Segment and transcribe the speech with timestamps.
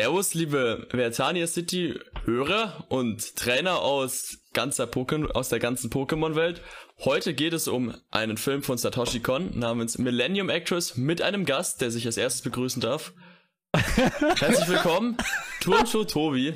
[0.00, 6.62] Servus, liebe Vertania City Hörer und Trainer aus ganzer Pokémon, aus der ganzen Pokémon-Welt.
[7.04, 11.82] Heute geht es um einen Film von Satoshi Kon namens Millennium Actress mit einem Gast,
[11.82, 13.12] der sich als erstes begrüßen darf.
[13.74, 15.18] Herzlich willkommen,
[15.60, 16.54] Turnschuh Tobi.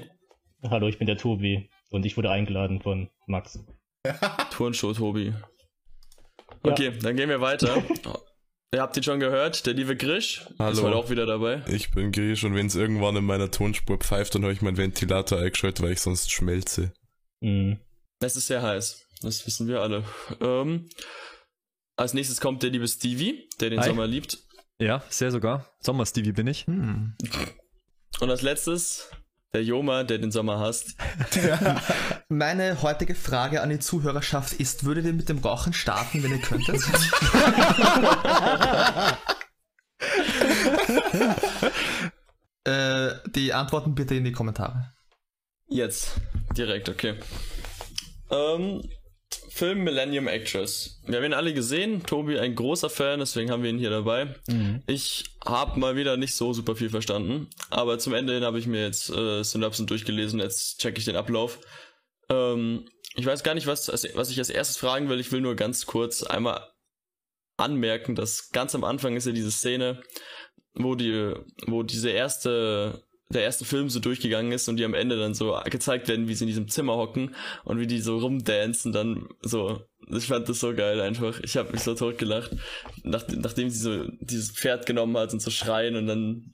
[0.62, 3.62] Hallo, ich bin der Tobi und ich wurde eingeladen von Max.
[4.52, 5.34] Turnschuh Tobi.
[6.62, 6.90] Okay, ja.
[6.92, 7.84] dann gehen wir weiter.
[8.72, 10.72] Ihr habt ihn schon gehört, der liebe Grisch Hallo.
[10.72, 11.62] ist heute auch wieder dabei.
[11.68, 14.76] Ich bin Grisch und wenn es irgendwann in meiner Tonspur pfeift, dann habe ich meinen
[14.76, 16.92] Ventilator eingeschaltet, weil ich sonst schmelze.
[17.40, 17.78] Mhm.
[18.20, 20.04] Es ist sehr heiß, das wissen wir alle.
[20.40, 20.88] Ähm,
[21.96, 23.88] als nächstes kommt der liebe Stevie, der den Hi.
[23.88, 24.38] Sommer liebt.
[24.80, 25.70] Ja, sehr sogar.
[25.80, 26.66] Sommer-Stevie bin ich.
[26.66, 27.14] Hm.
[28.20, 29.08] Und als letztes
[29.54, 30.96] der Joma, der den Sommer hasst.
[32.28, 36.40] Meine heutige Frage an die Zuhörerschaft ist, würdet ihr mit dem Rauchen starten, wenn ihr
[36.40, 36.82] könntet?
[42.64, 44.92] äh, die Antworten bitte in die Kommentare.
[45.68, 46.20] Jetzt,
[46.56, 47.14] direkt, okay.
[48.30, 48.82] Ähm,
[49.50, 51.00] Film Millennium Actress.
[51.06, 52.02] Wir haben ihn alle gesehen.
[52.04, 54.34] Tobi ein großer Fan, deswegen haben wir ihn hier dabei.
[54.48, 54.82] Mhm.
[54.86, 58.66] Ich habe mal wieder nicht so super viel verstanden, aber zum Ende hin habe ich
[58.66, 60.40] mir jetzt äh, Synapsen durchgelesen.
[60.40, 61.58] Jetzt checke ich den Ablauf.
[62.28, 65.20] Ähm, ich weiß gar nicht, was, was ich als erstes fragen will.
[65.20, 66.68] Ich will nur ganz kurz einmal
[67.56, 70.02] anmerken, dass ganz am Anfang ist ja diese Szene,
[70.74, 71.32] wo die,
[71.66, 75.58] wo diese erste der erste Film so durchgegangen ist und die am Ende dann so
[75.66, 79.82] gezeigt werden, wie sie in diesem Zimmer hocken und wie die so rumdancen, dann so.
[80.10, 81.40] Ich fand das so geil einfach.
[81.40, 82.50] Ich habe mich so tot gelacht,
[83.02, 86.52] nach, nachdem sie so dieses Pferd genommen hat und so schreien und dann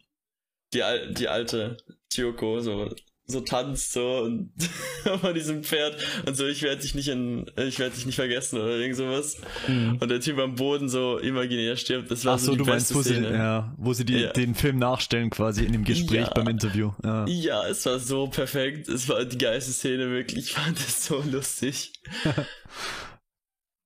[0.73, 1.77] die, die alte
[2.13, 2.91] Chioko so
[3.31, 4.53] so tanzt so und
[5.21, 8.59] vor diesem Pferd und so ich werde dich nicht in ich werde dich nicht vergessen
[8.61, 9.99] oder irgend sowas mhm.
[10.01, 12.65] und der Typ am Boden so imaginär stirbt das war Ach so, so die du
[12.65, 13.29] beste meinst, wo Szene.
[13.29, 14.33] sie ja, wo sie die, ja.
[14.33, 16.33] den Film nachstellen quasi in dem Gespräch ja.
[16.35, 17.27] beim Interview ja.
[17.27, 21.23] ja es war so perfekt es war die geilste Szene wirklich ich fand es so
[21.31, 21.93] lustig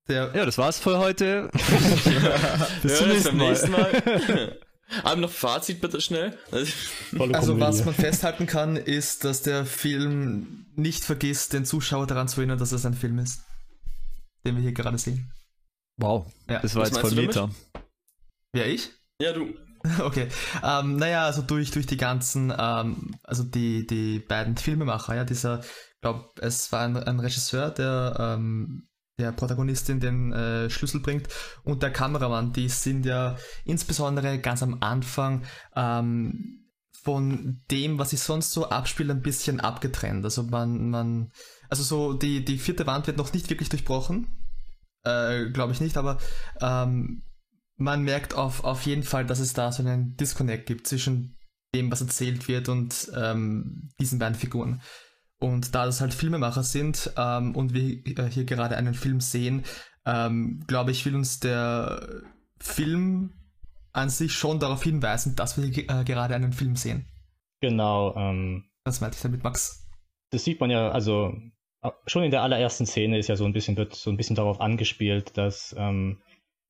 [0.06, 1.50] ja, das war's für heute.
[2.82, 4.58] Bis zum nächsten Mal.
[5.02, 6.36] Aber noch Fazit bitte schnell.
[6.52, 12.40] Also was man festhalten kann, ist, dass der Film nicht vergisst, den Zuschauer daran zu
[12.40, 13.42] erinnern, dass es ein Film ist,
[14.44, 15.30] den wir hier gerade sehen.
[15.96, 16.58] Wow, ja.
[16.58, 17.50] das war was jetzt voll Meta.
[18.54, 18.90] Ja, ich?
[19.20, 19.54] Ja, du.
[20.00, 20.28] Okay.
[20.62, 25.60] Ähm, naja, also durch, durch die ganzen, ähm, also die, die beiden Filmemacher, ja, dieser,
[25.60, 31.28] ich glaube, es war ein, ein Regisseur, der ähm, der Protagonistin den äh, Schlüssel bringt
[31.62, 35.44] und der Kameramann, die sind ja insbesondere ganz am Anfang
[35.76, 36.64] ähm,
[37.02, 40.24] von dem, was sich sonst so abspielt, ein bisschen abgetrennt.
[40.24, 41.30] Also man, man,
[41.68, 44.26] also so die, die vierte Wand wird noch nicht wirklich durchbrochen,
[45.04, 46.18] äh, glaube ich nicht, aber
[46.60, 47.22] ähm,
[47.76, 51.36] man merkt auf, auf jeden Fall, dass es da so einen Disconnect gibt zwischen
[51.74, 54.80] dem, was erzählt wird und ähm, diesen beiden Figuren.
[55.44, 59.62] Und da das halt Filmemacher sind ähm, und wir äh, hier gerade einen Film sehen,
[60.06, 62.22] ähm, glaube ich, will uns der
[62.58, 63.34] Film
[63.92, 67.04] an sich schon darauf hinweisen, dass wir äh, gerade einen Film sehen.
[67.60, 68.16] Genau.
[68.16, 69.86] Ähm, Was meinte ich damit, Max?
[70.30, 71.34] Das sieht man ja, also
[71.82, 74.36] äh, schon in der allerersten Szene ist ja so ein bisschen, wird so ein bisschen
[74.36, 76.22] darauf angespielt, dass ähm,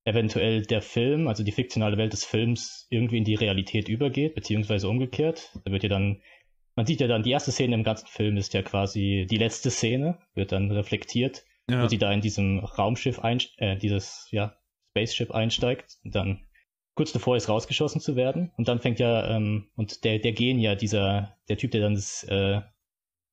[0.02, 4.88] eventuell der Film, also die fiktionale Welt des Films, irgendwie in die Realität übergeht, beziehungsweise
[4.88, 5.52] umgekehrt.
[5.64, 6.20] Da wird ja dann
[6.76, 9.70] man sieht ja dann, die erste Szene im ganzen Film ist ja quasi die letzte
[9.70, 11.82] Szene, wird dann reflektiert, ja.
[11.82, 14.56] wo sie da in diesem Raumschiff einsteigt, äh, dieses, ja,
[14.94, 16.46] Spaceship einsteigt und dann
[16.94, 20.60] kurz davor ist rausgeschossen zu werden und dann fängt ja, ähm, und der, der Gen
[20.60, 22.60] ja, dieser, der Typ, der dann das äh,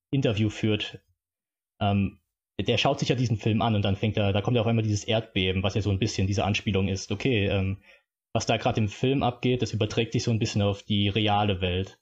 [0.10, 1.00] Interview führt,
[1.80, 2.20] ähm,
[2.60, 4.68] der schaut sich ja diesen Film an und dann fängt er, da kommt ja auch
[4.68, 7.82] immer dieses Erdbeben, was ja so ein bisschen diese Anspielung ist, okay, ähm,
[8.34, 11.62] was da gerade im Film abgeht, das überträgt sich so ein bisschen auf die reale
[11.62, 12.00] Welt.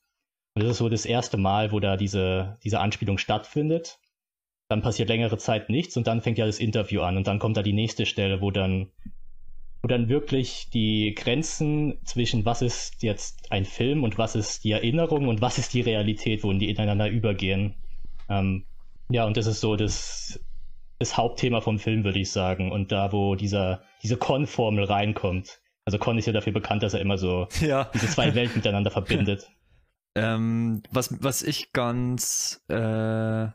[0.59, 3.97] Und das ist so das erste Mal, wo da diese, diese Anspielung stattfindet.
[4.67, 7.55] Dann passiert längere Zeit nichts und dann fängt ja das Interview an und dann kommt
[7.55, 8.91] da die nächste Stelle, wo dann,
[9.81, 14.71] wo dann wirklich die Grenzen zwischen was ist jetzt ein Film und was ist die
[14.71, 17.75] Erinnerung und was ist die Realität, wo die ineinander übergehen.
[18.27, 18.65] Ähm,
[19.09, 20.41] ja, und das ist so das,
[20.99, 22.69] das Hauptthema vom Film, würde ich sagen.
[22.69, 25.61] Und da, wo dieser, diese Con-Formel reinkommt.
[25.85, 27.89] Also Con ist ja dafür bekannt, dass er immer so ja.
[27.93, 29.49] diese zwei Welten miteinander verbindet.
[30.15, 33.47] Ähm, was, was ich ganz äh,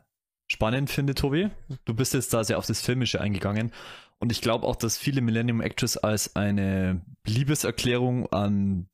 [0.47, 1.49] spannend finde, Tobi,
[1.85, 3.71] du bist jetzt da sehr auf das Filmische eingegangen.
[4.19, 8.87] Und ich glaube auch, dass viele Millennium Actress als eine Liebeserklärung an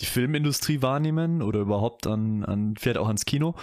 [0.00, 3.54] die Filmindustrie wahrnehmen oder überhaupt an, an fährt auch ans Kino.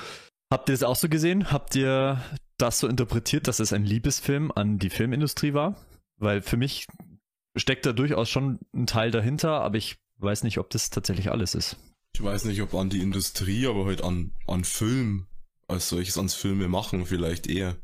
[0.51, 1.51] Habt ihr das auch so gesehen?
[1.51, 2.21] Habt ihr
[2.57, 5.75] das so interpretiert, dass es ein Liebesfilm an die Filmindustrie war?
[6.17, 6.87] Weil für mich
[7.55, 11.55] steckt da durchaus schon ein Teil dahinter, aber ich weiß nicht, ob das tatsächlich alles
[11.55, 11.77] ist.
[12.19, 15.27] Ich weiß nicht, ob an die Industrie, aber halt an, an Film
[15.69, 17.77] als solches, ans Filme machen vielleicht eher.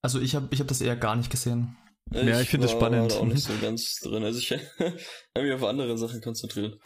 [0.00, 1.76] Also ich habe ich hab das eher gar nicht gesehen.
[2.10, 3.12] Ja, ich finde das spannend.
[3.12, 3.52] da auch nicht Mhm.
[3.52, 4.24] so ganz drin.
[4.24, 4.50] Also ich
[4.80, 6.78] habe mich auf andere Sachen konzentriert.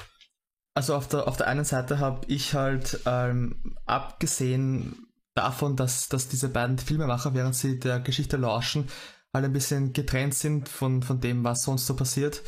[0.75, 6.27] Also auf der, auf der einen Seite habe ich halt ähm, abgesehen davon, dass, dass
[6.27, 8.89] diese beiden Filmemacher, während sie der Geschichte lauschen,
[9.33, 12.43] halt ein bisschen getrennt sind von, von dem, was sonst so passiert.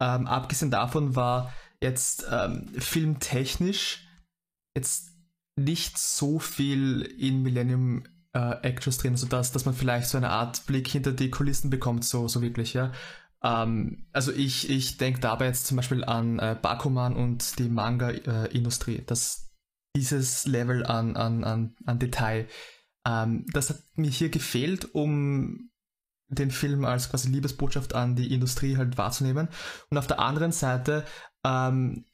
[0.00, 1.52] Ähm, abgesehen davon war
[1.82, 4.06] jetzt ähm, filmtechnisch
[4.76, 5.10] jetzt
[5.56, 10.66] nicht so viel in Millennium äh, Actress drin, sodass dass man vielleicht so eine Art
[10.66, 12.92] Blick hinter die Kulissen bekommt, so, so wirklich, ja.
[13.42, 19.02] Ähm, also ich, ich denke dabei jetzt zum Beispiel an äh, Bakuman und die Manga-Industrie,
[19.06, 19.50] dass
[19.96, 22.46] dieses Level an, an, an, an Detail,
[23.06, 25.70] ähm, das hat mir hier gefehlt, um
[26.28, 29.48] den Film als quasi Liebesbotschaft an die Industrie halt wahrzunehmen.
[29.90, 31.04] Und auf der anderen Seite,
[31.44, 32.04] ähm,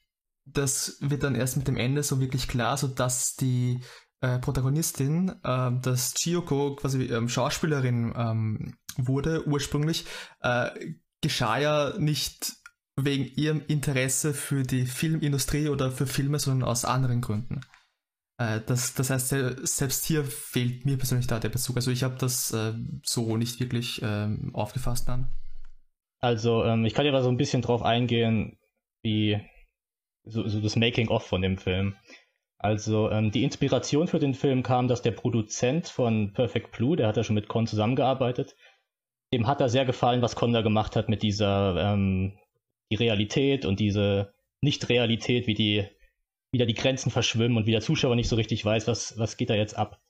[0.44, 3.80] das wird dann erst mit dem Ende so wirklich klar, so dass die
[4.20, 10.06] äh, Protagonistin, ähm, dass Chiyoko quasi ähm, Schauspielerin ähm, wurde ursprünglich,
[10.40, 10.70] äh,
[11.20, 12.52] geschah ja nicht
[12.96, 17.60] wegen ihrem Interesse für die Filmindustrie oder für Filme, sondern aus anderen Gründen.
[18.38, 21.76] Äh, das, das heißt, se- selbst hier fehlt mir persönlich da der Bezug.
[21.76, 22.72] Also ich habe das äh,
[23.02, 25.28] so nicht wirklich ähm, aufgefasst dann.
[26.20, 28.58] Also, ähm, ich kann ja mal so ein bisschen drauf eingehen,
[29.06, 29.40] wie
[30.24, 31.96] so, so das Making-of von dem Film.
[32.58, 37.06] Also, ähm, die Inspiration für den Film kam, dass der Produzent von Perfect Blue, der
[37.06, 38.56] hat ja schon mit Con zusammengearbeitet,
[39.32, 42.38] dem hat da sehr gefallen, was Con da gemacht hat mit dieser ähm,
[42.90, 45.86] die Realität und diese Nicht-Realität, wie die
[46.52, 49.50] wieder die Grenzen verschwimmen und wie der Zuschauer nicht so richtig weiß, was, was geht
[49.50, 50.00] da jetzt ab.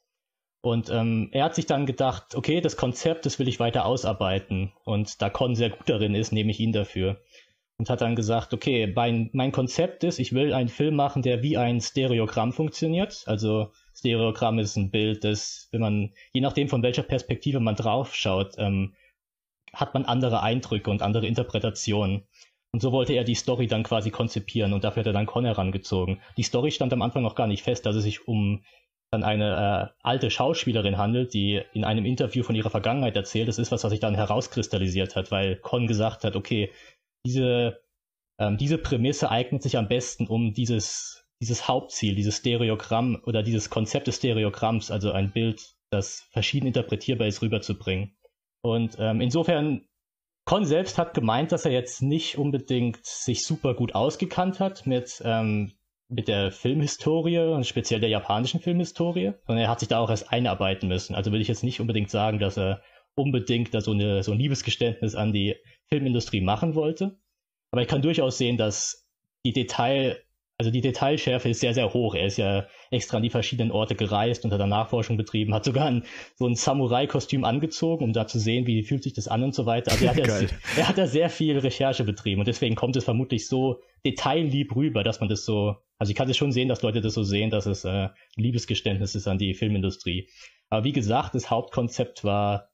[0.62, 4.72] Und ähm, er hat sich dann gedacht, okay, das Konzept, das will ich weiter ausarbeiten.
[4.84, 7.20] Und da Con sehr gut darin ist, nehme ich ihn dafür.
[7.78, 11.43] Und hat dann gesagt, okay, mein, mein Konzept ist, ich will einen Film machen, der
[11.43, 13.23] wie ein Stereogramm funktioniert.
[13.26, 18.14] Also Stereogramm ist ein Bild, das, wenn man, je nachdem von welcher Perspektive man drauf
[18.14, 18.94] schaut, ähm,
[19.75, 22.26] hat man andere Eindrücke und andere Interpretationen.
[22.73, 25.44] Und so wollte er die Story dann quasi konzipieren und dafür hat er dann Con
[25.44, 26.20] herangezogen.
[26.37, 28.64] Die Story stand am Anfang noch gar nicht fest, dass es sich um
[29.11, 33.49] dann eine äh, alte Schauspielerin handelt, die in einem Interview von ihrer Vergangenheit erzählt.
[33.49, 36.70] Das ist was, was sich dann herauskristallisiert hat, weil Con gesagt hat, okay,
[37.26, 37.81] diese,
[38.38, 43.69] ähm, diese Prämisse eignet sich am besten, um dieses, dieses Hauptziel, dieses Stereogramm oder dieses
[43.69, 48.17] Konzept des Stereogramms, also ein Bild, das verschieden interpretierbar ist, rüberzubringen.
[48.62, 49.82] Und ähm, insofern,
[50.44, 55.20] Con selbst hat gemeint, dass er jetzt nicht unbedingt sich super gut ausgekannt hat mit,
[55.25, 55.72] ähm,
[56.08, 60.32] mit der Filmhistorie und speziell der japanischen Filmhistorie, sondern er hat sich da auch erst
[60.32, 61.17] einarbeiten müssen.
[61.17, 62.81] Also will ich jetzt nicht unbedingt sagen, dass er
[63.16, 65.56] unbedingt da so, eine, so ein Liebesgeständnis an die
[65.88, 67.18] Filmindustrie machen wollte.
[67.72, 69.08] Aber ich kann durchaus sehen, dass
[69.44, 70.18] die Detail,
[70.58, 72.14] also die Detailschärfe ist sehr, sehr hoch.
[72.14, 75.64] Er ist ja extra an die verschiedenen Orte gereist und hat da Nachforschung betrieben, hat
[75.64, 76.04] sogar ein,
[76.36, 79.66] so ein Samurai-Kostüm angezogen, um da zu sehen, wie fühlt sich das an und so
[79.66, 79.92] weiter.
[79.92, 83.04] Also er hat, ja, er hat da sehr viel Recherche betrieben und deswegen kommt es
[83.04, 86.82] vermutlich so detaillieb rüber, dass man das so, also ich kann es schon sehen, dass
[86.82, 90.28] Leute das so sehen, dass es äh, ein Liebesgeständnis ist an die Filmindustrie.
[90.69, 92.70] Aber wie gesagt, das Hauptkonzept war,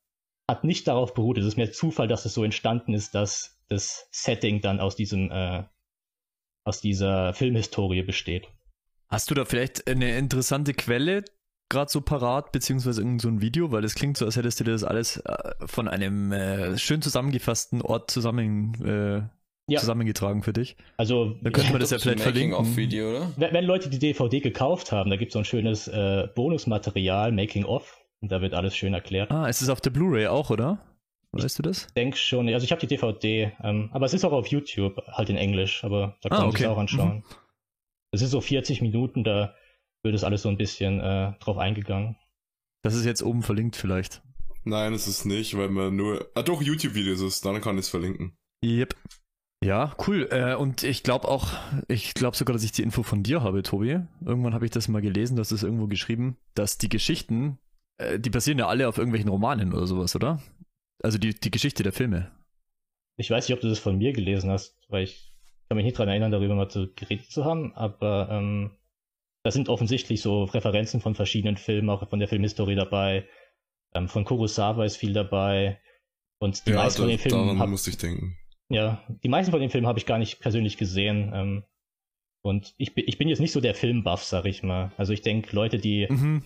[0.52, 1.38] hat nicht darauf beruht.
[1.38, 5.30] Es ist mehr Zufall, dass es so entstanden ist, dass das Setting dann aus diesem,
[5.30, 5.64] äh,
[6.64, 8.46] aus dieser Filmhistorie besteht.
[9.08, 11.24] Hast du da vielleicht eine interessante Quelle
[11.68, 13.72] gerade so parat, beziehungsweise irgend so ein Video?
[13.72, 17.00] Weil das klingt so, als hättest du dir das alles äh, von einem äh, schön
[17.02, 19.22] zusammengefassten Ort zusammen, äh,
[19.72, 19.80] Ja.
[19.80, 20.76] zusammengetragen für dich.
[20.98, 22.54] Also Da könnte man das ja vielleicht verlinken.
[22.54, 23.32] Oder?
[23.36, 27.32] wenn, wenn Leute die DVD gekauft haben, da gibt es so ein schönes äh, Bonusmaterial,
[27.32, 29.30] Making of, und da wird alles schön erklärt.
[29.30, 30.78] Ah, ist es auf der Blu-ray auch, oder?
[31.32, 31.86] Weißt du das?
[31.86, 34.96] Ich denke schon, also ich habe die DVD, ähm, aber es ist auch auf YouTube,
[35.08, 37.24] halt in Englisch, aber da kann Ah, man sich auch anschauen.
[38.12, 39.54] Es ist so 40 Minuten, da
[40.02, 42.16] wird es alles so ein bisschen äh, drauf eingegangen.
[42.82, 44.22] Das ist jetzt oben verlinkt vielleicht.
[44.64, 46.30] Nein, es ist nicht, weil man nur.
[46.34, 48.36] Ah, doch, YouTube-Videos ist, dann kann ich es verlinken.
[48.64, 48.94] Yep.
[49.64, 50.28] Ja, cool.
[50.30, 51.52] Äh, und ich glaube auch,
[51.88, 54.00] ich glaube sogar, dass ich die Info von dir habe, Tobi.
[54.24, 57.58] Irgendwann habe ich das mal gelesen, dass es irgendwo geschrieben, dass die Geschichten,
[57.98, 60.40] äh, die basieren ja alle auf irgendwelchen Romanen oder sowas, oder?
[61.02, 62.30] Also die, die Geschichte der Filme.
[63.16, 65.32] Ich weiß nicht, ob du das von mir gelesen hast, weil ich
[65.68, 68.76] kann mich nicht dran erinnern, darüber mal zu geredet zu haben, aber ähm,
[69.44, 73.26] da sind offensichtlich so Referenzen von verschiedenen Filmen, auch von der Filmhistorie dabei.
[73.94, 75.80] Ähm, von Kurosawa ist viel dabei.
[76.38, 78.36] Und die ja, meisten von da, den Filmen daran hab, musste ich denken.
[78.70, 81.32] ja, die meisten von den Filmen habe ich gar nicht persönlich gesehen.
[81.34, 81.64] Ähm,
[82.44, 84.92] und ich, bin- ich bin jetzt nicht so der Filmbuff, sag ich mal.
[84.96, 86.44] Also ich denke, Leute, die, Mhm.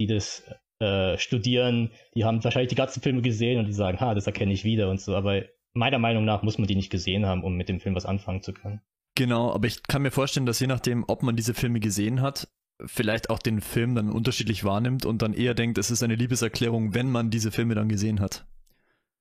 [0.00, 0.44] die das
[0.80, 4.52] äh, studieren, die haben wahrscheinlich die ganzen Filme gesehen und die sagen, ha, das erkenne
[4.52, 5.14] ich wieder und so.
[5.14, 5.42] Aber
[5.72, 8.42] meiner Meinung nach muss man die nicht gesehen haben, um mit dem Film was anfangen
[8.42, 8.80] zu können.
[9.14, 12.48] Genau, aber ich kann mir vorstellen, dass je nachdem, ob man diese Filme gesehen hat,
[12.86, 16.94] vielleicht auch den Film dann unterschiedlich wahrnimmt und dann eher denkt, es ist eine Liebeserklärung,
[16.94, 18.46] wenn man diese Filme dann gesehen hat.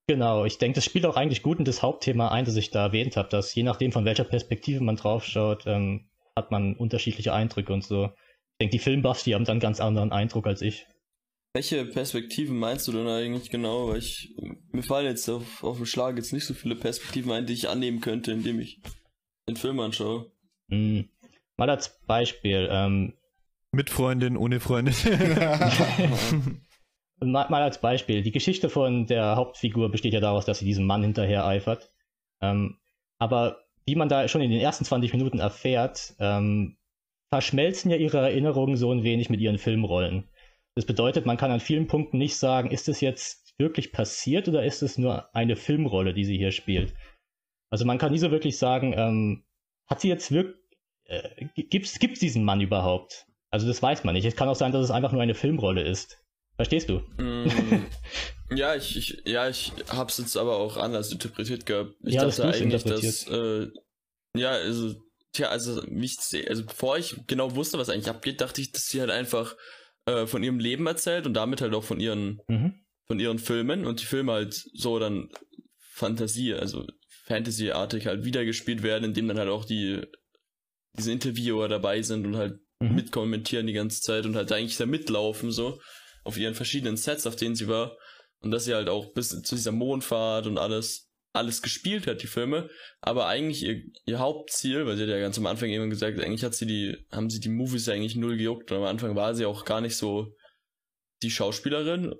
[0.08, 2.86] Genau, ich denke, das spielt auch eigentlich gut in das Hauptthema ein, das ich da
[2.86, 7.74] erwähnt habe, dass je nachdem, von welcher Perspektive man draufschaut, ähm, hat man unterschiedliche Eindrücke
[7.74, 8.06] und so.
[8.06, 10.88] Ich denke, die Filmbuffs, die haben dann einen ganz anderen Eindruck als ich.
[11.58, 13.88] Welche Perspektiven meinst du denn eigentlich genau?
[13.88, 14.36] Weil ich,
[14.72, 17.68] mir fallen jetzt auf, auf den Schlag jetzt nicht so viele Perspektiven ein, die ich
[17.68, 18.80] annehmen könnte, indem ich
[19.50, 20.32] den Film anschaue.
[20.70, 21.10] Hm.
[21.58, 23.16] Mal als Beispiel, ähm,
[23.72, 24.94] Mit Freundin, ohne Freundin.
[27.22, 30.86] mal, mal als Beispiel, die Geschichte von der Hauptfigur besteht ja daraus, dass sie diesem
[30.86, 31.90] Mann hinterher eifert.
[32.40, 32.78] Ähm,
[33.18, 36.78] aber wie man da schon in den ersten 20 Minuten erfährt, ähm,
[37.32, 40.30] verschmelzen ja ihre Erinnerungen so ein wenig mit ihren Filmrollen.
[40.78, 44.64] Das bedeutet, man kann an vielen Punkten nicht sagen, ist es jetzt wirklich passiert oder
[44.64, 46.94] ist es nur eine Filmrolle, die sie hier spielt.
[47.72, 49.44] Also man kann nie so wirklich sagen, ähm,
[49.88, 50.56] hat sie jetzt wirklich,
[51.06, 53.26] äh, gibt es diesen Mann überhaupt?
[53.50, 54.26] Also das weiß man nicht.
[54.26, 56.24] Es kann auch sein, dass es einfach nur eine Filmrolle ist.
[56.58, 57.00] Verstehst du?
[57.18, 57.88] Mm,
[58.52, 61.96] ja, ich, ich, ja, ich hab's jetzt aber auch anders interpretiert gehabt.
[62.04, 63.68] Ich Ja, das dachte du eigentlich, dass, äh,
[64.36, 64.94] ja, also,
[65.34, 68.72] tja, also, wie ich seh- also bevor ich genau wusste, was eigentlich abgeht, dachte ich,
[68.72, 69.56] dass sie halt einfach
[70.08, 72.74] äh, von ihrem Leben erzählt und damit halt auch von ihren, Mhm.
[73.06, 75.30] von ihren Filmen und die Filme halt so dann
[75.80, 76.86] Fantasie, also
[77.26, 80.02] Fantasy-artig halt wiedergespielt werden, indem dann halt auch die,
[80.98, 82.96] diese Interviewer dabei sind und halt Mhm.
[82.96, 85.80] mitkommentieren die ganze Zeit und halt eigentlich da mitlaufen, so,
[86.24, 87.98] auf ihren verschiedenen Sets, auf denen sie war.
[88.42, 91.07] Und dass sie halt auch bis zu dieser Mondfahrt und alles,
[91.38, 92.70] alles gespielt hat, die Filme.
[93.02, 96.44] Aber eigentlich ihr, ihr Hauptziel, weil sie hat ja ganz am Anfang eben gesagt, eigentlich
[96.44, 98.72] hat sie die, haben sie die Movies eigentlich null gejuckt.
[98.72, 100.34] Und am Anfang war sie auch gar nicht so
[101.22, 102.14] die Schauspielerin.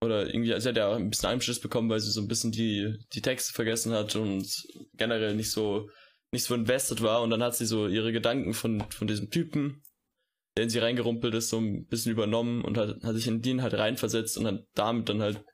[0.00, 2.94] Oder irgendwie, sie hat ja ein bisschen Einschluss bekommen, weil sie so ein bisschen die,
[3.12, 4.46] die Texte vergessen hat und
[4.94, 5.90] generell nicht so,
[6.32, 7.22] nicht so invested war.
[7.22, 9.82] Und dann hat sie so ihre Gedanken von, von diesem Typen,
[10.56, 13.62] der in sie reingerumpelt ist, so ein bisschen übernommen und hat, hat sich in den
[13.62, 15.44] halt reinversetzt und hat damit dann halt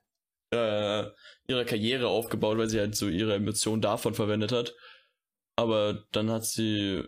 [0.51, 1.11] äh,
[1.49, 4.75] ihre Karriere aufgebaut, weil sie halt so ihre Emotionen davon verwendet hat.
[5.57, 7.03] Aber dann hat sie,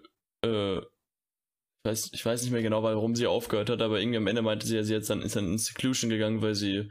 [0.44, 0.80] äh,
[1.84, 4.66] weiß, ich weiß nicht mehr genau, warum sie aufgehört hat, aber irgendwie am Ende meinte
[4.66, 6.90] sie ja, sie jetzt dann, ist dann in Seclusion gegangen, weil sie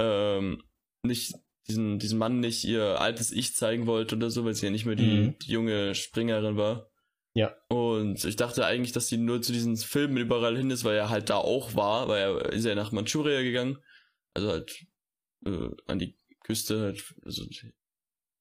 [0.00, 0.62] ähm,
[1.04, 1.34] nicht
[1.68, 4.86] diesen, diesen Mann nicht ihr altes Ich zeigen wollte oder so, weil sie ja nicht
[4.86, 5.38] mehr die, Mhm.
[5.38, 6.90] die junge Springerin war.
[7.36, 7.56] Ja.
[7.68, 11.10] Und ich dachte eigentlich, dass sie nur zu diesen Filmen überall hin ist, weil er
[11.10, 13.78] halt da auch war, weil er ist ja nach Manchuria gegangen.
[14.34, 14.76] Also halt
[15.46, 17.72] äh, an die Küste halt, also ein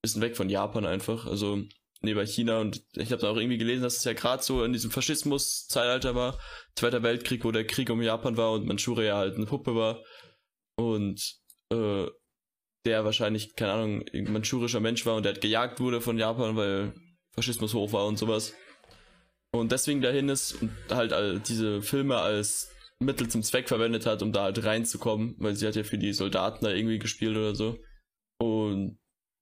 [0.02, 1.64] bisschen weg von Japan einfach, also
[2.02, 4.74] neben China und ich habe da auch irgendwie gelesen, dass es ja gerade so in
[4.74, 6.40] diesem Faschismus-Zeitalter war,
[6.76, 10.04] Zweiter Weltkrieg, wo der Krieg um Japan war und Manchuria halt eine Puppe war
[10.76, 11.40] und
[11.72, 12.08] äh,
[12.86, 16.58] der wahrscheinlich, keine Ahnung, irgendein manchurischer Mensch war und der halt gejagt wurde von Japan,
[16.58, 16.94] weil
[17.32, 18.54] Faschismus hoch war und sowas.
[19.52, 22.70] Und deswegen dahin ist und halt all diese Filme als
[23.00, 26.14] Mittel zum Zweck verwendet hat, um da halt reinzukommen, weil sie hat ja für die
[26.14, 27.80] Soldaten da irgendwie gespielt oder so.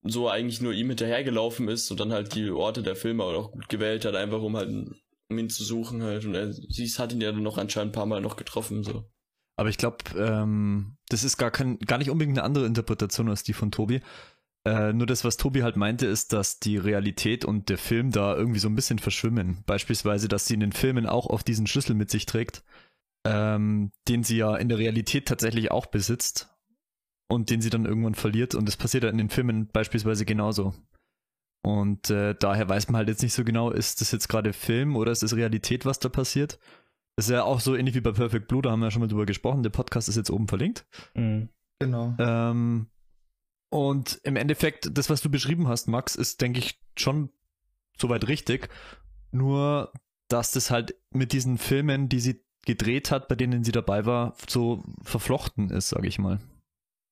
[0.03, 3.69] So eigentlich nur ihm hinterhergelaufen ist und dann halt die Orte der Filme auch gut
[3.69, 4.69] gewählt hat, einfach um halt
[5.31, 6.25] um ihn zu suchen halt.
[6.25, 9.05] Und er, sie hat ihn ja dann noch anscheinend ein paar Mal noch getroffen, so.
[9.57, 13.43] Aber ich glaube, ähm, das ist gar, kein, gar nicht unbedingt eine andere Interpretation als
[13.43, 14.01] die von Tobi.
[14.65, 18.35] Äh, nur das, was Tobi halt meinte, ist, dass die Realität und der Film da
[18.35, 19.63] irgendwie so ein bisschen verschwimmen.
[19.65, 22.63] Beispielsweise, dass sie in den Filmen auch auf diesen Schlüssel mit sich trägt,
[23.25, 26.50] ähm, den sie ja in der Realität tatsächlich auch besitzt
[27.31, 28.55] und den sie dann irgendwann verliert.
[28.55, 30.73] Und das passiert ja in den Filmen beispielsweise genauso.
[31.63, 34.97] Und äh, daher weiß man halt jetzt nicht so genau, ist das jetzt gerade Film
[34.97, 36.59] oder ist es Realität, was da passiert.
[37.15, 39.00] Das ist ja auch so ähnlich wie bei Perfect Blue, da haben wir ja schon
[39.00, 39.63] mal drüber gesprochen.
[39.63, 40.85] Der Podcast ist jetzt oben verlinkt.
[41.13, 41.47] Mhm.
[41.79, 42.15] Genau.
[42.19, 42.88] Ähm,
[43.69, 47.29] und im Endeffekt, das, was du beschrieben hast, Max, ist, denke ich, schon
[47.97, 48.67] soweit richtig.
[49.31, 49.93] Nur,
[50.27, 54.35] dass das halt mit diesen Filmen, die sie gedreht hat, bei denen sie dabei war,
[54.50, 56.39] so verflochten ist, sage ich mal.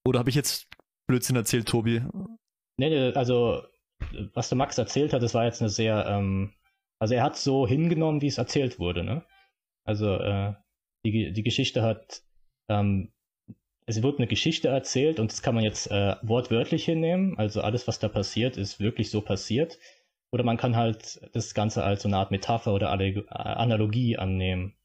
[0.06, 0.68] Oder habe ich jetzt
[1.08, 2.02] Blödsinn erzählt, Tobi?
[2.78, 3.64] Nee, also,
[4.34, 6.54] was der Max erzählt hat, das war jetzt eine sehr, ähm,
[7.00, 9.26] also er hat so hingenommen, wie es erzählt wurde, ne?
[9.86, 10.54] Also, äh,
[11.06, 12.24] die, die Geschichte hat,
[12.70, 13.12] ähm,
[13.86, 17.38] es wurde eine Geschichte erzählt und das kann man jetzt äh, wortwörtlich hinnehmen.
[17.40, 19.80] Also alles, was da passiert, ist wirklich so passiert.
[20.32, 24.76] Oder man kann halt das Ganze als so eine Art Metapher oder äh, Analogie annehmen.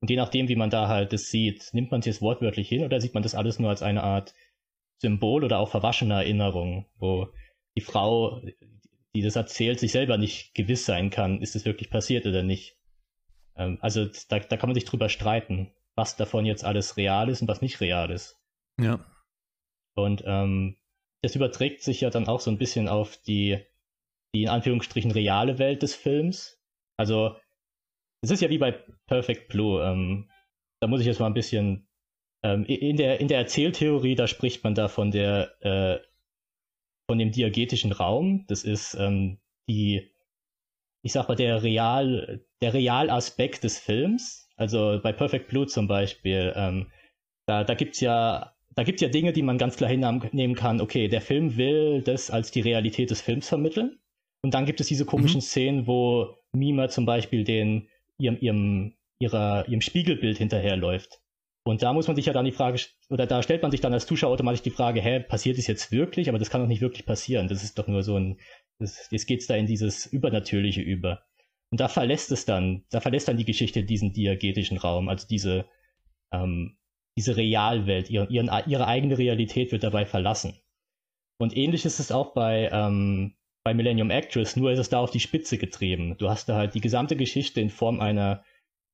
[0.00, 2.84] Und je nachdem, wie man da halt das sieht, nimmt man es jetzt wortwörtlich hin
[2.84, 4.34] oder sieht man das alles nur als eine Art
[5.00, 7.28] Symbol oder auch verwaschene Erinnerung, wo
[7.76, 8.40] die Frau,
[9.14, 12.76] die das erzählt, sich selber nicht gewiss sein kann, ist es wirklich passiert oder nicht.
[13.56, 17.42] Ähm, also da, da kann man sich drüber streiten, was davon jetzt alles real ist
[17.42, 18.40] und was nicht real ist.
[18.80, 19.04] Ja.
[19.94, 20.76] Und ähm,
[21.22, 23.64] das überträgt sich ja dann auch so ein bisschen auf die,
[24.34, 26.60] die in Anführungsstrichen reale Welt des Films.
[26.96, 27.36] Also,
[28.22, 28.72] es ist ja wie bei
[29.06, 29.82] Perfect Blue.
[29.82, 30.30] Ähm,
[30.80, 31.88] da muss ich jetzt mal ein bisschen.
[32.44, 35.54] Ähm, in, der, in der Erzähltheorie, da spricht man da von der.
[35.60, 36.04] Äh,
[37.06, 38.46] von dem diegetischen Raum.
[38.48, 40.10] Das ist ähm, die.
[41.02, 44.48] Ich sag mal, der Real, der Realaspekt des Films.
[44.56, 46.52] Also bei Perfect Blue zum Beispiel.
[46.56, 46.90] Ähm,
[47.46, 50.80] da, da gibt's ja da gibt es ja Dinge, die man ganz klar hinnehmen kann.
[50.80, 53.98] Okay, der Film will das als die Realität des Films vermitteln.
[54.42, 55.42] Und dann gibt es diese komischen mhm.
[55.42, 61.20] Szenen, wo Mima zum Beispiel den, ihrem, ihrem, ihrer, ihrem Spiegelbild hinterherläuft.
[61.66, 62.78] Und da muss man sich ja dann die Frage,
[63.08, 65.90] oder da stellt man sich dann als Zuschauer automatisch die Frage, hä, passiert es jetzt
[65.90, 66.28] wirklich?
[66.28, 67.48] Aber das kann doch nicht wirklich passieren.
[67.48, 68.38] Das ist doch nur so ein,
[68.78, 71.24] das, jetzt geht's da in dieses Übernatürliche über.
[71.70, 75.64] Und da verlässt es dann, da verlässt dann die Geschichte diesen diegetischen Raum, also diese,
[76.32, 76.76] ähm,
[77.16, 80.60] diese Realwelt, ihren, ihren, ihre eigene Realität wird dabei verlassen.
[81.40, 85.10] Und ähnlich ist es auch bei, ähm, bei Millennium Actress, nur ist es da auf
[85.10, 86.16] die Spitze getrieben.
[86.18, 88.44] Du hast da halt die gesamte Geschichte in Form einer,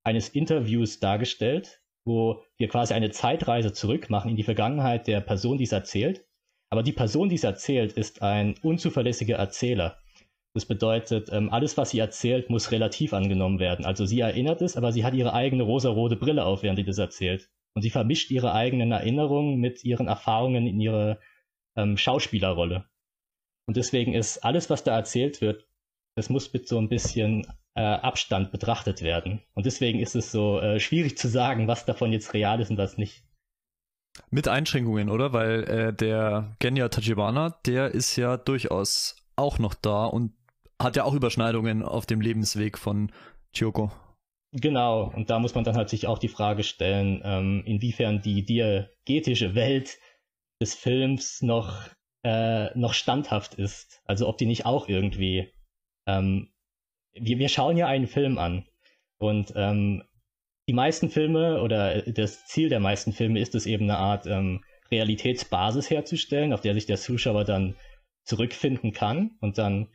[0.04, 5.58] eines Interviews dargestellt, wo wir quasi eine Zeitreise zurück machen in die Vergangenheit der Person,
[5.58, 6.24] die es erzählt.
[6.70, 9.98] Aber die Person, die es erzählt, ist ein unzuverlässiger Erzähler.
[10.54, 13.84] Das bedeutet, ähm, alles, was sie erzählt, muss relativ angenommen werden.
[13.84, 16.98] Also sie erinnert es, aber sie hat ihre eigene rosa-rote Brille auf, während sie das
[16.98, 17.48] erzählt.
[17.74, 21.20] Und sie vermischt ihre eigenen Erinnerungen mit ihren Erfahrungen in ihre
[21.76, 22.86] ähm, Schauspielerrolle.
[23.66, 25.68] Und deswegen ist alles, was da erzählt wird,
[26.16, 29.42] das muss mit so ein bisschen äh, Abstand betrachtet werden.
[29.54, 32.78] Und deswegen ist es so äh, schwierig zu sagen, was davon jetzt real ist und
[32.78, 33.24] was nicht.
[34.30, 35.32] Mit Einschränkungen, oder?
[35.32, 40.32] Weil äh, der Genya Tachibana, der ist ja durchaus auch noch da und
[40.80, 43.12] hat ja auch Überschneidungen auf dem Lebensweg von
[43.54, 43.90] Chioko.
[44.52, 48.44] Genau, und da muss man dann halt sich auch die Frage stellen, ähm, inwiefern die
[48.44, 49.98] diegetische Welt
[50.60, 51.88] des Films noch
[52.24, 54.02] äh, noch standhaft ist.
[54.04, 55.52] Also ob die nicht auch irgendwie.
[56.06, 56.52] Ähm,
[57.12, 58.66] wir, wir schauen ja einen Film an
[59.18, 60.02] und ähm,
[60.68, 64.62] die meisten Filme oder das Ziel der meisten Filme ist es eben eine Art ähm,
[64.90, 67.76] Realitätsbasis herzustellen, auf der sich der Zuschauer dann
[68.24, 69.88] zurückfinden kann und dann,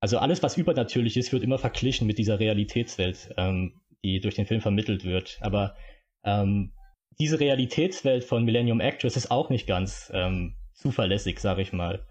[0.00, 4.46] also alles, was übernatürlich ist, wird immer verglichen mit dieser Realitätswelt, ähm, die durch den
[4.46, 5.38] Film vermittelt wird.
[5.40, 5.76] Aber
[6.24, 6.72] ähm,
[7.18, 12.06] diese Realitätswelt von Millennium Actress ist auch nicht ganz ähm, zuverlässig, sag ich mal.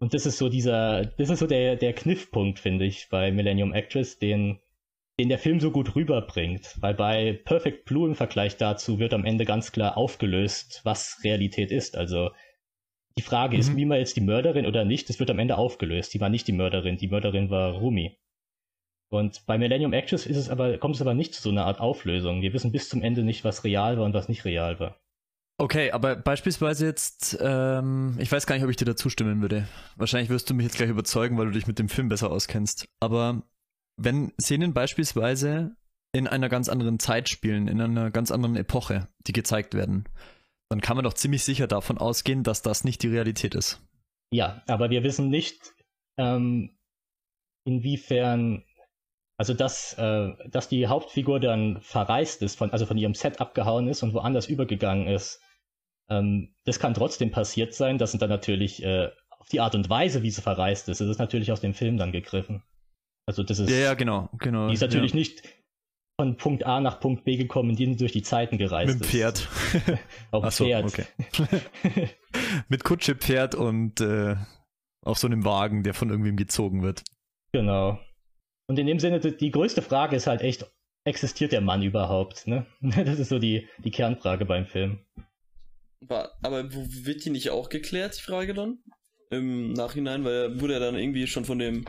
[0.00, 3.74] Und das ist so dieser, das ist so der, der Kniffpunkt, finde ich, bei Millennium
[3.74, 4.58] Actress, den,
[5.18, 6.74] den der Film so gut rüberbringt.
[6.80, 11.70] Weil bei Perfect Blue im Vergleich dazu wird am Ende ganz klar aufgelöst, was Realität
[11.70, 11.98] ist.
[11.98, 12.30] Also
[13.18, 13.60] die Frage mhm.
[13.60, 16.14] ist, wie man jetzt die Mörderin oder nicht, das wird am Ende aufgelöst.
[16.14, 18.16] Die war nicht die Mörderin, die Mörderin war Rumi.
[19.10, 21.78] Und bei Millennium Actress ist es aber, kommt es aber nicht zu so einer Art
[21.78, 22.40] Auflösung.
[22.40, 24.98] Wir wissen bis zum Ende nicht, was real war und was nicht real war.
[25.60, 29.68] Okay, aber beispielsweise jetzt, ähm, ich weiß gar nicht, ob ich dir dazu stimmen würde.
[29.94, 32.88] Wahrscheinlich wirst du mich jetzt gleich überzeugen, weil du dich mit dem Film besser auskennst.
[32.98, 33.42] Aber
[33.98, 35.76] wenn Szenen beispielsweise
[36.12, 40.08] in einer ganz anderen Zeit spielen, in einer ganz anderen Epoche, die gezeigt werden,
[40.70, 43.86] dann kann man doch ziemlich sicher davon ausgehen, dass das nicht die Realität ist.
[44.32, 45.74] Ja, aber wir wissen nicht,
[46.16, 46.78] ähm,
[47.66, 48.64] inwiefern,
[49.36, 53.88] also dass, äh, dass die Hauptfigur dann verreist ist, von, also von ihrem Set abgehauen
[53.88, 55.38] ist und woanders übergegangen ist
[56.10, 57.98] ähm, das kann trotzdem passiert sein.
[57.98, 61.08] Das sind dann natürlich äh, auf die Art und Weise, wie sie verreist ist, das
[61.08, 62.62] ist natürlich aus dem Film dann gegriffen.
[63.26, 63.70] Also das ist.
[63.70, 64.68] Ja, ja genau, genau.
[64.68, 65.18] Die ist natürlich ja.
[65.18, 65.42] nicht
[66.20, 69.48] von Punkt A nach Punkt B gekommen, die durch die Zeiten gereist Mit dem Pferd.
[70.30, 70.84] auf Ach so, Pferd.
[70.84, 71.06] Okay.
[72.68, 74.36] Mit Kutsche, Pferd und äh,
[75.02, 77.02] auf so einem Wagen, der von irgendwem gezogen wird.
[77.52, 77.98] Genau.
[78.68, 80.70] Und in dem Sinne, die größte Frage ist halt echt,
[81.04, 82.46] existiert der Mann überhaupt?
[82.46, 82.66] Ne?
[82.80, 85.00] Das ist so die, die Kernfrage beim Film.
[86.08, 88.78] Aber wird die nicht auch geklärt, die Frage dann?
[89.30, 91.84] Im Nachhinein, weil wurde er dann irgendwie schon von dem.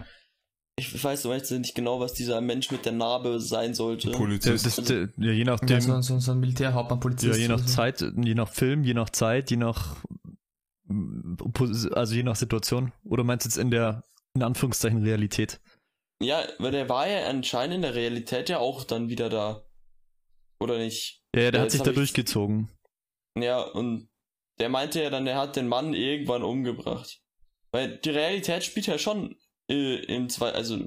[0.78, 4.12] Ich weiß nicht genau, was dieser Mensch mit der Narbe sein sollte.
[4.12, 4.65] Polizist.
[4.65, 5.69] Das, das, ja, je nachdem.
[5.69, 7.36] Ja, so, so, so ein Militärhauptmann, Polizist.
[7.36, 9.97] Ja, je nach Zeit, je nach Film, je nach Zeit, je nach.
[11.91, 12.91] Also je nach Situation.
[13.04, 14.04] Oder meinst du jetzt in der,
[14.36, 15.62] in Anführungszeichen, Realität?
[16.21, 19.63] Ja, weil der war ja anscheinend in der Realität ja auch dann wieder da.
[20.60, 21.24] Oder nicht?
[21.36, 22.69] Ja, der, der hat sich da durchgezogen.
[23.36, 24.10] Ja, und
[24.60, 27.22] der meinte ja dann, er hat den Mann irgendwann umgebracht.
[27.72, 29.38] Weil die Realität spielt ja schon
[29.70, 30.78] äh, im zwei, also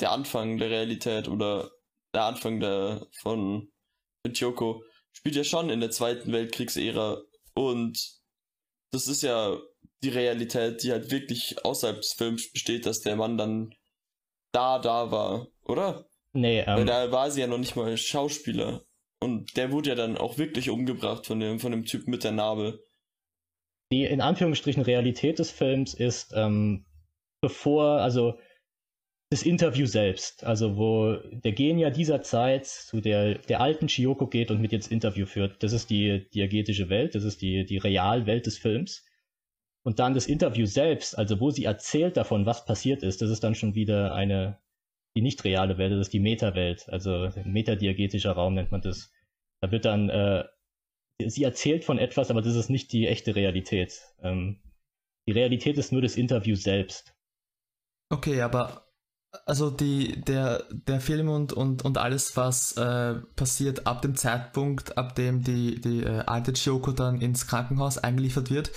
[0.00, 1.70] der Anfang der Realität oder
[2.14, 3.70] der Anfang der von
[4.32, 7.20] Kyoko spielt ja schon in der Zweiten Weltkriegsära
[7.54, 7.98] und
[8.92, 9.58] das ist ja
[10.02, 13.74] die Realität, die halt wirklich außerhalb des Films besteht, dass der Mann dann
[14.52, 16.08] da, da war, oder?
[16.32, 18.84] Nee, ähm, Weil da war sie ja noch nicht mal Schauspieler.
[19.22, 22.32] Und der wurde ja dann auch wirklich umgebracht von dem, von dem Typ mit der
[22.32, 22.84] Narbe.
[23.92, 26.86] Die in Anführungsstrichen Realität des Films ist, ähm,
[27.40, 28.38] bevor, also
[29.30, 34.50] das Interview selbst, also wo der Genier dieser Zeit zu der, der alten Chiyoko geht
[34.50, 35.62] und mit das Interview führt.
[35.62, 39.06] Das ist die diegetische Welt, das ist die, die Realwelt des Films.
[39.84, 43.42] Und dann das Interview selbst, also wo sie erzählt davon, was passiert ist, das ist
[43.42, 44.58] dann schon wieder eine,
[45.16, 49.11] die nicht reale Welt, das ist die Meta-Welt, also metadiegetischer Raum nennt man das.
[49.62, 50.44] Da wird dann, äh,
[51.24, 54.00] sie erzählt von etwas, aber das ist nicht die echte Realität.
[54.20, 54.60] Ähm,
[55.26, 57.14] die Realität ist nur das Interview selbst.
[58.10, 58.88] Okay, aber
[59.46, 64.98] also die, der, der Film und, und, und alles, was äh, passiert ab dem Zeitpunkt,
[64.98, 68.72] ab dem die, die äh, alte Chioko dann ins Krankenhaus eingeliefert wird,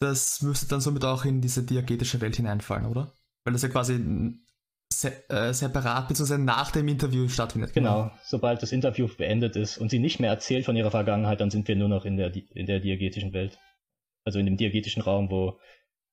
[0.00, 3.14] das müsste dann somit auch in diese diagetische Welt hineinfallen, oder?
[3.44, 3.94] Weil das ja quasi
[4.92, 6.38] se äh, separat bzw.
[6.38, 7.72] nach dem Interview stattfindet.
[7.72, 11.50] Genau, sobald das Interview beendet ist und sie nicht mehr erzählt von ihrer Vergangenheit, dann
[11.50, 13.58] sind wir nur noch in der, in der diagetischen Welt.
[14.24, 15.58] Also in dem diagetischen Raum, wo,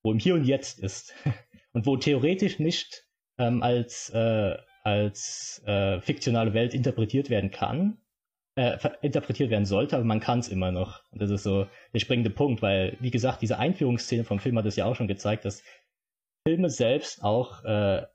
[0.01, 1.13] wo im Hier und Jetzt ist.
[1.71, 3.05] Und wo theoretisch nicht
[3.37, 7.99] ähm, als, äh, als äh, fiktionale Welt interpretiert werden kann,
[8.55, 11.03] äh, interpretiert werden sollte, aber man kann es immer noch.
[11.11, 14.65] Und das ist so der springende Punkt, weil, wie gesagt, diese Einführungsszene vom Film hat
[14.65, 15.63] es ja auch schon gezeigt, dass
[16.45, 18.05] Filme selbst auch, äh,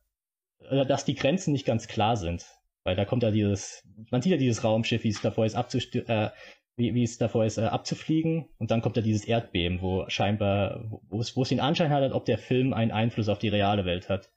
[0.71, 2.47] dass die Grenzen nicht ganz klar sind.
[2.85, 6.09] Weil da kommt ja dieses, man sieht ja dieses Raumschiff, wie es davor ist, abzustür
[6.09, 6.31] äh,
[6.77, 8.49] wie, wie es davor ist, äh, abzufliegen.
[8.59, 12.13] Und dann kommt ja dieses Erdbeben, wo scheinbar, wo es, wo es den Anschein hat,
[12.13, 14.31] ob der Film einen Einfluss auf die reale Welt hat.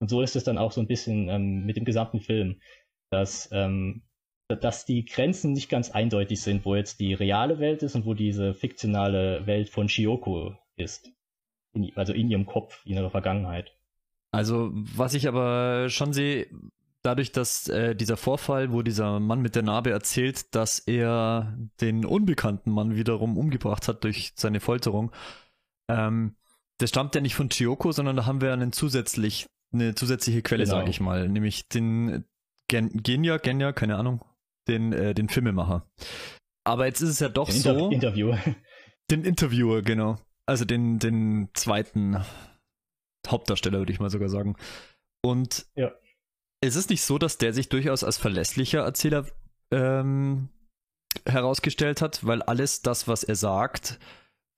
[0.00, 2.60] Und so ist es dann auch so ein bisschen ähm, mit dem gesamten Film,
[3.10, 4.02] dass, ähm,
[4.48, 8.14] dass die Grenzen nicht ganz eindeutig sind, wo jetzt die reale Welt ist und wo
[8.14, 11.10] diese fiktionale Welt von Shioko ist.
[11.72, 13.72] In, also in ihrem Kopf, in ihrer Vergangenheit.
[14.36, 16.46] Also, was ich aber schon sehe,
[17.02, 22.04] dadurch, dass äh, dieser Vorfall, wo dieser Mann mit der Narbe erzählt, dass er den
[22.04, 25.12] unbekannten Mann wiederum umgebracht hat durch seine Folterung,
[25.88, 26.36] ähm,
[26.78, 30.64] das stammt ja nicht von Chiyoko, sondern da haben wir einen zusätzlich eine zusätzliche Quelle,
[30.64, 30.76] genau.
[30.76, 32.24] sage ich mal, nämlich den
[32.68, 34.24] Gen Genia, Genia, keine Ahnung,
[34.68, 35.88] den, äh, den Filmemacher.
[36.64, 37.70] Aber jetzt ist es ja doch den so.
[37.70, 38.38] Inter Interviewer.
[39.08, 40.16] Den Interviewer, genau.
[40.46, 42.16] Also den, den zweiten
[43.30, 44.56] Hauptdarsteller, würde ich mal sogar sagen.
[45.22, 45.92] Und ja.
[46.60, 49.26] es ist nicht so, dass der sich durchaus als verlässlicher Erzähler
[49.70, 50.48] ähm,
[51.24, 53.98] herausgestellt hat, weil alles das, was er sagt,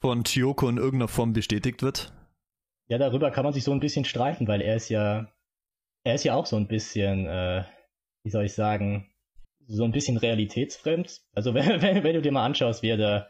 [0.01, 2.13] von Chiyoko in irgendeiner Form bestätigt wird.
[2.89, 5.31] Ja, darüber kann man sich so ein bisschen streiten, weil er ist ja,
[6.05, 7.65] er ist ja auch so ein bisschen, äh,
[8.25, 9.11] wie soll ich sagen,
[9.67, 11.21] so ein bisschen realitätsfremd.
[11.33, 13.29] Also wenn, wenn, wenn du dir mal anschaust, wie er da,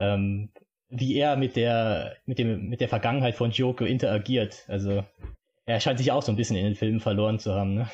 [0.00, 0.52] ähm,
[0.90, 4.64] wie er mit der, mit dem, mit der Vergangenheit von Joko interagiert.
[4.68, 5.04] Also
[5.66, 7.74] er scheint sich auch so ein bisschen in den Filmen verloren zu haben.
[7.74, 7.90] Ne?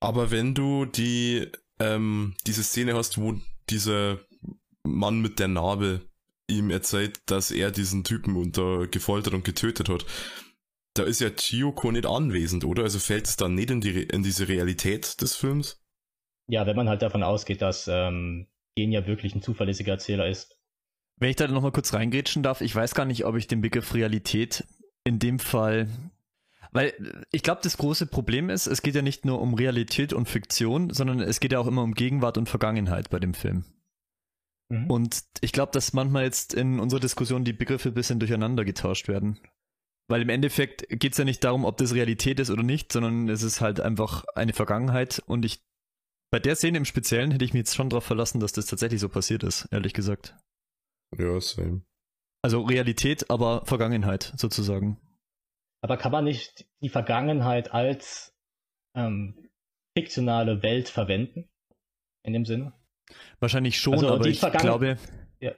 [0.00, 1.48] Aber wenn du die,
[1.80, 3.34] ähm, diese Szene hast, wo
[3.70, 4.18] dieser
[4.82, 6.02] Mann mit der Narbe
[6.48, 10.04] ihm erzählt, dass er diesen Typen unter gefoltert und getötet hat.
[10.94, 12.82] Da ist ja Chiyoko nicht anwesend, oder?
[12.84, 15.82] Also fällt es dann nicht in, die, in diese Realität des Films?
[16.46, 20.58] Ja, wenn man halt davon ausgeht, dass ähm, Genia wirklich ein zuverlässiger Erzähler ist.
[21.16, 23.94] Wenn ich da nochmal kurz reingrätschen darf, ich weiß gar nicht, ob ich den Begriff
[23.94, 24.64] Realität
[25.04, 25.88] in dem Fall.
[26.72, 26.92] Weil
[27.30, 30.90] ich glaube, das große Problem ist, es geht ja nicht nur um Realität und Fiktion,
[30.90, 33.64] sondern es geht ja auch immer um Gegenwart und Vergangenheit bei dem Film.
[34.68, 34.90] Mhm.
[34.90, 39.08] Und ich glaube, dass manchmal jetzt in unserer Diskussion die Begriffe ein bisschen durcheinander getauscht
[39.08, 39.38] werden.
[40.08, 43.28] Weil im Endeffekt geht es ja nicht darum, ob das Realität ist oder nicht, sondern
[43.28, 45.22] es ist halt einfach eine Vergangenheit.
[45.26, 45.64] Und ich,
[46.30, 49.00] bei der Szene im Speziellen hätte ich mich jetzt schon darauf verlassen, dass das tatsächlich
[49.00, 50.34] so passiert ist, ehrlich gesagt.
[51.18, 51.82] Ja, same.
[52.42, 55.00] Also Realität, aber Vergangenheit sozusagen.
[55.82, 58.34] Aber kann man nicht die Vergangenheit als
[58.94, 59.50] ähm,
[59.96, 61.48] fiktionale Welt verwenden?
[62.22, 62.72] In dem Sinne?
[63.40, 64.98] Wahrscheinlich schon, also aber ich glaube.
[65.40, 65.52] Ja.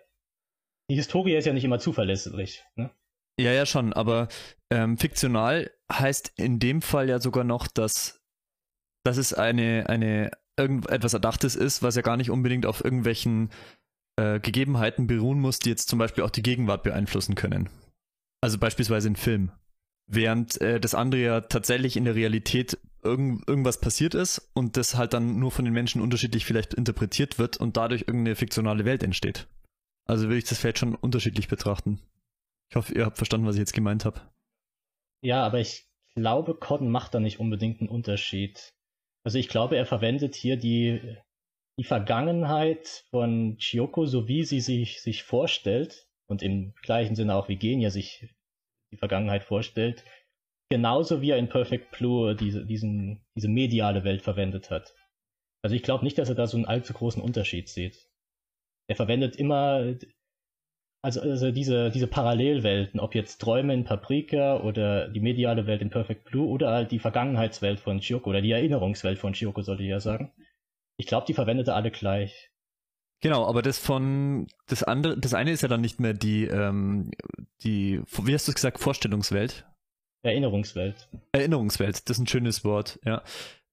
[0.91, 2.65] Die Historie ist ja nicht immer zuverlässig.
[2.75, 2.91] Ne?
[3.39, 4.29] Ja, ja, schon, aber
[4.71, 8.25] ähm, fiktional heißt in dem Fall ja sogar noch, dass,
[9.05, 13.51] dass es eine, eine irgendetwas Erdachtes ist, was ja gar nicht unbedingt auf irgendwelchen
[14.17, 17.69] äh, Gegebenheiten beruhen muss, die jetzt zum Beispiel auch die Gegenwart beeinflussen können.
[18.41, 19.53] Also beispielsweise ein Film.
[20.07, 24.97] Während äh, das andere ja tatsächlich in der Realität irgend, irgendwas passiert ist und das
[24.97, 29.03] halt dann nur von den Menschen unterschiedlich vielleicht interpretiert wird und dadurch irgendeine fiktionale Welt
[29.03, 29.49] entsteht.
[30.07, 32.01] Also würde ich das vielleicht schon unterschiedlich betrachten.
[32.71, 34.21] Ich hoffe, ihr habt verstanden, was ich jetzt gemeint habe.
[35.23, 38.73] Ja, aber ich glaube, Cotton macht da nicht unbedingt einen Unterschied.
[39.25, 41.17] Also ich glaube, er verwendet hier die,
[41.79, 47.49] die Vergangenheit von Chioko, so wie sie sich, sich vorstellt und im gleichen Sinne auch
[47.49, 48.35] wie Genia sich
[48.93, 50.05] die Vergangenheit vorstellt,
[50.71, 54.95] genauso wie er in Perfect Blue diese, diesen, diese mediale Welt verwendet hat.
[55.63, 58.09] Also ich glaube nicht, dass er da so einen allzu großen Unterschied sieht.
[58.89, 59.97] Er verwendet immer
[61.07, 65.91] also, also diese, diese Parallelwelten, ob jetzt Träume in Paprika oder die mediale Welt in
[65.91, 69.91] Perfect Blue oder halt die Vergangenheitswelt von Chioko oder die Erinnerungswelt von Chioko, sollte ich
[69.91, 70.33] ja sagen.
[70.99, 72.51] Ich glaube, die verwendete alle gleich.
[73.21, 77.11] Genau, aber das von das andere, das eine ist ja dann nicht mehr die, ähm,
[77.63, 79.67] die, wie hast du es gesagt, Vorstellungswelt?
[80.23, 81.09] Erinnerungswelt.
[81.33, 83.23] Erinnerungswelt, das ist ein schönes Wort, ja.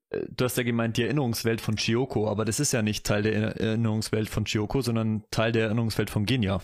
[0.10, 3.24] Äh, du hast ja gemeint, die Erinnerungswelt von Chioko, aber das ist ja nicht Teil
[3.24, 6.62] der Erinnerungswelt von Chioko, sondern Teil der Erinnerungswelt von Genya.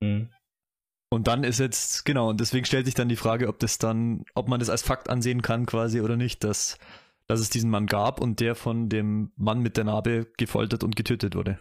[0.00, 0.28] Mhm.
[1.10, 4.24] Und dann ist jetzt, genau, und deswegen stellt sich dann die Frage, ob das dann,
[4.34, 6.78] ob man das als Fakt ansehen kann quasi oder nicht, dass,
[7.32, 10.96] dass es diesen Mann gab und der von dem Mann mit der Narbe gefoltert und
[10.96, 11.58] getötet wurde.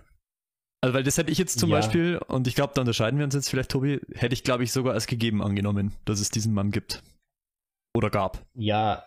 [0.81, 1.77] Also, weil das hätte ich jetzt zum ja.
[1.77, 4.71] Beispiel, und ich glaube, da unterscheiden wir uns jetzt vielleicht, Tobi, hätte ich, glaube ich,
[4.71, 7.03] sogar als gegeben angenommen, dass es diesen Mann gibt.
[7.95, 8.45] Oder gab.
[8.53, 9.03] Ja,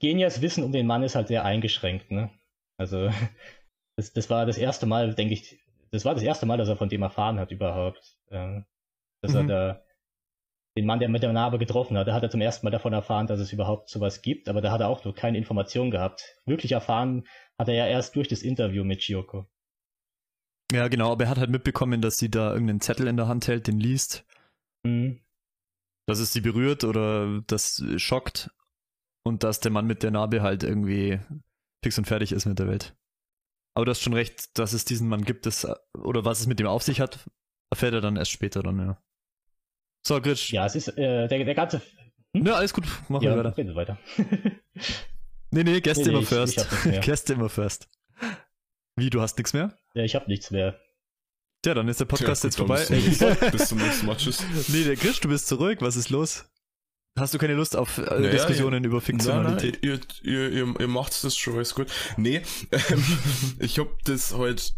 [0.00, 2.30] Genias Wissen um den Mann ist halt sehr eingeschränkt, ne?
[2.78, 3.10] Also,
[3.96, 5.58] das, das war das erste Mal, denke ich,
[5.90, 8.18] das war das erste Mal, dass er von dem erfahren hat überhaupt.
[8.30, 8.62] Äh,
[9.22, 9.38] dass mhm.
[9.38, 9.82] er da
[10.76, 12.92] den Mann, der mit der Narbe getroffen hat, da hat er zum ersten Mal davon
[12.92, 16.36] erfahren, dass es überhaupt sowas gibt, aber da hat er auch noch keine Information gehabt.
[16.46, 17.26] Wirklich erfahren
[17.58, 19.46] hat er ja erst durch das Interview mit Chioko.
[20.72, 23.46] Ja, genau, aber er hat halt mitbekommen, dass sie da irgendeinen Zettel in der Hand
[23.46, 24.26] hält, den liest.
[24.84, 25.20] Mhm.
[26.06, 28.50] Dass es sie berührt oder das schockt
[29.24, 31.20] und dass der Mann mit der Narbe halt irgendwie
[31.84, 32.96] fix und fertig ist mit der Welt.
[33.76, 36.58] Aber du hast schon recht, dass es diesen Mann gibt, das, oder was es mit
[36.58, 37.28] dem auf sich hat,
[37.70, 39.02] erfährt er dann erst später dann, ja.
[40.06, 40.52] So, Gritsch.
[40.52, 41.80] Ja, es ist äh, der, der ganze.
[42.36, 42.46] Hm?
[42.46, 43.74] Ja, alles gut, machen ja, wir weiter.
[43.74, 43.98] weiter.
[45.50, 46.66] nee, nee, Gäste nee, immer ich, first.
[46.84, 47.88] Ich Gäste immer first.
[48.96, 49.76] Wie, du hast nichts mehr?
[49.94, 50.78] Ja, ich hab nichts mehr.
[51.64, 52.84] Ja, dann ist der Podcast ja, jetzt vorbei.
[53.52, 54.16] Bis zum nächsten Mal.
[54.16, 54.44] Tschüss.
[54.68, 55.78] Nee, der Grisch, du bist zurück.
[55.80, 56.44] Was ist los?
[57.18, 59.82] Hast du keine Lust auf äh, naja, Diskussionen ja, über Fiktionalität?
[59.82, 61.86] Nein, nein, ihr, ihr, ihr, ihr macht das schon, ist gut.
[62.16, 63.04] Nee, ähm,
[63.60, 64.74] ich hab das halt.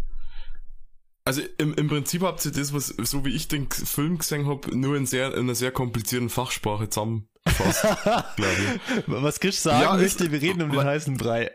[1.27, 4.73] Also im, im Prinzip habt ihr das, was so wie ich den Film gesehen hab,
[4.73, 7.83] nur in, sehr, in einer sehr komplizierten Fachsprache zusammengefasst,
[8.37, 9.03] glaube ich.
[9.09, 11.51] Was Grisch sagen ja, möchte, wir reden um den heißen Brei.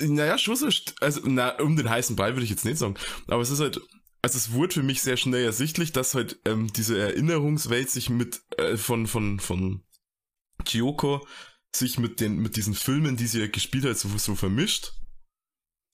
[0.00, 0.70] naja, schon so,
[1.02, 2.94] also na, um den heißen Brei würde ich jetzt nicht sagen,
[3.26, 3.78] aber es ist halt,
[4.22, 8.40] also es wurde für mich sehr schnell ersichtlich, dass halt ähm, diese Erinnerungswelt sich mit
[8.56, 9.82] äh, von von von
[10.64, 11.26] Kyoko
[11.76, 14.94] sich mit den mit diesen Filmen, die sie ja gespielt hat, so, so vermischt.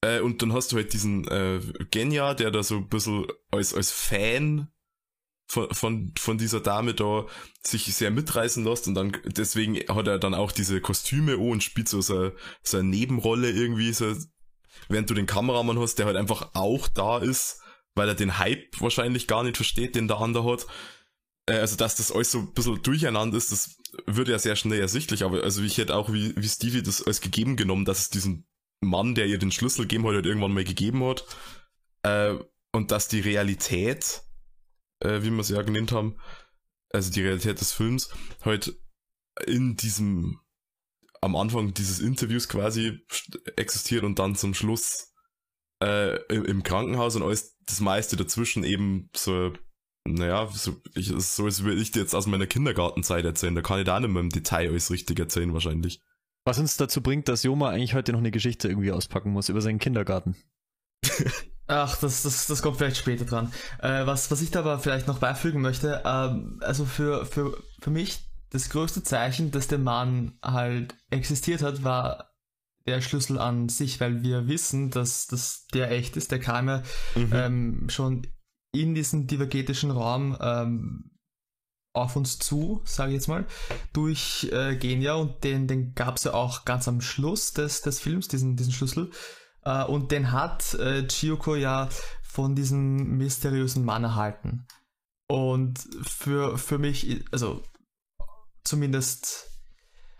[0.02, 3.74] Äh, und dann hast du halt diesen äh, Genya, der da so ein bisschen als
[3.74, 4.68] als Fan
[5.46, 7.26] von, von, von dieser Dame da
[7.62, 11.62] sich sehr mitreißen lässt und dann deswegen hat er dann auch diese Kostüme oh, und
[11.62, 12.32] spielt so, so,
[12.62, 14.14] so eine Nebenrolle irgendwie, so,
[14.88, 17.62] während du den Kameramann hast, der halt einfach auch da ist
[17.98, 20.66] weil er den Hype wahrscheinlich gar nicht versteht, den der andere hat.
[21.46, 24.80] Äh, also, dass das alles so ein bisschen durcheinander ist, das wird ja sehr schnell
[24.80, 28.10] ersichtlich, aber also ich hätte auch wie, wie Stevie das als gegeben genommen, dass es
[28.10, 28.46] diesen
[28.80, 31.24] Mann, der ihr den Schlüssel gegeben hat, irgendwann mal gegeben hat.
[32.02, 32.36] Äh,
[32.72, 34.22] und dass die Realität,
[35.00, 36.18] äh, wie wir es ja genannt haben,
[36.90, 38.10] also die Realität des Films,
[38.44, 38.78] halt
[39.46, 40.40] in diesem,
[41.20, 43.00] am Anfang dieses Interviews quasi
[43.56, 45.12] existiert und dann zum Schluss
[45.82, 49.52] äh, im, im Krankenhaus und alles das meiste dazwischen eben so,
[50.04, 53.54] naja, so, ich, so als würde ich dir jetzt aus meiner Kindergartenzeit erzählen.
[53.54, 56.02] Da kann ich da nicht mehr im Detail alles richtig erzählen, wahrscheinlich.
[56.48, 59.60] Was uns dazu bringt, dass Joma eigentlich heute noch eine Geschichte irgendwie auspacken muss über
[59.60, 60.34] seinen Kindergarten.
[61.66, 63.52] Ach, das, das, das kommt vielleicht später dran.
[63.82, 67.90] Äh, was, was ich da aber vielleicht noch beifügen möchte, ähm, also für, für, für
[67.90, 72.30] mich das größte Zeichen, dass der Mann halt existiert hat, war
[72.86, 76.32] der Schlüssel an sich, weil wir wissen, dass, dass der echt ist.
[76.32, 76.82] Der kam ja
[77.14, 77.30] mhm.
[77.34, 78.26] ähm, schon
[78.72, 81.10] in diesen divergetischen Raum ähm,
[82.02, 83.46] auf uns zu, sage ich jetzt mal,
[83.92, 88.00] durch äh, Genia und den, den gab es ja auch ganz am Schluss des, des
[88.00, 89.10] Films, diesen, diesen Schlüssel.
[89.64, 91.88] Äh, und den hat äh, Chiyoko ja
[92.22, 94.66] von diesem mysteriösen Mann erhalten.
[95.28, 97.62] Und für, für mich, also
[98.64, 99.50] zumindest,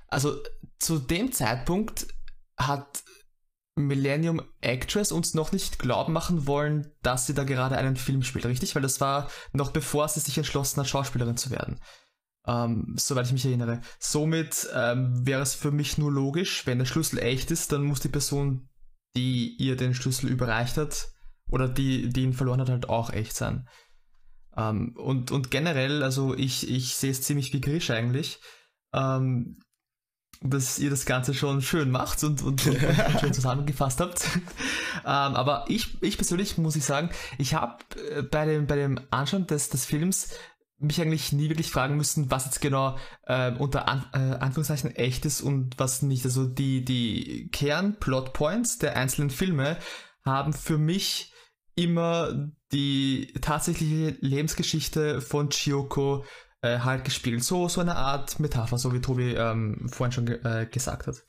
[0.09, 0.37] also
[0.79, 2.09] zu dem Zeitpunkt
[2.59, 3.03] hat
[3.87, 8.47] Millennium Actress uns noch nicht glauben machen wollen, dass sie da gerade einen Film spielt,
[8.47, 8.75] richtig?
[8.75, 11.81] Weil das war noch bevor sie sich entschlossen hat, Schauspielerin zu werden.
[12.47, 13.81] Ähm, soweit ich mich erinnere.
[13.99, 18.01] Somit ähm, wäre es für mich nur logisch, wenn der Schlüssel echt ist, dann muss
[18.01, 18.69] die Person,
[19.17, 21.09] die ihr den Schlüssel überreicht hat,
[21.51, 23.69] oder die, die ihn verloren hat, halt auch echt sein.
[24.57, 28.41] Ähm, und, und generell, also ich, ich sehe es ziemlich wie Grisch eigentlich.
[28.93, 29.59] Ähm,
[30.41, 32.79] dass ihr das Ganze schon schön macht und, und, und
[33.21, 34.25] schön zusammengefasst habt.
[34.35, 34.43] ähm,
[35.05, 37.79] aber ich, ich persönlich muss ich sagen, ich habe
[38.15, 40.31] äh, bei dem, bei dem Anschauen des, des Films
[40.81, 42.97] mich eigentlich nie wirklich fragen müssen, was jetzt genau
[43.27, 46.25] äh, unter An äh, Anführungszeichen echt ist und was nicht.
[46.25, 49.79] Also die, die Kern-Plotpoints der einzelnen Filme
[50.25, 51.33] haben für mich
[51.75, 56.25] immer die tatsächliche Lebensgeschichte von Chiyoko
[56.63, 57.45] äh, halt gespielt.
[57.45, 61.25] So, so eine Art Metapher, so wie Tobi ähm, vorhin schon ge äh, gesagt hat.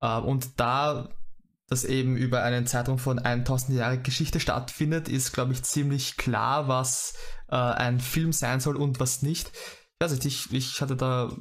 [0.00, 1.08] Äh, und da
[1.68, 6.68] das eben über einen Zeitraum von 1000 Jahre Geschichte stattfindet, ist, glaube ich, ziemlich klar,
[6.68, 7.14] was
[7.48, 9.50] äh, ein Film sein soll und was nicht.
[10.00, 11.34] Ich ich, ich hatte da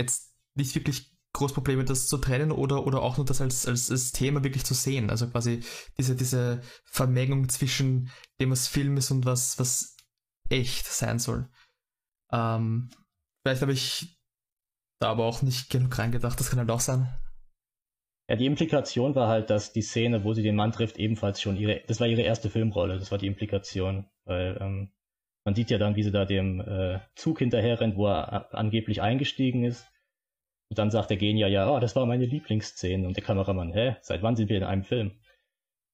[0.00, 3.90] jetzt nicht wirklich groß Probleme, das zu trennen oder, oder auch nur das als, als,
[3.90, 5.10] als Thema wirklich zu sehen.
[5.10, 5.62] Also quasi
[5.96, 8.10] diese, diese Vermengung zwischen
[8.40, 9.96] dem, was Film ist und was, was
[10.48, 11.48] echt sein soll.
[12.32, 12.90] Ähm,
[13.42, 14.18] vielleicht habe ich
[15.00, 17.08] da aber auch nicht genug reingedacht, das kann halt auch sein.
[18.28, 21.56] Ja, die Implikation war halt, dass die Szene, wo sie den Mann trifft, ebenfalls schon
[21.56, 24.92] ihre, das war ihre erste Filmrolle, das war die Implikation, weil ähm,
[25.48, 29.00] man sieht ja dann, wie sie da dem äh, Zug hinterher rennt, wo er angeblich
[29.00, 29.90] eingestiegen ist.
[30.68, 33.06] Und dann sagt der Genier, ja, oh, das war meine Lieblingsszene.
[33.06, 35.18] Und der Kameramann, hä, seit wann sind wir in einem Film?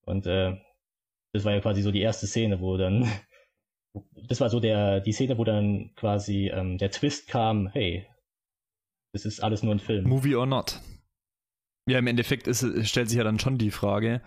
[0.05, 0.57] Und äh,
[1.33, 3.09] das war ja quasi so die erste Szene, wo dann,
[4.29, 8.07] das war so der, die Szene, wo dann quasi ähm, der Twist kam, hey,
[9.13, 10.09] das ist alles nur ein Film.
[10.09, 10.81] Movie or not.
[11.87, 14.23] Ja, im Endeffekt ist, stellt sich ja dann schon die Frage.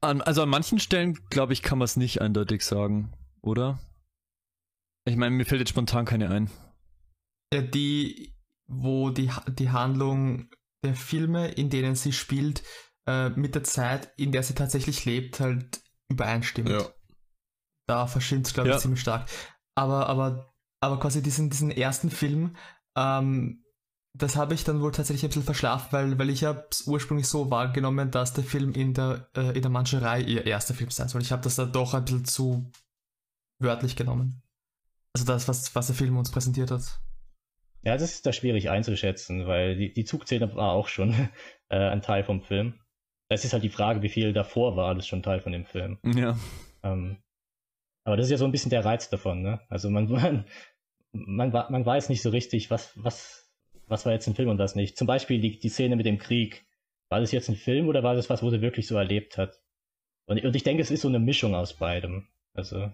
[0.00, 3.78] An, also an manchen Stellen, glaube ich, kann man es nicht eindeutig sagen, oder?
[5.04, 6.50] Ich meine, mir fällt jetzt spontan keine ein.
[7.52, 8.34] Ja, die,
[8.66, 10.48] wo die, die Handlung
[10.82, 12.62] der Filme, in denen sie spielt,
[13.06, 16.70] äh, mit der Zeit, in der sie tatsächlich lebt, halt übereinstimmt.
[16.70, 16.88] Ja.
[17.90, 18.80] Da verschwimmt es, glaube ich, ja.
[18.80, 19.28] ziemlich stark.
[19.74, 22.54] Aber, aber, aber quasi diesen, diesen ersten Film,
[22.96, 23.64] ähm,
[24.16, 27.26] das habe ich dann wohl tatsächlich ein bisschen verschlafen, weil, weil ich habe es ursprünglich
[27.26, 31.08] so wahrgenommen, dass der Film in der, äh, in der Mancherei ihr erster Film sein
[31.08, 31.20] soll.
[31.20, 32.70] Ich habe das da doch ein bisschen zu
[33.58, 34.40] wörtlich genommen.
[35.12, 37.00] Also das, was, was der Film uns präsentiert hat.
[37.82, 41.12] Ja, das ist da schwierig einzuschätzen, weil die, die Zugszene war auch schon
[41.70, 42.78] äh, ein Teil vom Film.
[43.28, 45.98] Es ist halt die Frage, wie viel davor war alles schon Teil von dem Film.
[46.04, 46.38] Ja.
[46.84, 47.16] Ähm,
[48.04, 49.60] aber das ist ja so ein bisschen der Reiz davon, ne?
[49.68, 50.44] Also man, man,
[51.12, 53.40] man, man weiß nicht so richtig, was, was
[53.90, 54.96] was war jetzt ein Film und was nicht.
[54.96, 56.64] Zum Beispiel die, die Szene mit dem Krieg.
[57.08, 59.60] War das jetzt ein Film oder war das was, wo sie wirklich so erlebt hat?
[60.26, 62.28] Und, und ich denke, es ist so eine Mischung aus beidem.
[62.54, 62.92] Also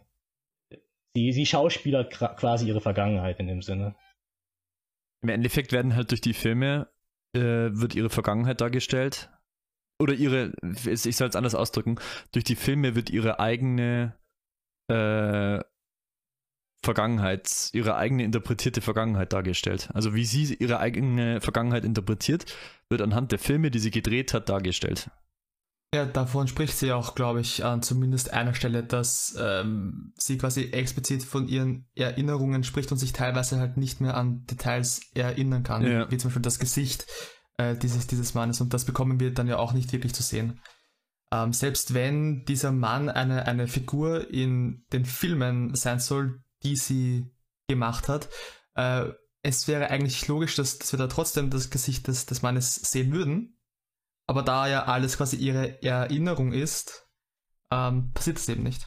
[1.14, 3.94] sie, sie schauspielert quasi ihre Vergangenheit in dem Sinne.
[5.22, 6.88] Im Endeffekt werden halt durch die Filme
[7.34, 9.30] äh, wird ihre Vergangenheit dargestellt.
[9.98, 11.96] Oder ihre, ich soll es anders ausdrücken,
[12.32, 14.14] durch die Filme wird ihre eigene
[14.88, 15.60] äh,
[16.82, 19.90] Vergangenheit, ihre eigene interpretierte Vergangenheit dargestellt.
[19.92, 22.46] Also wie sie ihre eigene Vergangenheit interpretiert,
[22.88, 25.10] wird anhand der Filme, die sie gedreht hat, dargestellt.
[25.94, 30.64] Ja, davon spricht sie auch, glaube ich, an zumindest einer Stelle, dass ähm, sie quasi
[30.72, 35.86] explizit von ihren Erinnerungen spricht und sich teilweise halt nicht mehr an Details erinnern kann,
[35.86, 36.10] ja.
[36.10, 37.06] wie zum Beispiel das Gesicht
[37.56, 38.60] äh, dieses, dieses Mannes.
[38.60, 40.60] Und das bekommen wir dann ja auch nicht wirklich zu sehen.
[41.32, 47.30] Ähm, selbst wenn dieser Mann eine, eine Figur in den Filmen sein soll, die sie
[47.68, 48.28] gemacht hat.
[48.74, 49.06] Äh,
[49.42, 53.12] es wäre eigentlich logisch, dass, dass wir da trotzdem das Gesicht des, des Mannes sehen
[53.12, 53.58] würden.
[54.26, 57.08] Aber da ja alles quasi ihre Erinnerung ist,
[57.72, 58.86] ähm, passiert es eben nicht.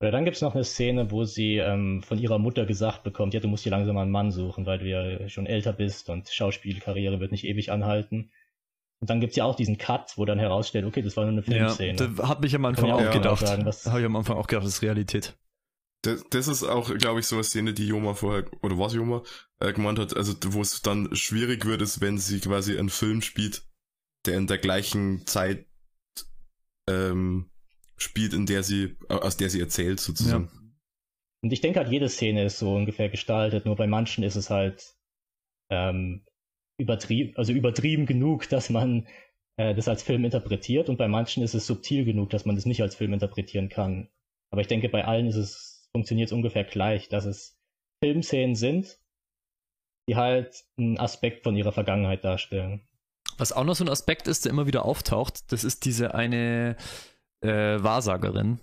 [0.00, 3.34] Oder dann gibt es noch eine Szene, wo sie ähm, von ihrer Mutter gesagt bekommt,
[3.34, 6.28] ja, du musst dir langsam einen Mann suchen, weil du ja schon älter bist und
[6.28, 8.32] Schauspielkarriere wird nicht ewig anhalten.
[9.02, 11.32] Und dann gibt es ja auch diesen Cut, wo dann herausstellt, okay, das war nur
[11.32, 11.98] eine Filmszene.
[11.98, 13.42] Ja, da hat mich am Anfang auch, auch gedacht.
[13.44, 15.36] Habe ich am Anfang auch gedacht, das ist Realität.
[16.02, 19.24] Das, das ist auch, glaube ich, so eine Szene, die Joma vorher, oder was Joma,
[19.58, 23.22] äh, gemeint hat, also wo es dann schwierig wird, ist, wenn sie quasi einen Film
[23.22, 23.64] spielt,
[24.24, 25.66] der in der gleichen Zeit
[26.88, 27.50] ähm,
[27.96, 30.44] spielt, in der sie, aus der sie erzählt, sozusagen.
[30.44, 30.60] Ja.
[31.42, 34.48] Und ich denke halt, jede Szene ist so ungefähr gestaltet, nur bei manchen ist es
[34.48, 34.94] halt
[35.70, 36.24] ähm,
[36.78, 39.06] übertrieben, also übertrieben genug, dass man
[39.56, 42.66] äh, das als Film interpretiert und bei manchen ist es subtil genug, dass man das
[42.66, 44.08] nicht als Film interpretieren kann.
[44.50, 47.58] Aber ich denke, bei allen ist es funktioniert es ungefähr gleich, dass es
[48.02, 48.98] Filmszenen sind,
[50.08, 52.82] die halt einen Aspekt von ihrer Vergangenheit darstellen.
[53.38, 56.76] Was auch noch so ein Aspekt ist, der immer wieder auftaucht, das ist diese eine
[57.40, 58.58] äh, Wahrsagerin,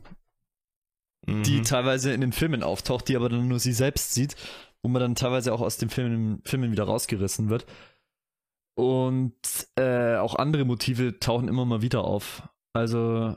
[1.26, 1.44] mhm.
[1.44, 4.36] die teilweise in den Filmen auftaucht, die aber dann nur sie selbst sieht,
[4.82, 7.66] wo man dann teilweise auch aus den Filmen, Filmen wieder rausgerissen wird.
[8.80, 9.36] Und
[9.76, 12.48] äh, auch andere Motive tauchen immer mal wieder auf.
[12.72, 13.36] Also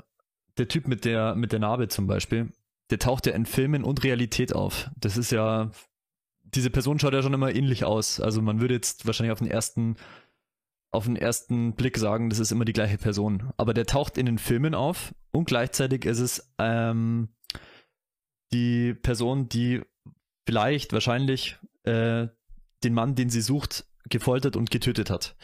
[0.57, 2.53] der Typ mit der, mit der Narbe zum Beispiel,
[2.91, 4.89] der taucht ja in Filmen und Realität auf.
[4.97, 5.73] Das ist ja,
[6.45, 8.21] diese Person schaut ja schon immer ähnlich aus.
[8.21, 9.97] Also man würde jetzt wahrscheinlich auf den ersten,
[10.93, 13.53] auf den ersten Blick sagen, das ist immer die gleiche Person.
[13.57, 17.31] Aber der taucht in den Filmen auf und gleichzeitig ist es ähm,
[18.53, 19.83] die Person, die
[20.47, 22.29] vielleicht, wahrscheinlich äh,
[22.85, 25.37] den Mann, den sie sucht, gefoltert und getötet hat.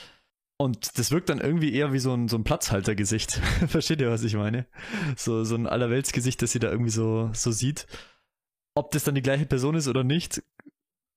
[0.61, 3.32] Und das wirkt dann irgendwie eher wie so ein, so ein Platzhaltergesicht.
[3.68, 4.66] Versteht ihr, was ich meine?
[5.16, 7.86] So, so ein Allerweltsgesicht, das sie da irgendwie so, so sieht.
[8.74, 10.42] Ob das dann die gleiche Person ist oder nicht,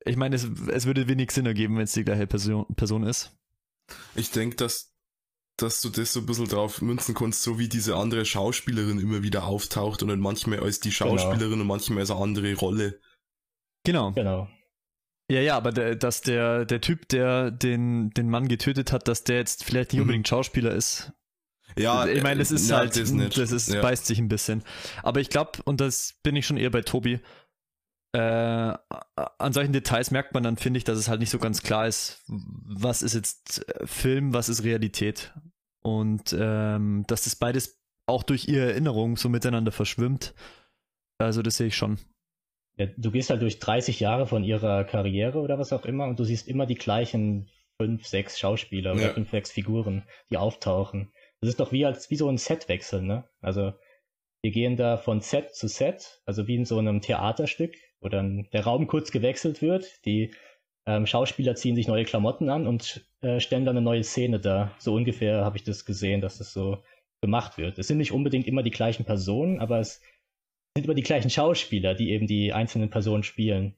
[0.05, 3.35] ich meine, es, es würde wenig Sinn ergeben, wenn es die gleiche Person, Person ist.
[4.15, 4.93] Ich denke, dass,
[5.57, 9.23] dass du das so ein bisschen drauf münzen kannst, so wie diese andere Schauspielerin immer
[9.23, 11.61] wieder auftaucht und dann manchmal als die Schauspielerin genau.
[11.61, 12.99] und manchmal als eine andere Rolle.
[13.83, 14.11] Genau.
[14.11, 14.47] Genau.
[15.31, 19.23] Ja, ja, aber der, dass der, der Typ, der den, den Mann getötet hat, dass
[19.23, 20.03] der jetzt vielleicht nicht mhm.
[20.03, 21.13] unbedingt Schauspieler ist.
[21.77, 23.37] Ja, ich meine, das ist ja, halt, das, nicht.
[23.37, 23.81] das ist, Ja.
[23.81, 24.61] beißt sich ein bisschen.
[25.03, 27.21] Aber ich glaube, und das bin ich schon eher bei Tobi,
[28.13, 31.63] äh, an solchen Details merkt man dann, finde ich, dass es halt nicht so ganz
[31.63, 35.33] klar ist, was ist jetzt äh, Film, was ist Realität.
[35.81, 40.33] Und ähm, dass das beides auch durch ihre Erinnerung so miteinander verschwimmt.
[41.19, 41.99] Also das sehe ich schon.
[42.77, 46.19] Ja, du gehst halt durch 30 Jahre von ihrer Karriere oder was auch immer und
[46.19, 47.49] du siehst immer die gleichen
[47.81, 49.13] fünf, sechs Schauspieler oder Ja.
[49.13, 51.11] fünf, sechs Figuren, die auftauchen.
[51.41, 53.27] Das ist doch wie als wie so ein Setwechsel, ne?
[53.41, 53.73] Also
[54.43, 58.47] wir gehen da von Set zu Set, also wie in so einem Theaterstück, wo dann
[58.53, 60.31] der Raum kurz gewechselt wird, die
[60.87, 64.71] ähm, Schauspieler ziehen sich neue Klamotten an und äh, stellen dann eine neue Szene da.
[64.79, 66.83] So ungefähr habe ich das gesehen, dass das so
[67.21, 67.77] gemacht wird.
[67.77, 70.01] Es sind nicht unbedingt immer die gleichen Personen, aber es
[70.75, 73.75] sind immer die gleichen Schauspieler, die eben die einzelnen Personen spielen.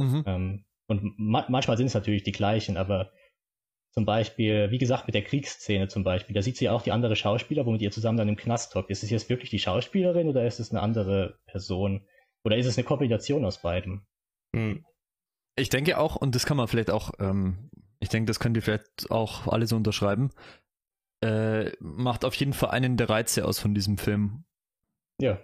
[0.00, 0.24] Mhm.
[0.26, 3.12] Ähm, und ma manchmal sind es natürlich die gleichen, aber
[3.92, 7.14] zum Beispiel, wie gesagt, mit der Kriegsszene zum Beispiel, da sieht sie auch die andere
[7.14, 8.90] Schauspieler, womit ihr zusammen dann im Knast hockt.
[8.90, 12.04] Ist es jetzt wirklich die Schauspielerin oder ist es eine andere Person?
[12.44, 14.04] Oder ist es eine Kombination aus beidem?
[14.54, 14.84] Hm.
[15.56, 17.70] Ich denke auch, und das kann man vielleicht auch, ähm,
[18.00, 20.30] ich denke, das könnt ihr vielleicht auch alle so unterschreiben,
[21.22, 24.44] äh, macht auf jeden Fall einen der Reize aus von diesem Film.
[25.20, 25.40] Ja,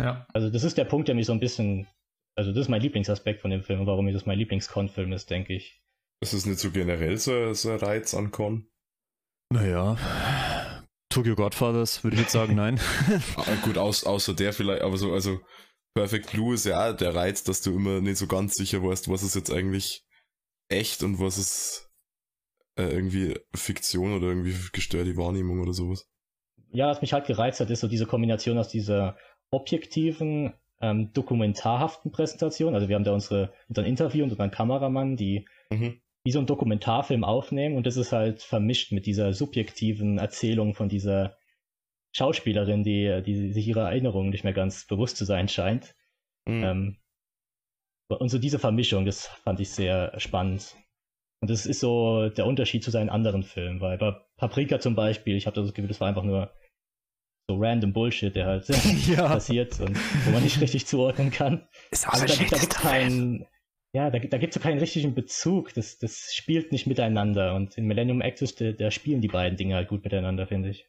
[0.00, 0.26] Ja.
[0.32, 1.88] also das ist der Punkt, der mich so ein bisschen,
[2.36, 5.30] also das ist mein Lieblingsaspekt von dem Film und warum mir das mein Lieblings-Con-Film ist,
[5.30, 5.82] denke ich.
[6.20, 8.68] Ist es nicht so generell so, so ein Reiz an Con?
[9.50, 9.96] Naja,
[11.10, 12.80] Tokyo Godfathers würde ich jetzt sagen, nein.
[13.36, 15.40] Ah, gut, aus, außer der vielleicht, aber so, also
[15.94, 19.08] Perfect Blue ist ja auch der Reiz, dass du immer nicht so ganz sicher weißt,
[19.08, 20.04] was ist jetzt eigentlich
[20.68, 21.90] echt und was ist
[22.78, 26.06] äh, irgendwie Fiktion oder irgendwie gestörte Wahrnehmung oder sowas.
[26.70, 29.16] Ja, was mich halt gereizt hat, ist so diese Kombination aus dieser
[29.50, 32.74] objektiven, ähm, dokumentarhaften Präsentation.
[32.74, 36.00] Also wir haben da unsere, unseren Interview und unseren Kameramann, die Mhm.
[36.24, 40.88] wie so ein Dokumentarfilm aufnehmen und das ist halt vermischt mit dieser subjektiven Erzählung von
[40.88, 41.36] dieser
[42.12, 45.94] Schauspielerin, die, die sich ihrer Erinnerungen nicht mehr ganz bewusst zu sein scheint.
[46.46, 46.64] Mhm.
[46.64, 46.96] Ähm,
[48.08, 50.74] und so diese Vermischung, das fand ich sehr spannend.
[51.40, 55.36] Und das ist so der Unterschied zu seinen anderen Filmen, weil bei Paprika zum Beispiel,
[55.36, 56.50] ich habe das Gefühl, das war einfach nur
[57.48, 58.68] so random Bullshit, der halt
[59.08, 59.26] ja.
[59.28, 59.96] passiert und
[60.26, 61.66] wo man nicht richtig zuordnen kann.
[61.90, 63.46] Ist Also da, gibt- da gibt es keinen,
[63.94, 65.72] ja, da, gibt- da gibt es keinen richtigen Bezug.
[65.74, 67.54] Das, das spielt nicht miteinander.
[67.54, 70.86] Und in Millennium Actress, da, da spielen die beiden Dinge halt gut miteinander, finde ich.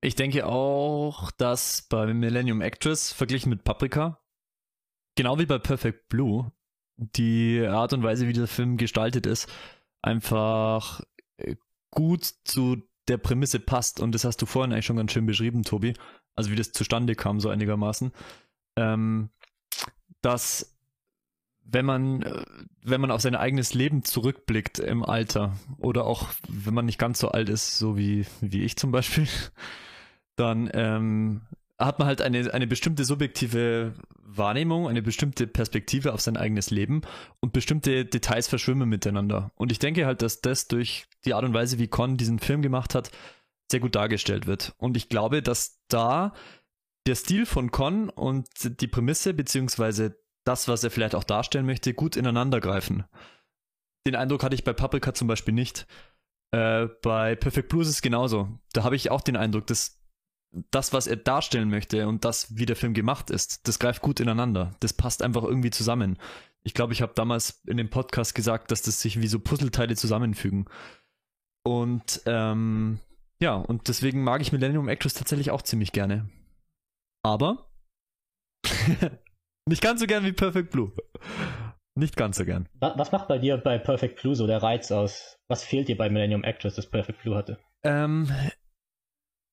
[0.00, 4.22] Ich denke auch, dass bei Millennium Actress verglichen mit Paprika,
[5.16, 6.52] genau wie bei Perfect Blue,
[6.96, 9.48] die Art und Weise, wie der Film gestaltet ist,
[10.02, 11.00] einfach
[11.36, 11.56] äh,
[11.90, 12.76] gut zu
[13.08, 14.00] der Prämisse passt.
[14.00, 15.94] Und das hast du vorhin eigentlich schon ganz schön beschrieben, Tobi.
[16.34, 18.12] Also wie das zustande kam, so einigermaßen.
[18.76, 19.30] Ähm,
[20.22, 20.78] dass
[21.70, 22.44] wenn man, äh,
[22.82, 27.18] wenn man auf sein eigenes Leben zurückblickt im Alter oder auch wenn man nicht ganz
[27.18, 29.28] so alt ist, so wie, wie ich zum Beispiel,
[30.36, 31.42] dann ähm,
[31.78, 37.02] hat man halt eine, eine bestimmte subjektive Wahrnehmung, eine bestimmte Perspektive auf sein eigenes Leben
[37.40, 39.52] und bestimmte Details verschwimmen miteinander.
[39.54, 42.62] Und ich denke halt, dass das durch die Art und Weise, wie Con diesen Film
[42.62, 43.10] gemacht hat,
[43.70, 44.74] sehr gut dargestellt wird.
[44.78, 46.32] Und ich glaube, dass da
[47.06, 48.48] der Stil von Con und
[48.80, 53.04] die Prämisse, beziehungsweise das, was er vielleicht auch darstellen möchte, gut ineinander greifen.
[54.06, 55.86] Den Eindruck hatte ich bei Paprika zum Beispiel nicht.
[56.50, 58.58] Äh, bei Perfect Blue ist genauso.
[58.72, 59.97] Da habe ich auch den Eindruck, dass
[60.70, 64.20] das, was er darstellen möchte und das, wie der Film gemacht ist, das greift gut
[64.20, 64.74] ineinander.
[64.80, 66.18] Das passt einfach irgendwie zusammen.
[66.62, 69.94] Ich glaube, ich habe damals in dem Podcast gesagt, dass das sich wie so Puzzleteile
[69.96, 70.66] zusammenfügen.
[71.64, 72.98] Und ähm,
[73.40, 76.28] ja, und deswegen mag ich Millennium Actress tatsächlich auch ziemlich gerne.
[77.22, 77.70] Aber
[79.68, 80.92] nicht ganz so gern wie Perfect Blue.
[81.94, 82.68] Nicht ganz so gern.
[82.80, 85.36] Wa- Was macht bei dir bei Perfect Blue so der Reiz aus?
[85.48, 87.58] Was fehlt dir bei Millennium Actress, das Perfect Blue hatte?
[87.84, 88.28] Ähm,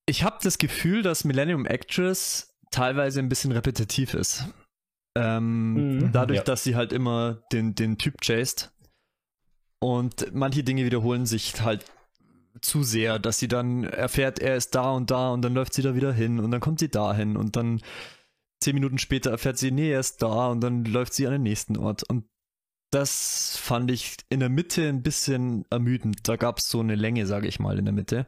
[0.06, 4.44] ich habe das Gefühl, dass Millennium Actress teilweise ein bisschen repetitiv ist.
[5.16, 6.44] Ähm, Mhm, dadurch, ja.
[6.44, 8.72] dass sie halt immer den, den Typ chased.
[9.80, 11.84] Und manche Dinge wiederholen sich halt
[12.62, 15.82] zu sehr, dass sie dann erfährt, er ist da und da und dann läuft sie
[15.82, 17.82] da wieder hin und dann kommt sie dahin und dann
[18.62, 21.42] zehn Minuten später erfährt sie, nee, er ist da und dann läuft sie an den
[21.42, 22.02] nächsten Ort.
[22.04, 22.24] Und
[22.90, 26.26] das fand ich in der Mitte ein bisschen ermüdend.
[26.26, 28.26] Da gab es so eine Länge, sage ich mal, in der Mitte,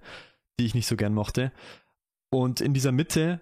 [0.58, 1.52] die ich nicht so gern mochte.
[2.30, 3.40] Und in dieser Mitte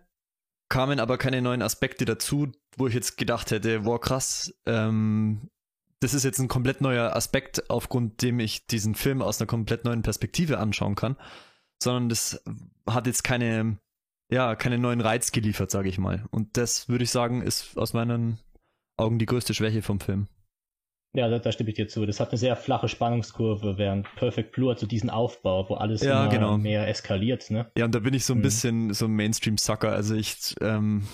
[0.69, 5.51] kamen aber keine neuen Aspekte dazu, wo ich jetzt gedacht hätte, wow, krass, ähm,
[6.01, 9.85] das ist jetzt ein komplett neuer Aspekt, aufgrund dem ich diesen Film aus einer komplett
[9.85, 11.17] neuen Perspektive anschauen kann,
[11.83, 12.43] sondern das
[12.87, 13.79] hat jetzt keine,
[14.31, 16.27] ja, keine neuen Reiz geliefert, sage ich mal.
[16.31, 18.39] Und das würde ich sagen, ist aus meinen
[18.97, 20.29] Augen die größte Schwäche vom Film.
[21.17, 22.05] Ja, da, da stimme ich dir zu.
[22.05, 26.03] Das hat eine sehr flache Spannungskurve, während Perfect Blue hat so diesen Aufbau, wo alles
[26.03, 26.59] Ja, immer genau.
[26.59, 27.71] mehr eskaliert, ne?
[27.77, 28.43] Ja, und da bin ich so ein Mhm.
[28.43, 29.91] bisschen so ein Mainstream-Sucker.
[29.91, 31.07] Also ich, ähm,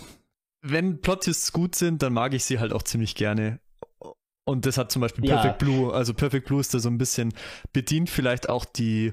[0.61, 3.61] wenn Plot-Twists gut sind, dann mag ich sie halt auch ziemlich gerne.
[4.45, 5.37] Und das hat zum Beispiel Ja.
[5.37, 7.33] Perfect Blue, also Perfect Blue ist da so ein bisschen,
[7.73, 9.13] bedient vielleicht auch die,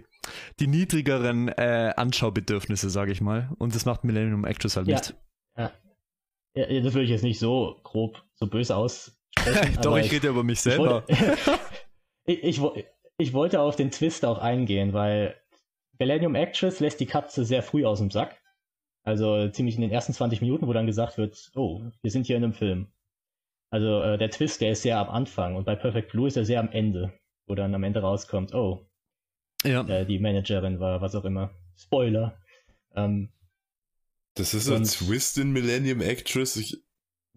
[0.60, 3.52] die niedrigeren äh, Anschaubedürfnisse, sage ich mal.
[3.60, 4.96] Und das macht Millennium Actress halt Ja.
[4.96, 5.16] nicht.
[5.56, 5.72] Ja,
[6.56, 9.19] ja, das würde ich jetzt nicht so grob, so böse aussprechen.
[9.82, 11.04] Doch, aber ich rede über mich ich selber.
[11.08, 11.14] wollte,
[12.26, 12.76] ich, ich, wo-
[13.18, 15.36] ich wollte auf den Twist auch eingehen, weil
[15.98, 18.38] Millennium Actress lässt die Katze sehr früh aus dem Sack.
[19.04, 22.38] Also ziemlich in den ersten 20 Minuten, wo dann gesagt wird, oh, wir sind hier
[22.38, 22.88] in einem Film.
[23.72, 26.46] Also äh, der Twist, der ist sehr am Anfang und bei Perfect Blue ist er
[26.46, 27.14] sehr am Ende,
[27.48, 28.88] wo dann am Ende rauskommt, oh,
[29.64, 29.88] Ja.
[29.88, 31.52] äh, die Managerin war was auch immer.
[31.78, 32.38] Spoiler.
[32.96, 33.30] Ähm,
[34.36, 36.56] Das ist ein Twist in Millennium Actress.
[36.56, 36.78] Ich,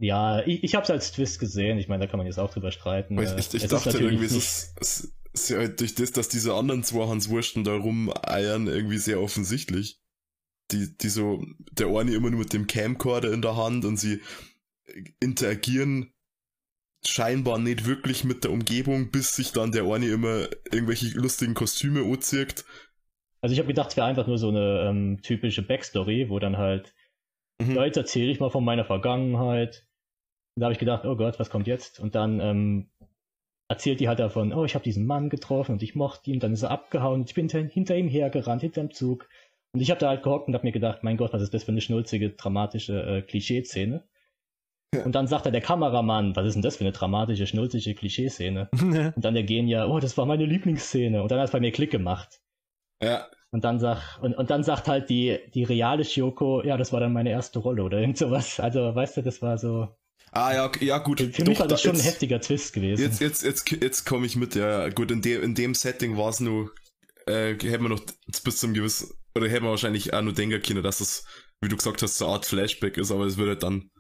[0.03, 1.79] ja, ich, ich habe es als Twist gesehen.
[1.79, 3.17] Ich meine, da kann man jetzt auch drüber streiten.
[3.19, 6.11] ich, ich, ich es dachte irgendwie, es nicht- ist, es ist ja halt durch das,
[6.13, 10.01] dass diese anderen zwei Hans Wursten da rumeiern, irgendwie sehr offensichtlich.
[10.73, 14.21] Die, die so, der eine immer nur mit dem Camcorder in der Hand und sie
[15.21, 16.13] interagieren
[17.05, 22.03] scheinbar nicht wirklich mit der Umgebung, bis sich dann der eine immer irgendwelche lustigen Kostüme
[22.03, 22.65] anzieht.
[23.41, 26.57] Also ich habe gedacht, es wäre einfach nur so eine ähm, typische Backstory, wo dann
[26.59, 26.95] halt,
[27.61, 27.75] Mhm.
[27.77, 29.87] ja, jetzt erzähle ich mal von meiner Vergangenheit.
[30.55, 32.01] Und da habe ich gedacht, oh Gott, was kommt jetzt?
[32.01, 32.91] Und dann ähm,
[33.69, 36.53] erzählt die halt davon, oh, ich habe diesen Mann getroffen und ich mochte ihn, dann
[36.53, 39.29] ist er abgehauen und ich bin hinter, hinter ihm hergerannt, hinter dem Zug.
[39.73, 41.65] Und ich habe da halt gehockt und habe mir gedacht, mein Gott, was ist das
[41.65, 44.05] für eine schnulzige, dramatische äh, Klischee-Szene?
[44.95, 45.05] Ja.
[45.05, 48.69] Und dann sagt er der Kameramann, was ist denn das für eine dramatische, schnulzige Klischee-Szene?
[49.17, 51.23] Und dann der Genier, oh, das war meine Lieblingsszene.
[51.23, 52.43] Und dann hat es bei mir Klick gemacht.
[53.03, 56.93] Ja, Und dann sagt, und, und dann sagt halt die, die reale Shioko, ja, das
[56.93, 58.61] war dann meine erste Rolle oder irgend sowas.
[58.61, 59.89] Also, weißt du, das war so.
[60.35, 61.21] Ah ja, ja gut.
[61.21, 63.03] Für, für mich Doch, war das da- schon ein jetzt- heftiger Twist gewesen.
[63.03, 64.89] Jetzt, jetzt, jetzt, jetzt komme ich mit, ja.
[64.89, 66.73] Gut, in dem, in dem Setting war es nur,
[67.27, 68.03] äh, hätten wir noch
[68.43, 71.25] bis zum gewissen, oder hätten wir wahrscheinlich auch nur denken können, dass es,
[71.61, 73.91] wie du gesagt hast, so eine Art Flashback ist, aber es würde dann,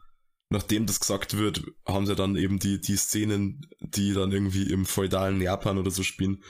[0.50, 4.86] nachdem das gesagt wird, haben sie dann eben die, die Szenen, die dann irgendwie im
[4.86, 6.42] feudalen Japan oder so spielen,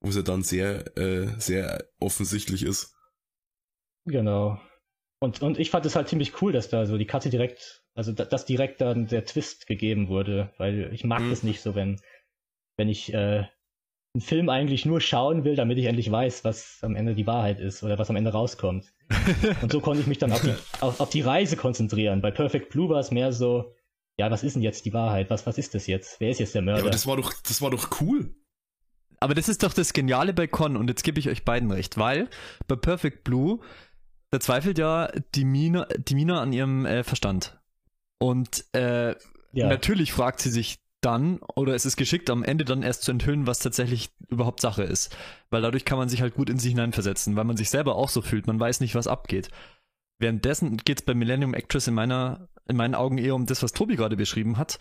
[0.00, 2.92] wo sie dann sehr, äh, sehr offensichtlich ist.
[4.04, 4.60] Genau.
[5.20, 8.12] Und, und ich fand es halt ziemlich cool, dass da so die Katze direkt, also
[8.12, 11.30] da, dass direkt dann der Twist gegeben wurde, weil ich mag Mhm.
[11.30, 12.00] das nicht so, wenn,
[12.76, 13.44] wenn ich äh,
[14.14, 17.60] einen Film eigentlich nur schauen will, damit ich endlich weiß, was am Ende die Wahrheit
[17.60, 18.92] ist oder was am Ende rauskommt.
[19.62, 22.20] Und so konnte ich mich dann auf die, auf, auf die Reise konzentrieren.
[22.20, 23.74] Bei Perfect Blue war es mehr so,
[24.18, 25.30] ja, was ist denn jetzt die Wahrheit?
[25.30, 26.20] Was, was ist das jetzt?
[26.20, 26.82] Wer ist jetzt der Ja, Mörder?
[26.82, 28.34] aber das war doch, das war doch cool.
[29.20, 31.96] Aber das ist doch das Geniale bei Con und jetzt gebe ich euch beiden recht,
[31.96, 32.28] weil
[32.66, 33.60] bei Perfect Blue,
[34.30, 37.58] da zweifelt ja die Mina, die Mina an ihrem äh, Verstand.
[38.22, 39.16] Und äh,
[39.52, 39.68] ja.
[39.68, 43.48] natürlich fragt sie sich dann, oder es ist geschickt, am Ende dann erst zu enthüllen,
[43.48, 45.16] was tatsächlich überhaupt Sache ist.
[45.50, 48.08] Weil dadurch kann man sich halt gut in sich hineinversetzen, weil man sich selber auch
[48.08, 49.50] so fühlt, man weiß nicht, was abgeht.
[50.20, 53.72] Währenddessen geht es bei Millennium Actress in, meiner, in meinen Augen eher um das, was
[53.72, 54.78] Tobi gerade beschrieben hat,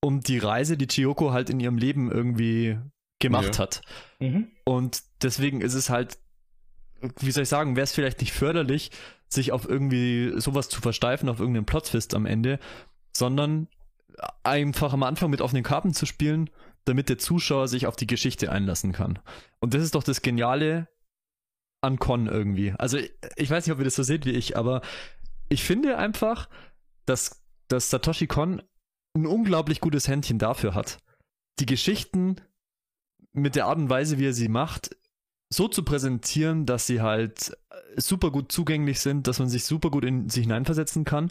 [0.00, 2.78] um die Reise, die Chiyoko halt in ihrem Leben irgendwie
[3.18, 3.62] gemacht Ja.
[3.62, 3.82] hat.
[4.20, 4.52] Mhm.
[4.64, 6.18] Und deswegen ist es halt,
[7.20, 8.90] wie soll ich sagen, wäre es vielleicht nicht förderlich,
[9.28, 12.58] sich auf irgendwie sowas zu versteifen, auf irgendeinen Plot-Twist am Ende,
[13.12, 13.68] sondern
[14.42, 16.50] einfach am Anfang mit offenen Karten zu spielen,
[16.84, 19.18] damit der Zuschauer sich auf die Geschichte einlassen kann.
[19.60, 20.88] Und das ist doch das Geniale
[21.80, 22.72] an Con irgendwie.
[22.78, 24.82] Also ich, ich weiß nicht, ob ihr das so seht wie ich, aber
[25.48, 26.48] ich finde einfach,
[27.06, 28.62] dass, dass Satoshi Kon
[29.14, 30.98] ein unglaublich gutes Händchen dafür hat,
[31.58, 32.36] die Geschichten
[33.32, 34.96] mit der Art und Weise, wie er sie macht,
[35.52, 37.56] so zu präsentieren, dass sie halt
[37.96, 41.30] super gut zugänglich sind, dass man sich super gut in sie hineinversetzen kann,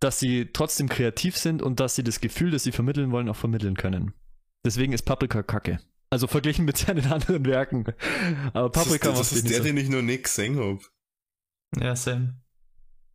[0.00, 3.36] dass sie trotzdem kreativ sind und dass sie das Gefühl, das sie vermitteln wollen, auch
[3.36, 4.14] vermitteln können.
[4.64, 5.80] Deswegen ist Paprika kacke.
[6.10, 7.84] Also verglichen mit seinen anderen Werken.
[8.54, 9.64] Aber Das ist, Paprika das ist der, so.
[9.64, 10.80] den ich noch nicht gesehen hab.
[11.82, 12.40] Ja, Sam.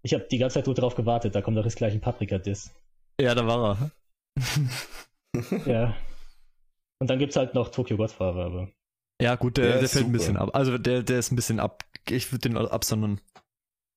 [0.04, 2.72] Ich habe die ganze Zeit nur drauf gewartet, da kommt doch jetzt gleich ein Paprika-Diss.
[3.20, 3.92] Ja, da war er.
[5.66, 5.96] ja.
[7.00, 8.72] Und dann gibt's halt noch Tokyo Godfather, aber.
[9.22, 10.50] Ja, gut, der, Der der fällt ein bisschen ab.
[10.54, 11.84] Also der, der ist ein bisschen ab.
[12.10, 13.22] Ich würde den absondern.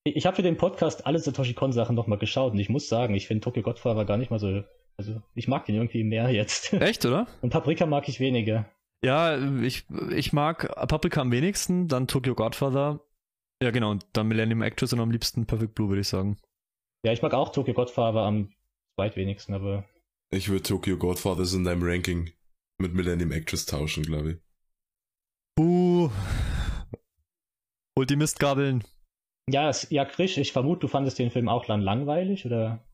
[0.03, 2.87] Ich, ich habe für den Podcast alle Satoshi Kon Sachen nochmal geschaut und ich muss
[2.87, 4.63] sagen, ich finde Tokyo Godfather gar nicht mal so
[4.97, 6.73] Also ich mag den irgendwie mehr jetzt.
[6.73, 7.27] Echt, oder?
[7.41, 8.69] Und Paprika mag ich weniger.
[9.03, 13.01] Ja, ich, ich mag Paprika am wenigsten, dann Tokyo Godfather.
[13.61, 16.37] Ja, genau, und dann Millennium Actress und am liebsten Perfect Blue, würde ich sagen.
[17.03, 18.51] Ja, ich mag auch Tokyo Godfather am
[18.95, 19.85] zweitwenigsten, aber.
[20.31, 22.31] Ich würde Tokyo Godfathers in deinem Ranking
[22.79, 24.37] mit Millennium Actress tauschen, glaube ich.
[25.57, 26.11] Buh.
[27.97, 28.83] Holt die Mistgabeln.
[29.49, 32.85] Ja, es, ja, Krisch, ich vermute, du fandest den Film auch dann langweilig, oder?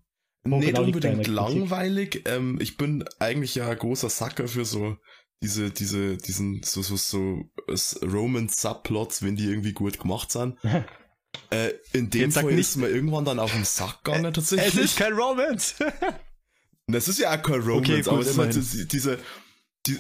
[0.46, 2.24] Wo Nicht genau unbedingt langweilig.
[2.26, 4.96] Ähm, ich bin eigentlich ja ein großer Sacker für so
[5.42, 10.58] diese, diese, diesen, so, so, so s- Roman-Subplots, wenn die irgendwie gut gemacht sind.
[11.50, 14.96] äh, in dem Jetzt Fall nicht- ist mir irgendwann dann auf den Sack gegangen, tatsächlich.
[14.96, 15.76] kein Romance.
[16.88, 18.52] Das ist ja auch kein Romance, Okay, gut, aber immer immerhin.
[18.52, 19.20] diese, diese,
[19.88, 19.98] die,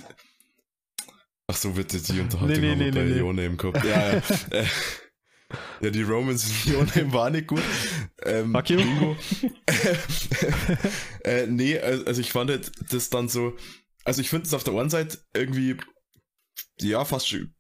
[1.47, 3.83] Ach so, bitte, die Unterhaltung Nee, nee, nee, bei nee, Name gehabt.
[3.83, 4.21] Ja, ja.
[4.51, 4.65] äh,
[5.81, 7.61] ja, die Romance in Name war nicht gut.
[8.23, 8.79] Ähm, Fuck you.
[11.23, 13.55] Äh, nee, al- also ich fand halt das dann so,
[14.03, 15.77] also ich finde es auf der einen Seite irgendwie,
[16.79, 17.53] ja, fast schon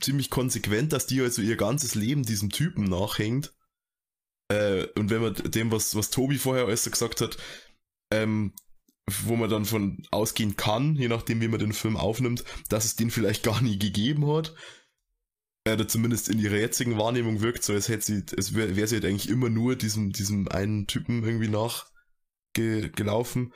[0.00, 3.54] ziemlich konsequent, dass die also ihr ganzes Leben diesem Typen nachhängt.
[4.48, 7.36] Äh, und wenn man dem, was, was Tobi vorher alles gesagt hat,
[8.12, 8.52] ähm,
[9.08, 12.96] wo man dann von ausgehen kann, je nachdem, wie man den Film aufnimmt, dass es
[12.96, 14.54] den vielleicht gar nie gegeben hat.
[15.64, 18.86] Äh, Oder zumindest in ihrer jetzigen Wahrnehmung wirkt so, als hätte sie, als wäre wär
[18.86, 21.48] sie halt eigentlich immer nur diesem, diesem einen Typen irgendwie
[22.56, 23.52] nachgelaufen.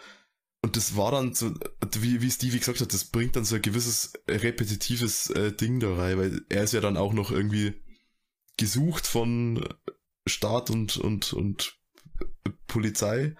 [0.62, 1.54] Und das war dann so,
[1.98, 5.94] wie, wie Stevie gesagt hat, das bringt dann so ein gewisses repetitives äh, Ding da
[5.94, 7.82] rein, weil er ist ja dann auch noch irgendwie
[8.58, 9.66] gesucht von
[10.28, 11.80] Staat und, und, und
[12.66, 13.34] Polizei.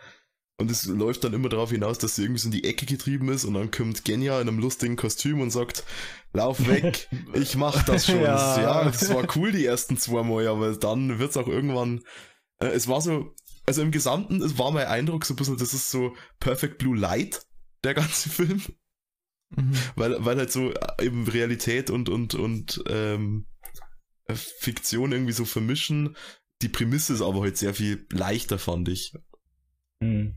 [0.61, 3.31] Und es läuft dann immer darauf hinaus, dass sie irgendwie so in die Ecke getrieben
[3.31, 5.85] ist und dann kommt Genya in einem lustigen Kostüm und sagt,
[6.33, 8.21] lauf weg, ich mach das schon.
[8.21, 8.61] Ja.
[8.61, 8.85] ja.
[8.85, 12.03] das war cool die ersten zwei Mal, aber dann wird's auch irgendwann,
[12.59, 13.35] äh, es war so,
[13.67, 16.97] also im Gesamten, es war mein Eindruck so ein bisschen, das ist so Perfect Blue
[16.97, 17.43] Light,
[17.83, 18.63] der ganze Film,
[19.57, 19.73] Mhm.
[19.97, 23.47] weil, weil halt so äh, eben Realität und, und, und ähm,
[24.27, 26.17] äh, Fiktion irgendwie so vermischen.
[26.63, 29.13] Die Prämisse ist aber halt sehr viel leichter, fand ich.
[30.03, 30.37] Hm.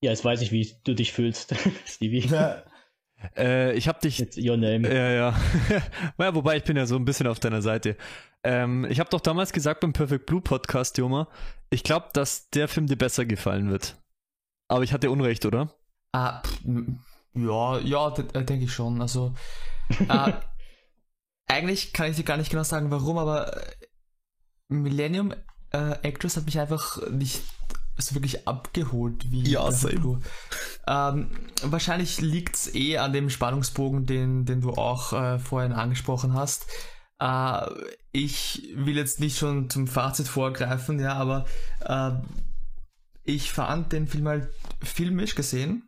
[0.00, 1.54] Ja, jetzt weiß ich, wie du dich fühlst,
[1.86, 2.30] Stevie.
[3.36, 4.88] äh, ich hab dich Mit Your Name.
[4.88, 5.40] Ja, ja.
[6.18, 6.34] ja.
[6.34, 7.96] Wobei ich bin ja so ein bisschen auf deiner Seite.
[8.44, 11.28] Ähm, ich habe doch damals gesagt beim Perfect Blue Podcast, Joma,
[11.70, 13.96] ich glaube, dass der Film dir besser gefallen wird.
[14.68, 15.74] Aber ich hatte Unrecht, oder?
[16.12, 16.60] Ah, pff,
[17.34, 19.00] ja, ja, denke ich schon.
[19.02, 19.34] Also,
[20.08, 20.32] äh,
[21.48, 23.72] eigentlich kann ich dir gar nicht genau sagen, warum, aber äh,
[24.68, 25.32] Millennium
[25.72, 27.42] äh, Actress hat mich einfach nicht
[28.02, 30.20] so wirklich abgeholt wie Ja, same.
[30.86, 31.30] Ähm,
[31.62, 36.66] wahrscheinlich liegt es eh an dem Spannungsbogen, den, den du auch äh, vorhin angesprochen hast.
[37.20, 37.66] Äh,
[38.12, 41.46] ich will jetzt nicht schon zum Fazit vorgreifen, ja, aber
[41.80, 42.12] äh,
[43.24, 44.50] ich fand den Film halt
[44.82, 45.82] filmisch gesehen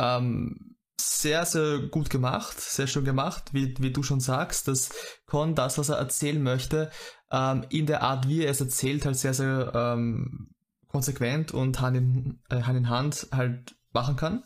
[0.00, 4.90] ähm, sehr, sehr gut gemacht, sehr schön gemacht, wie, wie du schon sagst, dass
[5.26, 6.90] Con das, was er erzählen möchte,
[7.30, 10.53] ähm, in der Art, wie er es erzählt, halt sehr, sehr ähm,
[10.94, 14.44] konsequent und Hand in, äh, Hand in Hand halt machen kann.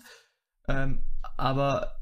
[0.67, 1.01] Ähm,
[1.37, 1.95] aber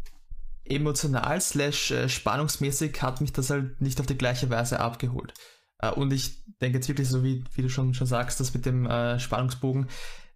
[0.64, 5.34] emotional slash äh, spannungsmäßig hat mich das halt nicht auf die gleiche Weise abgeholt.
[5.78, 8.66] Äh, und ich denke jetzt wirklich so, wie, wie du schon, schon sagst, dass mit
[8.66, 9.88] dem äh, Spannungsbogen,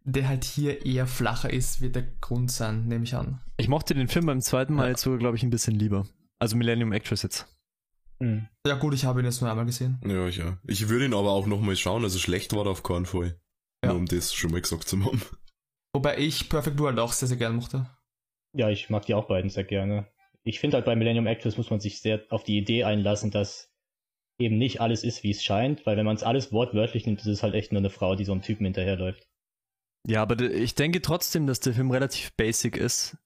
[0.02, 3.40] der halt hier eher flacher ist, wird der Grund sein, nehme ich an.
[3.58, 4.90] Ich mochte den Film beim zweiten Mal Ja.
[4.90, 6.04] jetzt sogar, glaube ich, ein bisschen lieber.
[6.40, 7.46] Also Millennium Actress jetzt.
[8.18, 8.48] Hm.
[8.66, 10.00] Ja gut, ich habe ihn jetzt nur einmal gesehen.
[10.04, 10.58] Ja, ja.
[10.66, 13.38] Ich würde ihn aber auch nochmal schauen, also schlecht war er auf keinen Fall.
[13.84, 13.90] Ja.
[13.90, 15.22] Nur um das schon mal gesagt zu haben.
[15.92, 17.88] Wobei ich Perfect Blue halt auch sehr, sehr gerne mochte.
[18.52, 20.08] Ja, ich mag die auch beiden sehr gerne.
[20.42, 23.70] Ich finde halt bei Millennium Actress muss man sich sehr auf die Idee einlassen, dass
[24.38, 27.26] eben nicht alles ist, wie es scheint, weil wenn man es alles wortwörtlich nimmt, ist
[27.26, 29.26] es halt echt nur eine Frau, die so einem Typen hinterherläuft.
[30.06, 33.16] Ja, aber ich denke trotzdem, dass der Film relativ basic ist.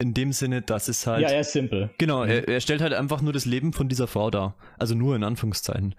[0.00, 1.22] In dem Sinne, dass es halt.
[1.22, 1.90] Ja, er ist simpel.
[1.98, 4.56] Genau, er, er stellt halt einfach nur das Leben von dieser Frau dar.
[4.78, 5.94] Also nur in Anführungszeichen.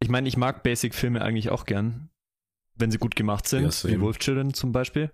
[0.00, 2.10] Ich meine, ich mag Basic-Filme eigentlich auch gern,
[2.78, 4.00] wenn sie gut gemacht sind, Ja, wie.
[4.00, 5.12] Wolf Children zum Beispiel.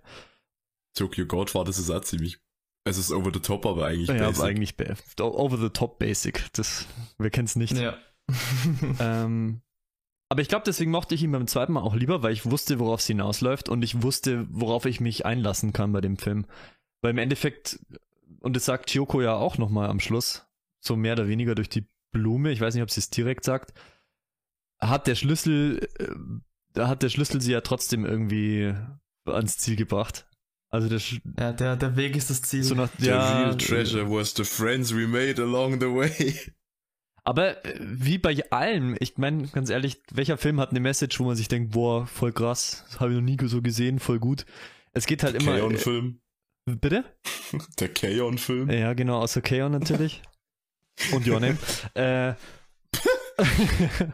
[0.95, 2.39] Tokyo God war das ist auch ziemlich.
[2.87, 4.35] Es ist over the top, aber eigentlich Ja, basic.
[4.37, 4.75] aber eigentlich
[5.19, 6.45] over the top basic.
[6.53, 6.85] Das,
[7.17, 7.73] wer kennt's nicht?
[7.77, 7.97] Ja.
[8.99, 9.61] Ähm,
[10.29, 12.79] aber ich glaube, deswegen mochte ich ihn beim zweiten Mal auch lieber, weil ich wusste,
[12.79, 16.45] worauf es hinausläuft und ich wusste, worauf ich mich einlassen kann bei dem Film.
[17.01, 17.79] Weil im Endeffekt,
[18.39, 20.47] und das sagt Chioko ja auch nochmal am Schluss,
[20.79, 23.73] so mehr oder weniger durch die Blume, ich weiß nicht, ob sie es direkt sagt,
[24.79, 26.07] hat der Schlüssel, äh,
[26.75, 28.73] da hat der Schlüssel sie ja trotzdem irgendwie
[29.25, 30.27] ans Ziel gebracht.
[30.71, 32.63] Also der, Sch- ja, der, der Weg ist das Ziel.
[32.63, 36.35] so nach, The ja, real treasure was the friends we made along the way.
[37.23, 41.23] Aber äh, wie bei allem, ich meine, ganz ehrlich, welcher Film hat eine Message, wo
[41.25, 44.45] man sich denkt, boah, voll krass, das habe ich noch nie so gesehen, voll gut.
[44.91, 45.61] Es geht halt immer.
[45.63, 46.19] Okay, Äh, Film.
[46.65, 47.03] Bitte?
[47.79, 48.69] Der Kaon-Film.
[48.69, 50.21] Ja, genau, außer Kaon natürlich.
[51.13, 51.57] Und Your Name.
[51.93, 52.33] äh,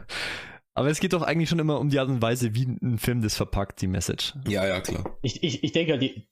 [0.74, 3.22] aber es geht doch eigentlich schon immer um die Art und Weise, wie ein Film
[3.22, 4.34] das verpackt, die Message.
[4.48, 5.18] Ja, ja, klar.
[5.22, 6.26] Ich, ich, ich denke, die,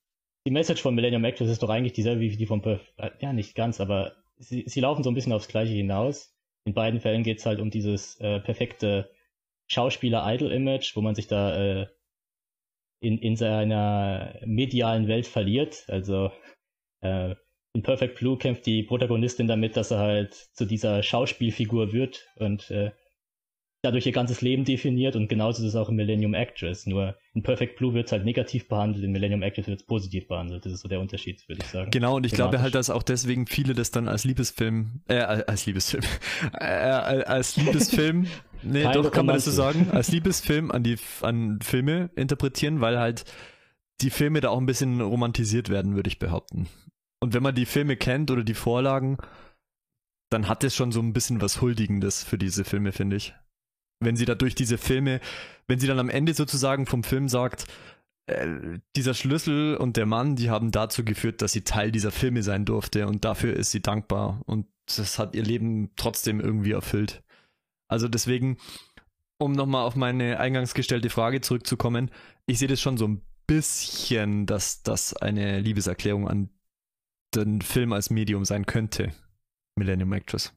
[0.47, 2.81] die Message von Millennium Actress ist doch eigentlich dieselbe wie die von Perf.
[3.21, 6.35] Ja, nicht ganz, aber sie, sie laufen so ein bisschen aufs Gleiche hinaus.
[6.65, 9.11] In beiden Fällen geht es halt um dieses äh, perfekte
[9.69, 11.87] Schauspieler-Idol-Image, wo man sich da äh,
[13.01, 15.85] in, in seiner medialen Welt verliert.
[15.89, 16.31] Also
[17.01, 17.35] äh,
[17.73, 22.71] in Perfect Blue kämpft die Protagonistin damit, dass er halt zu dieser Schauspielfigur wird und
[22.71, 22.91] äh,
[23.83, 26.87] dadurch ihr ganzes Leben definiert und genauso ist es auch in Millennium Actress.
[26.87, 30.29] Nur in Perfect Blue wird es halt negativ behandelt, in Millennium Actress wird es positiv
[30.29, 30.67] behandelt.
[30.67, 31.91] Das ist so der Unterschied, würde ich sagen.
[31.91, 35.65] Genau, und ich glaube halt, dass auch deswegen viele das dann als Liebesfilm, äh, als
[35.67, 36.03] Liebesfilm,
[36.61, 38.27] äh, als Liebesfilm,
[38.63, 42.81] nee, Keine doch kann man das so sagen, als Liebesfilm an die an Filme interpretieren,
[42.81, 43.25] weil halt
[44.03, 46.69] die Filme da auch ein bisschen romantisiert werden, würde ich behaupten.
[47.21, 49.19] Und wenn man die Filme kennt oder die Vorlagen,
[50.31, 53.35] dann hat es schon so ein bisschen was Huldigendes für diese Filme, finde ich.
[54.01, 55.21] Wenn sie da durch diese Filme,
[55.69, 57.67] wenn sie dann am Ende sozusagen vom Film sagt,
[58.27, 62.43] äh, dieser Schlüssel und der Mann, die haben dazu geführt, dass sie Teil dieser Filme
[62.43, 67.23] sein durfte und dafür ist sie dankbar und das hat ihr Leben trotzdem irgendwie erfüllt.
[67.89, 68.59] Also deswegen,
[69.39, 72.11] um nochmal auf meine eingangs gestellte Frage zurückzukommen,
[72.47, 76.51] ich sehe das schon so ein bisschen, dass das eine Liebeserklärung an
[77.35, 79.13] den Film als Medium sein könnte.
[79.77, 80.53] Millennium Actress.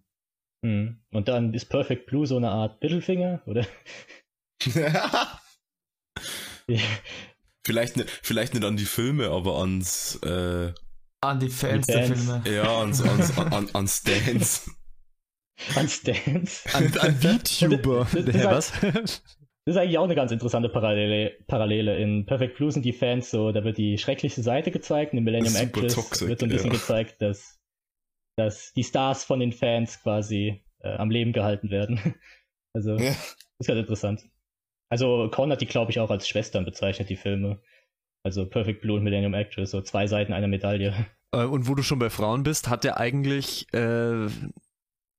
[0.64, 1.00] Mhm.
[1.12, 3.66] Und dann ist Perfect Blue so eine Art Mittelfinger, oder?
[7.66, 10.72] vielleicht, nicht, vielleicht nicht an die Filme, aber ans, äh,
[11.22, 12.06] An die Fans Die der.
[12.16, 12.44] Filme.
[12.50, 14.72] ja, ans, ans, an, an, ans Dance.
[15.76, 16.64] An Stans.
[16.74, 18.08] An, an VTuber.
[18.12, 19.22] Das- das- das- was?
[19.66, 21.38] Das ist eigentlich auch eine ganz interessante Parallele.
[21.48, 21.98] Parallele.
[21.98, 25.14] In Perfect Blue sind die Fans so, da wird die schrecklichste Seite gezeigt.
[25.14, 25.96] In Millennium Actress
[26.28, 26.74] wird so ein bisschen ja.
[26.74, 27.62] gezeigt, dass,
[28.36, 32.00] dass die Stars von den Fans quasi äh, am Leben gehalten werden.
[32.76, 33.12] Also, Ja.
[33.60, 34.24] ist ganz interessant.
[34.90, 37.62] Also, Korn hat die, glaube ich, auch als Schwestern bezeichnet, die Filme.
[38.26, 40.94] Also Perfect Blue und Millennium Actress, so zwei Seiten einer Medaille.
[41.36, 43.68] Äh, Und wo du schon bei Frauen bist, hat der eigentlich.
[43.74, 44.28] Äh,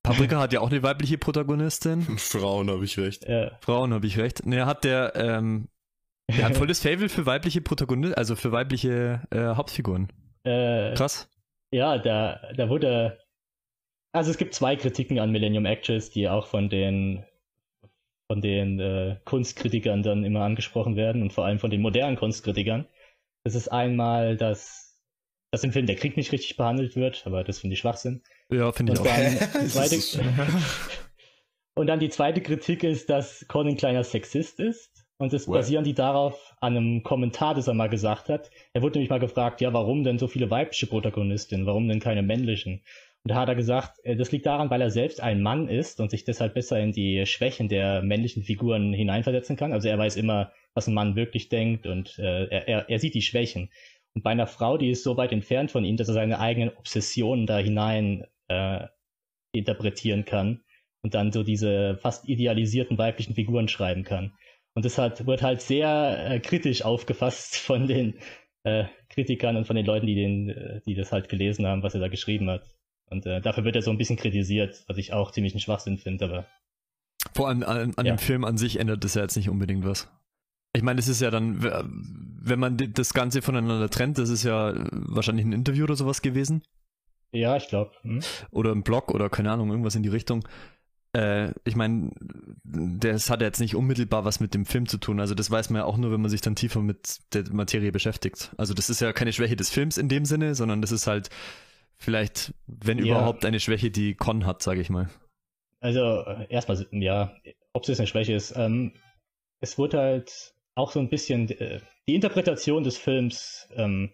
[0.04, 2.02] Paprika hat ja auch eine weibliche Protagonistin.
[2.18, 3.24] Frauen habe ich recht.
[3.24, 4.44] Äh, Frauen habe ich recht.
[4.46, 5.14] Ne, hat der.
[5.16, 5.68] Ähm,
[6.30, 10.08] der hat volles Fable für weibliche Protagonisten, also für weibliche äh, Hauptfiguren.
[10.44, 11.28] äh, Krass.
[11.75, 13.18] Ja, da, da wurde.
[14.12, 17.25] Also es gibt zwei Kritiken an Millennium Actress, die auch von den
[18.31, 22.87] von den äh, Kunstkritikern dann immer angesprochen werden und vor allem von den modernen Kunstkritikern.
[23.43, 25.01] Das ist einmal, dass,
[25.51, 28.22] dass im Film der Krieg nicht richtig behandelt wird, aber das finde ich Schwachsinn.
[28.53, 29.05] Ja, finde ich auch.
[29.66, 29.97] zweite,
[31.75, 34.93] und dann die zweite Kritik ist, dass Con ein kleiner Sexist ist.
[35.18, 35.54] Und das Well.
[35.54, 38.50] basieren die darauf an einem Kommentar, das er mal gesagt hat.
[38.72, 41.66] Er wurde nämlich mal gefragt, ja, warum denn so viele weibliche Protagonistinnen?
[41.66, 42.82] Warum denn keine männlichen?
[43.22, 46.00] Und da hat er gesagt, äh, das liegt daran, weil er selbst ein Mann ist
[46.00, 49.72] und sich deshalb besser in die Schwächen der männlichen Figuren hineinversetzen kann.
[49.72, 53.14] Also er weiß immer, was ein Mann wirklich denkt und äh, er, er, er sieht
[53.14, 53.70] die Schwächen.
[54.14, 56.70] Und bei einer Frau, die ist so weit entfernt von ihm, dass er seine eigenen
[56.76, 58.86] Obsessionen da hinein äh,
[59.52, 60.62] interpretieren kann
[61.02, 64.32] und dann so diese fast idealisierten weiblichen Figuren schreiben kann.
[64.75, 68.14] Und das hat, wird halt sehr äh, kritisch aufgefasst von den
[68.64, 71.95] äh, Kritikern und von den Leuten, die, den, äh, die das halt gelesen haben, was
[71.95, 72.64] er da geschrieben hat.
[73.11, 75.99] Und äh, dafür wird er so ein bisschen kritisiert, was ich auch ziemlich einen Schwachsinn
[75.99, 76.47] finde, aber
[77.35, 78.14] Vor allem an, an Ja.
[78.14, 80.11] dem Film an sich ändert das ja jetzt nicht unbedingt was.
[80.77, 84.70] Ich meine, es ist ja dann, wenn man das Ganze voneinander trennt, das ist ja
[84.70, 86.62] äh, wahrscheinlich ein Interview oder sowas gewesen.
[87.33, 87.93] ja, ich glaube.
[88.03, 88.20] Hm?
[88.51, 90.47] Oder ein Blog oder keine Ahnung, irgendwas in die Richtung.
[91.14, 92.10] Äh, ich meine,
[92.64, 95.20] das hat ja jetzt nicht unmittelbar was mit dem Film zu tun.
[95.20, 97.92] Also das weiß man ja auch nur, wenn man sich dann tiefer mit der Materie
[97.92, 98.52] beschäftigt.
[98.56, 101.30] Also das ist ja keine Schwäche des Films in dem Sinne, sondern das ist halt
[101.96, 103.04] vielleicht, wenn Ja.
[103.16, 105.08] überhaupt, eine Schwäche, die Con hat, sage ich mal.
[105.80, 107.36] Also äh, erstmal, ja,
[107.72, 108.54] ob es jetzt eine Schwäche ist.
[108.56, 108.92] Ähm,
[109.60, 114.10] es wurde halt auch so ein bisschen äh, die Interpretation des Films, ähm,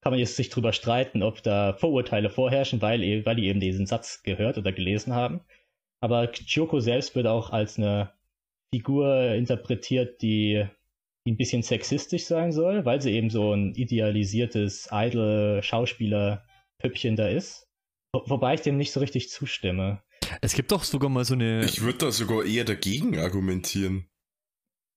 [0.00, 3.60] kann man jetzt sich drüber streiten, ob da Vorurteile vorherrschen, weil, e- weil die eben
[3.60, 5.42] diesen Satz gehört oder gelesen haben.
[6.02, 8.12] Aber Kyoko selbst wird auch als eine
[8.74, 10.66] Figur interpretiert, die,
[11.26, 14.88] die ein bisschen sexistisch sein soll, weil sie eben so ein idealisiertes
[15.92, 17.68] Idol-Schauspieler-Püppchen da ist.
[18.12, 20.02] Wo- Wobei ich dem nicht so richtig zustimme.
[20.40, 24.08] Es gibt doch sogar mal so eine, Ich würde da sogar eher dagegen argumentieren.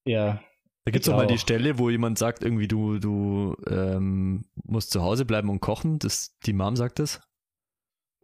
[0.07, 0.41] Ja,
[0.85, 1.37] Da gibt es doch mal die.
[1.39, 5.99] Stelle, wo jemand sagt, irgendwie, du, du ähm, musst zu Hause bleiben und kochen.
[5.99, 7.21] Das, die Mom sagt das.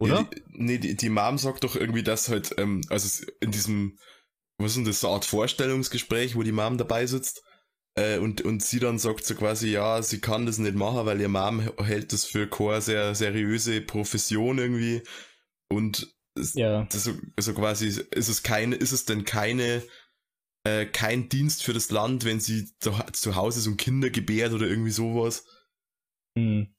[0.02, 0.14] Oder?
[0.14, 3.98] Ja, die, nee, die, die Mom sagt doch irgendwie, dass halt, ähm, also in diesem,
[4.58, 7.42] was ist denn das, so eine Art Vorstellungsgespräch, wo die Mom dabei sitzt,
[7.94, 11.20] Äh, und, und sie dann sagt so quasi, ja, sie kann das nicht machen, weil
[11.20, 15.02] ihr Mom hält das für keine sehr seriöse Profession irgendwie.
[15.70, 16.08] Und
[16.54, 16.84] ja.
[16.84, 19.82] das so, so quasi, ist es keine, ist es denn keine,
[20.64, 24.54] äh, kein Dienst für das Land, wenn sie zu, zu Hause so ein Kinder gebärt
[24.54, 25.44] oder irgendwie sowas?
[26.38, 26.74] Hm.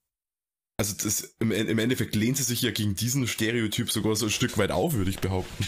[0.83, 4.31] Also das, im, im Endeffekt lehnt sie sich ja gegen diesen Stereotyp sogar so ein
[4.31, 5.65] Stück weit auf, würde ich behaupten.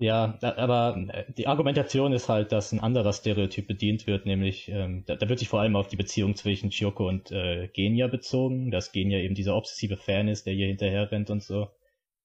[0.00, 5.04] Ja, aber äh, die Argumentation ist halt, dass ein anderer Stereotyp bedient wird, nämlich ähm,
[5.06, 8.72] da, da, wird sich vor allem auf die Beziehung zwischen Chioko und äh, Genia bezogen,
[8.72, 11.68] dass Genia eben dieser obsessive Fan ist, der ihr hinterher rennt und so.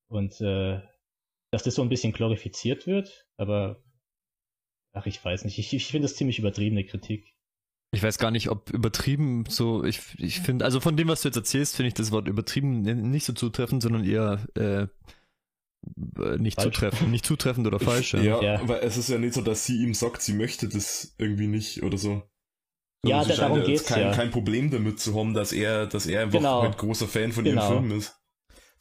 [0.07, 0.81] Und äh,
[1.51, 3.83] dass das so ein bisschen glorifiziert wird, aber
[4.93, 7.35] ach, ich weiß nicht, ich, ich finde das ziemlich übertriebene Kritik.
[7.91, 11.27] Ich weiß gar nicht, ob übertrieben so, ich, ich finde, also von dem, was du
[11.29, 14.87] jetzt erzählst, finde ich das Wort übertrieben nicht so zutreffend, sondern eher äh,
[16.37, 16.75] nicht falsch.
[16.75, 18.13] zutreffend, nicht zutreffend oder falsch.
[18.13, 18.21] Ja.
[18.21, 21.15] ja, ja, weil es ist ja nicht so, dass sie ihm sagt, sie möchte das
[21.17, 22.21] irgendwie nicht oder so.
[23.05, 24.11] Ja, da, darum geht's kein, ja.
[24.11, 26.61] kein Problem damit zu haben, dass er, dass er einfach genau.
[26.61, 27.71] ein großer Fan von genau.
[27.71, 28.18] ihrem Film ist.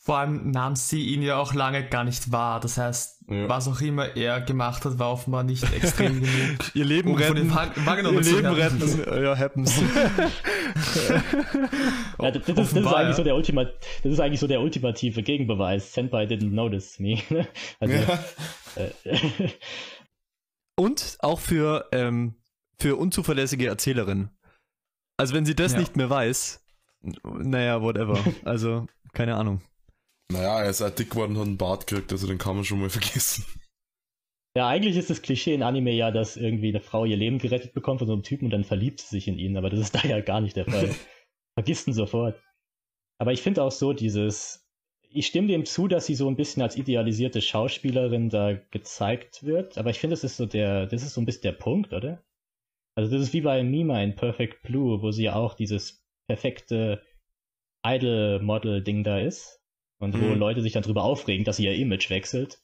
[0.09, 2.61] Vor allem nahm sie ihn ja auch lange gar nicht wahr.
[2.61, 3.47] Das heißt, ja.
[3.47, 6.75] was auch immer er gemacht hat, war offenbar nicht extrem genug.
[6.75, 7.37] ihr Leben um retten.
[7.37, 9.23] ihr Leben retten.
[9.23, 9.79] ja, happens.
[12.23, 15.23] ja, das, das, das, ist eigentlich so der Ultima, das ist eigentlich so der ultimative
[15.23, 15.93] Gegenbeweis.
[15.93, 17.19] Senpai didn't notice me.
[17.79, 18.19] also, ja.
[18.77, 19.51] äh,
[20.75, 22.37] Und auch für, ähm,
[22.79, 24.31] für unzuverlässige Erzählerin.
[25.19, 25.81] Also wenn sie das ja.
[25.81, 26.65] nicht mehr weiß,
[27.03, 28.19] naja, whatever.
[28.47, 29.61] Also, keine Ahnung.
[30.31, 32.65] Naja, er ist halt dick geworden und hat einen Bart gekriegt, also den kann man
[32.65, 33.45] schon mal vergessen.
[34.57, 37.75] Ja, eigentlich ist das Klischee in Anime ja, dass irgendwie eine Frau ihr Leben gerettet
[37.75, 39.95] bekommt von so einem Typen und dann verliebt sie sich in ihn, aber das ist
[39.95, 40.95] da ja gar nicht der Fall.
[41.55, 42.41] Vergisst ihn sofort.
[43.19, 44.69] Aber ich finde auch so dieses,
[45.11, 49.79] ich stimme dem zu, dass sie so ein bisschen als idealisierte Schauspielerin da gezeigt wird,
[49.79, 52.23] aber ich finde, das ist so der, das ist so ein bisschen der Punkt, oder?
[52.97, 57.01] Also das ist wie bei Mima in Perfect Blue, wo sie ja auch dieses perfekte
[57.85, 59.58] Idol-Model-Ding da ist
[59.99, 60.31] und mhm.
[60.31, 62.59] wo Leute sich dann drüber aufregen, dass ihr Image wechselt.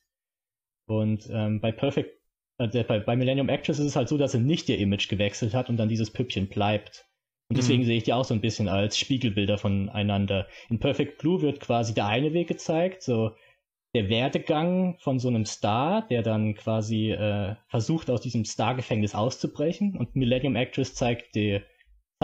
[0.86, 2.20] Und ähm, bei Perfect,
[2.58, 5.54] äh, bei, bei Millennium Actress ist es halt so, dass sie nicht ihr Image gewechselt
[5.54, 7.06] hat und dann dieses Püppchen bleibt.
[7.48, 7.86] Und deswegen mhm.
[7.86, 10.48] sehe ich die auch so ein bisschen als Spiegelbilder voneinander.
[10.70, 13.32] In Perfect Blue wird quasi der eine Weg gezeigt, so
[13.94, 19.96] der Werdegang von so einem Star, der dann quasi äh, versucht, aus diesem Star-Gefängnis auszubrechen.
[19.96, 21.60] Und Millennium Actress zeigt die,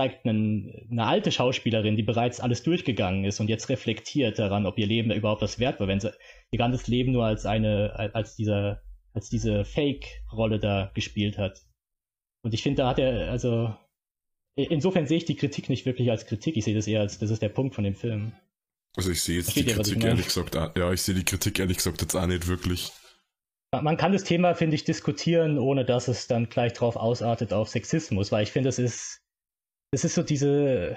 [0.00, 4.78] zeigt einen, eine alte Schauspielerin, die bereits alles durchgegangen ist und jetzt reflektiert daran, ob
[4.78, 6.10] ihr Leben überhaupt das wert war, wenn sie
[6.50, 8.80] ihr ganzes Leben nur als eine, als dieser,
[9.12, 11.60] als diese Fake-Rolle da gespielt hat.
[12.42, 13.74] Und ich finde, da hat er, also,
[14.54, 17.28] insofern sehe ich die Kritik nicht wirklich als Kritik, ich sehe das eher als, das
[17.28, 18.32] ist der Punkt von dem Film.
[18.96, 22.00] Also ich sehe jetzt die Kritik ehrlich gesagt, ja, ich sehe die Kritik ehrlich gesagt
[22.00, 22.90] jetzt auch nicht wirklich.
[23.72, 27.68] Man kann das Thema, finde ich, diskutieren, ohne dass es dann gleich drauf ausartet auf
[27.68, 29.20] Sexismus, weil ich finde, es ist,
[29.92, 30.96] das ist so diese,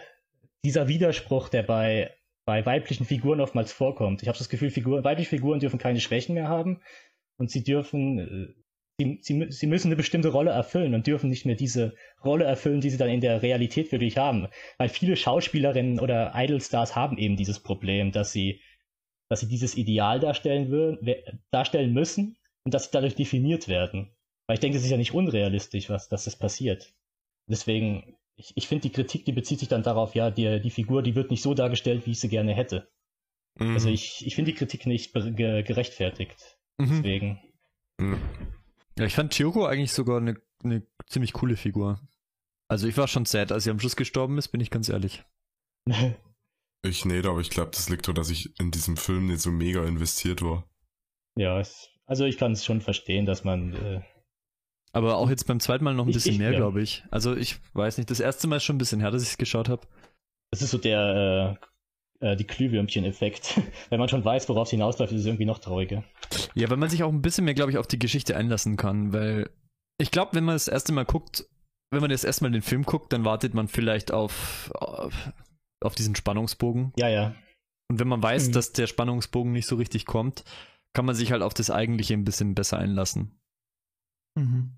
[0.63, 2.15] dieser Widerspruch, der bei,
[2.45, 4.21] bei weiblichen Figuren oftmals vorkommt.
[4.21, 6.81] Ich habe das Gefühl, Figuren, weibliche Figuren dürfen keine Schwächen mehr haben
[7.37, 8.53] und sie dürfen, äh,
[8.99, 12.81] sie, sie, sie müssen eine bestimmte Rolle erfüllen und dürfen nicht mehr diese Rolle erfüllen,
[12.81, 14.47] die sie dann in der Realität wirklich haben.
[14.77, 18.61] Weil viele Schauspielerinnen oder Idolstars haben eben dieses Problem, dass sie,
[19.29, 21.15] dass sie dieses Ideal darstellen, würden,
[21.49, 24.11] darstellen müssen und dass sie dadurch definiert werden.
[24.47, 26.93] Weil ich denke, es ist ja nicht unrealistisch, was, dass das passiert.
[27.49, 31.03] Deswegen ich, ich finde, die Kritik, die bezieht sich dann darauf, ja, die, die Figur,
[31.03, 32.89] die wird nicht so dargestellt, wie ich sie gerne hätte.
[33.59, 33.73] Mhm.
[33.73, 36.57] Also ich, ich finde die Kritik nicht ge gerechtfertigt.
[36.77, 36.89] Mhm.
[36.89, 37.39] Deswegen.
[37.99, 38.19] Mhm.
[38.97, 41.99] Ja, ich fand Chioko eigentlich sogar eine, eine ziemlich coole Figur.
[42.67, 45.23] Also ich war schon sad, als sie am Schluss gestorben ist, bin ich ganz ehrlich.
[46.83, 49.51] ich nicht, aber ich glaube, das liegt daran, dass ich in diesem Film nicht so
[49.51, 50.67] mega investiert war.
[51.35, 54.01] Ja, es, also ich kann es schon verstehen, dass man äh,
[54.93, 56.57] aber auch jetzt beim zweiten Mal noch ein ich, bisschen ich, mehr, ja.
[56.57, 57.03] glaube ich.
[57.11, 59.37] Also ich weiß nicht, das erste Mal ist schon ein bisschen her, dass ich es
[59.37, 59.85] geschaut habe.
[60.51, 61.65] Das ist so der äh,
[62.23, 63.59] äh, die Glühwürmchen-Effekt.
[63.89, 66.03] wenn man schon weiß, worauf es hinausläuft, ist es irgendwie noch trauriger.
[66.55, 69.11] Ja, weil man sich auch ein bisschen mehr, glaube ich, auf die Geschichte einlassen kann,
[69.11, 69.49] weil
[69.97, 71.45] ich glaube, wenn man das erste Mal guckt,
[71.91, 75.33] wenn man jetzt erstmal den Film guckt, dann wartet man vielleicht auf, auf,
[75.81, 76.93] auf diesen Spannungsbogen.
[76.97, 77.35] Ja, ja.
[77.89, 78.51] Und wenn man weiß, mhm.
[78.53, 80.43] dass der Spannungsbogen nicht so richtig kommt,
[80.93, 83.39] kann man sich halt auf das Eigentliche ein bisschen besser einlassen.
[84.35, 84.77] Mhm.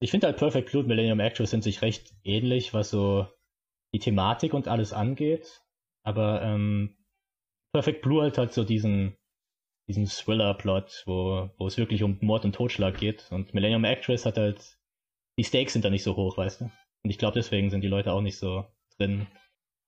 [0.00, 3.28] Ich finde halt Perfect Blue und Millennium Actress sind sich recht ähnlich, was so
[3.94, 5.62] die Thematik und alles angeht.
[6.02, 6.96] Aber ähm,
[7.72, 9.16] Perfect Blue halt hat so diesen,
[9.88, 13.30] diesen Thriller-Plot, wo, wo es wirklich um Mord und Totschlag geht.
[13.30, 14.78] Und Millennium Actress hat halt,
[15.38, 16.64] die Stakes sind da nicht so hoch, weißt du?
[17.02, 18.64] Und ich glaube, deswegen sind die Leute auch nicht so
[18.96, 19.26] drin.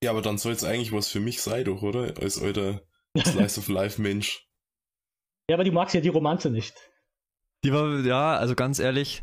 [0.03, 2.15] Ja, aber dann soll es eigentlich was für mich sein, doch, oder?
[2.21, 2.83] Als euer
[3.19, 4.47] Slice of Life Mensch.
[5.49, 6.75] Ja, aber du magst ja die Romanze nicht.
[7.65, 9.23] Die war, ja, also ganz ehrlich,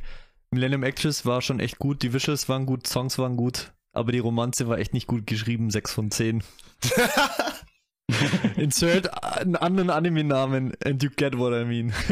[0.52, 4.20] Millennium Actress war schon echt gut, die Visuals waren gut, Songs waren gut, aber die
[4.20, 6.44] Romanze war echt nicht gut geschrieben, 6 von 10.
[8.58, 11.94] Insert einen anderen Anime-Namen and you get what I mean.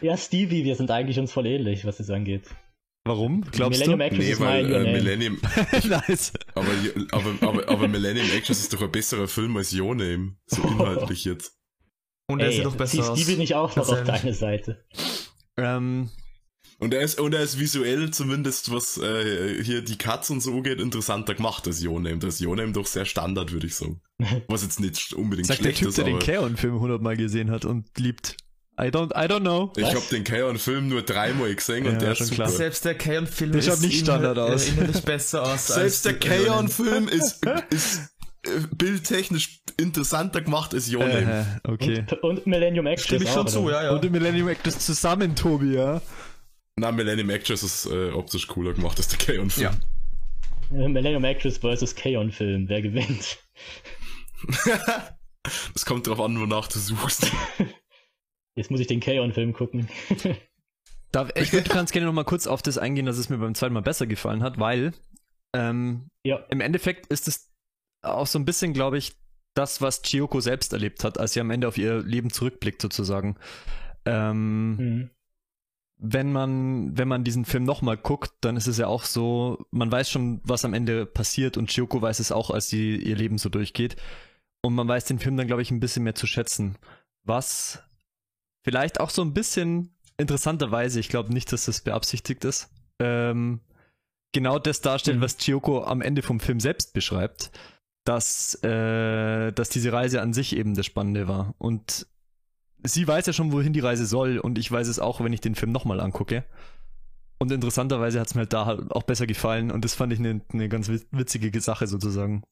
[0.00, 2.44] Ja, Stevie, wir sind eigentlich uns voll ähnlich, was das angeht.
[3.04, 3.40] Warum?
[3.50, 4.04] Glaubst Millennium du?
[4.04, 4.92] Actress Nee, ist weil äh.
[4.92, 5.40] Millennium,
[5.88, 6.32] nice.
[6.54, 6.68] aber,
[7.10, 10.36] aber, aber, aber Millennium Actress ist doch ein besserer Film als Your Name.
[10.46, 11.58] So inhaltlich jetzt.
[12.30, 13.18] Und er Ey, sieht doch besser aus.
[13.18, 14.84] Stevie nicht auch noch auf deine Seite.
[15.56, 16.10] Ähm,
[16.80, 20.62] Und er ist, und er ist visuell zumindest, was äh, hier die Cuts und so
[20.62, 22.18] geht, interessanter gemacht als Name.
[22.18, 24.00] Das ist Name doch sehr Standard, würde ich sagen.
[24.48, 27.50] Was jetzt nicht unbedingt sagt der schlecht Typ, ist, der den aber Kaon-Film hundertmal gesehen
[27.50, 28.36] hat und liebt.
[28.80, 29.72] I don't, I don't know.
[29.76, 32.34] ich habe den Kaon-Film nur dreimal gesehen Ja, und der ist super.
[32.34, 32.48] klar.
[32.48, 34.66] Selbst der Kaon-Film Der schaut ist nicht Standard aus.
[34.66, 35.66] äh, inhaltlich besser aus.
[35.66, 38.02] Selbst der Kaon-Film ist, ist
[38.44, 41.58] äh, bildtechnisch interessanter gemacht als Name.
[41.64, 42.04] Äh, okay.
[42.22, 43.90] Und, und Millennium Actress Stimme ich auch, schon zu, ja, ja.
[43.90, 46.00] Und Millennium Actress zusammen, Tobi, ja?
[46.78, 49.70] Na, Millennium Actress ist äh, optisch cooler gemacht als der Kaon-Film.
[50.70, 50.76] Ja.
[50.76, 51.94] Äh, Millennium Actress vs.
[51.94, 53.38] Kaon-Film, wer gewinnt?
[55.72, 57.32] Das kommt drauf an, wonach du suchst.
[58.54, 59.88] Jetzt muss ich den Kaon-Film gucken.
[61.12, 63.72] Darf, ich würde ganz gerne nochmal kurz auf das eingehen, dass es mir beim zweiten
[63.72, 64.92] Mal besser gefallen hat, weil
[65.54, 66.44] ähm, Ja.
[66.50, 67.50] im Endeffekt ist es
[68.02, 69.16] auch so ein bisschen, glaube ich,
[69.54, 73.36] das, was Chiyoko selbst erlebt hat, als sie am Ende auf ihr Leben zurückblickt, sozusagen.
[74.04, 75.10] Ähm, Mhm.
[75.98, 79.90] Wenn man, wenn man diesen Film nochmal guckt, dann ist es ja auch so, man
[79.90, 83.38] weiß schon, was am Ende passiert und Chiyoko weiß es auch, als sie ihr Leben
[83.38, 83.96] so durchgeht.
[84.62, 86.76] Und man weiß den Film dann, glaube ich, ein bisschen mehr zu schätzen.
[87.24, 87.82] Was
[88.64, 92.70] vielleicht auch so ein bisschen interessanterweise, ich glaube nicht, dass das beabsichtigt ist,
[93.00, 93.60] ähm,
[94.32, 95.22] genau das darstellt, Mhm.
[95.22, 97.50] was Chiyoko am Ende vom Film selbst beschreibt,
[98.04, 101.54] dass, äh, dass diese Reise an sich eben das Spannende war.
[101.58, 102.06] Und
[102.82, 105.40] sie weiß ja schon, wohin die Reise soll und ich weiß es auch, wenn ich
[105.40, 106.44] den Film nochmal angucke.
[107.40, 110.18] Und interessanterweise hat es mir halt da halt auch besser gefallen und das fand ich
[110.18, 112.42] eine eine ganz wit- witzige Sache sozusagen.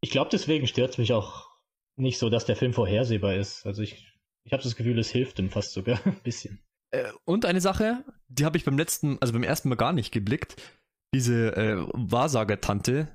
[0.00, 1.48] Ich glaube, deswegen stört es mich auch
[1.96, 3.66] nicht so, dass der Film vorhersehbar ist.
[3.66, 4.06] Also ich,
[4.44, 6.60] ich habe das Gefühl, es hilft ihm fast sogar ein bisschen.
[6.90, 10.12] Äh, und eine Sache, die habe ich beim letzten, also beim ersten Mal gar nicht
[10.12, 10.56] geblickt.
[11.14, 13.08] Diese äh, Wahrsager-Tante.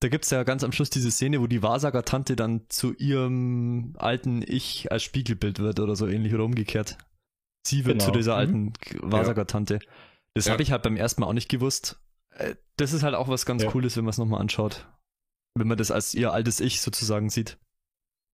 [0.00, 3.94] Da gibt es ja ganz am Schluss diese Szene, wo die Wahrsager-Tante dann zu ihrem
[3.98, 6.98] alten Ich als Spiegelbild wird oder so ähnlich oder umgekehrt.
[7.66, 8.04] Sie wird Genau.
[8.04, 8.38] zu dieser Mhm.
[8.38, 8.72] alten
[9.12, 9.80] Wahrsager-Tante.
[10.34, 10.52] Das Ja.
[10.52, 12.00] habe ich halt beim ersten Mal auch nicht gewusst.
[12.30, 13.70] Äh, Das ist halt auch was ganz Ja.
[13.70, 14.86] Cooles, wenn man es nochmal anschaut.
[15.56, 17.58] Wenn man das als ihr altes Ich sozusagen sieht.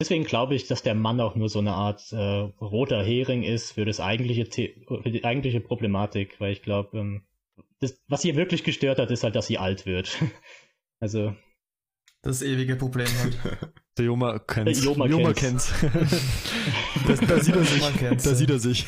[0.02, 3.72] Deswegen glaube ich, dass der Mann auch nur so eine Art äh, roter Hering ist
[3.72, 7.22] für das eigentliche The für die eigentliche Problematik, weil ich glaube, ähm,
[8.08, 10.18] was sie wirklich gestört hat, ist halt, dass sie alt wird.
[11.00, 11.34] also
[12.24, 13.38] Das ewige Problem halt.
[13.98, 14.80] Der Joma kennt's.
[14.80, 15.72] Der Joma kennt's.
[17.06, 17.96] das, da sieht er sich.
[17.96, 18.36] Kennt's, Da ja.
[18.36, 18.86] sieht er sich.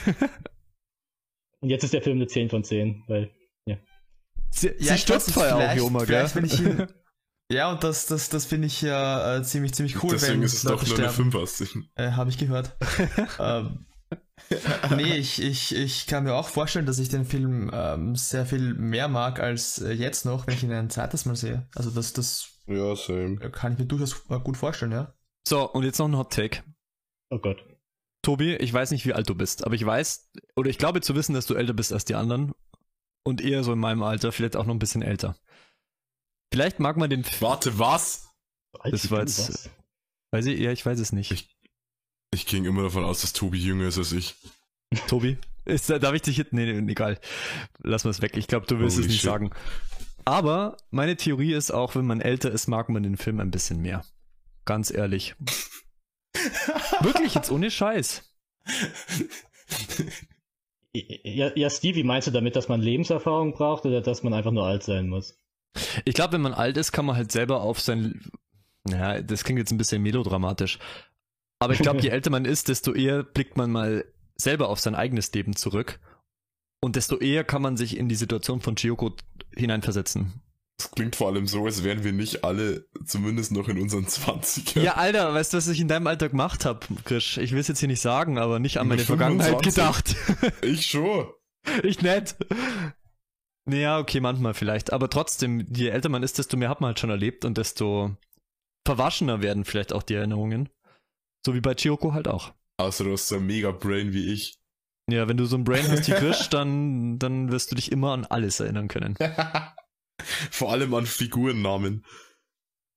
[1.61, 3.31] und jetzt ist der Film eine 10 von 10, weil
[3.69, 3.77] Sie, Ja,
[4.51, 6.07] sie ich weiß stürzt vorher auch, vielleicht- Joma, gell?
[6.29, 6.87] vielleicht, wenn ich ihn-
[7.53, 10.55] Ja, und das, das, das finde ich ja äh, ziemlich, ziemlich cool, Deswegen wenn ist
[10.55, 11.15] es doch nur eine sterben.
[11.31, 11.89] 5 aus 10.
[11.95, 12.77] Äh, Habe ich gehört.
[13.39, 13.87] ähm,
[14.97, 18.75] nee, ich, ich, ich kann mir auch vorstellen, dass ich den Film ähm, sehr viel
[18.75, 21.69] mehr mag als äh, jetzt noch, wenn ich ihn ein zweites Mal sehe.
[21.77, 23.37] Also das, das Ja, same.
[23.51, 25.15] kann ich mir durchaus gut vorstellen, ja.
[25.47, 26.63] So, und jetzt noch ein Hot Take.
[27.31, 27.65] oh Gott.
[28.23, 31.15] Tobi, ich weiß nicht, wie alt du bist, aber ich weiß, oder ich glaube zu
[31.15, 32.53] wissen, dass du älter bist als die anderen.
[33.25, 35.37] Und eher so in meinem Alter, vielleicht auch noch ein bisschen älter.
[36.53, 38.29] Vielleicht mag man den Warte, was?
[38.85, 39.71] Das war jetzt-.
[40.33, 41.31] Weiß ich, ja, ich weiß es nicht.
[41.31, 41.57] Ich-
[42.35, 44.35] Ich ging immer davon aus, dass Tobi jünger ist als ich.
[45.09, 46.53] Tobi, ist, darf ich dich jetzt?
[46.53, 47.21] Nee, nee, egal.
[47.83, 48.37] Lass mal es weg.
[48.37, 49.31] Ich glaube, du willst Holy es nicht shit.
[49.31, 49.51] sagen.
[50.27, 53.81] Aber meine Theorie ist auch, wenn man älter ist, mag man den Film ein bisschen
[53.81, 54.05] mehr.
[54.65, 55.37] Ganz ehrlich.
[57.01, 58.29] Wirklich, jetzt ohne Scheiß.
[60.93, 64.67] Ja, ja, Stevie, meinst du damit, dass man Lebenserfahrung braucht oder dass man einfach nur
[64.67, 65.39] alt sein muss?
[66.05, 68.21] Ich glaube, wenn man alt ist, kann man halt selber auf sein.
[68.83, 70.81] Naja, das klingt jetzt ein bisschen melodramatisch.
[71.61, 74.05] Aber ich glaube, je älter man ist, desto eher blickt man mal
[74.35, 76.01] selber auf sein eigenes Leben zurück.
[76.81, 79.13] Und desto eher kann man sich in die Situation von Chiyoko
[79.55, 80.41] hineinversetzen.
[80.79, 84.83] Das klingt vor allem so, als wären wir nicht alle, zumindest noch in unseren 20ern.
[84.83, 87.39] Ja, Alter, weißt du, was ich in deinem Alltag gemacht habe, Krisch?
[87.39, 89.75] Ich will es jetzt hier nicht sagen, aber nicht an Mit meine Vergangenheit 25?
[89.75, 90.55] gedacht.
[90.63, 91.29] Ich schon.
[91.83, 92.37] ich nett.
[93.65, 94.93] Naja, okay, manchmal vielleicht.
[94.93, 98.15] Aber trotzdem, je älter man ist, desto mehr hat man halt schon erlebt und desto
[98.87, 100.69] verwaschener werden vielleicht auch die Erinnerungen.
[101.45, 102.53] So wie bei Chiyoko halt auch.
[102.77, 104.59] Außer du hast so ein mega Brain wie ich.
[105.09, 108.13] Ja, wenn du so ein Brain hast wie Krisch, dann, dann wirst du dich immer
[108.13, 109.17] an alles erinnern können.
[110.51, 112.05] Vor allem an Figurennamen.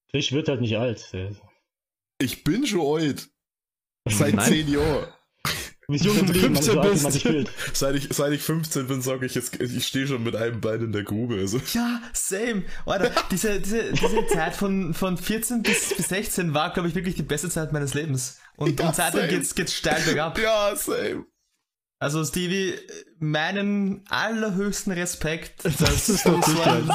[0.10, 1.12] Fisch wird halt nicht alt.
[2.20, 3.30] Ich bin schon alt.
[4.08, 4.48] Seit Nein.
[4.52, 5.08] zehn Jahren.
[5.90, 7.52] Du bist jung geblieben, man ist so alt, wie man sich fühlt.
[7.74, 10.84] Seit ich, seit ich 15 bin, sage ich jetzt, ich stehe schon mit einem Bein
[10.84, 11.36] in der Grube.
[11.36, 11.60] Also.
[11.74, 12.64] Ja, same.
[12.86, 17.16] Alter, diese, diese, diese Zeit von, von 14 bis, bis 16 war, glaube ich, wirklich
[17.16, 18.40] die beste Zeit meines Lebens.
[18.56, 20.38] Und, Ja, und seitdem geht's, geht's steil bergab.
[20.38, 21.26] Ja, same.
[22.02, 22.76] Also Stevie,
[23.20, 26.90] meinen allerhöchsten Respekt, dass ist du doch so ein,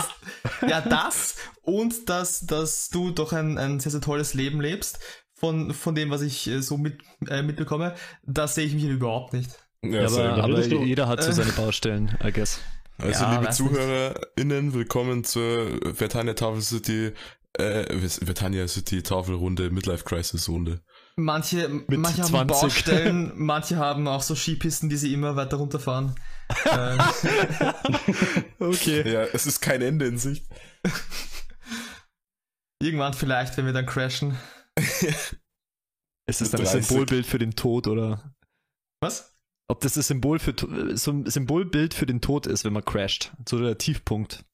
[0.66, 4.98] ja das und dass, dass du doch ein, ein sehr, sehr tolles Leben lebst
[5.34, 9.34] von, von dem, was ich äh, so mit, äh, mitbekomme, das sehe ich mich überhaupt
[9.34, 9.50] nicht.
[9.82, 11.34] Ja, Ja, aber, aber jeder hat so Äh.
[11.34, 12.60] seine Baustellen, I guess.
[12.96, 13.50] Also, Ja, liebe.
[13.52, 17.12] ZuhörerInnen, willkommen zur Vertania Tafel City,
[17.58, 20.80] äh, Vertania City Tafelrunde, Midlife Crisis Runde.
[21.16, 22.48] Manche, manche haben 20.
[22.48, 26.14] Baustellen, manche haben auch so Skipisten, die sie immer weiter runterfahren.
[26.66, 26.98] ähm,
[28.58, 29.10] Okay.
[29.10, 30.44] Ja, es ist kein Ende in Sicht.
[32.82, 34.36] irgendwann vielleicht, wenn wir dann crashen.
[34.76, 36.86] Ist das dann 30.
[36.86, 38.34] Symbolbild für den Tod oder?
[39.00, 39.36] Was?
[39.68, 40.54] Ob das das Symbol für
[40.96, 43.32] so ein Symbolbild für den Tod ist, wenn man crasht.
[43.48, 44.44] So der Tiefpunkt.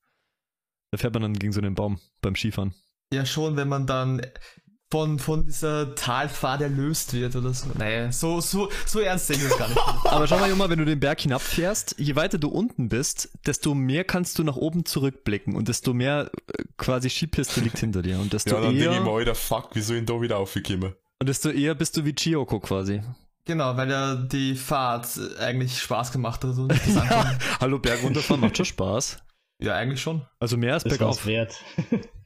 [0.93, 2.75] Da fährt man dann gegen so einen Baum beim Skifahren.
[3.13, 4.21] Ja, schon, wenn man dann
[4.91, 7.69] von, von dieser Talfahrt erlöst wird oder so.
[7.79, 9.79] Naja, so, so, so ernst sehe ich das gar nicht.
[10.05, 13.75] Aber schau mal, Junge, wenn du den Berg hinabfährst, je weiter du unten bist, desto
[13.75, 18.19] mehr kannst du nach oben zurückblicken und desto mehr äh, quasi Skipiste liegt hinter dir.
[18.19, 20.95] Und desto Ja, dann denke ich eher mir, Alter, fuck, wieso ihn da wieder aufgekommen?
[21.21, 23.03] und desto eher bist du wie Chiyoko quasi.
[23.45, 25.07] Genau, weil ja die Fahrt
[25.39, 27.39] eigentlich Spaß gemacht hat und Ankommen.
[27.61, 29.19] Hallo, Berg runterfahren macht schon Spaß.
[29.61, 30.23] Ja, eigentlich schon.
[30.39, 31.27] Also mehr als bergauf.
[31.27, 31.55] wert.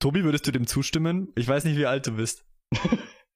[0.00, 1.32] Tobi, würdest du dem zustimmen?
[1.36, 2.44] Ich weiß nicht, wie alt du bist.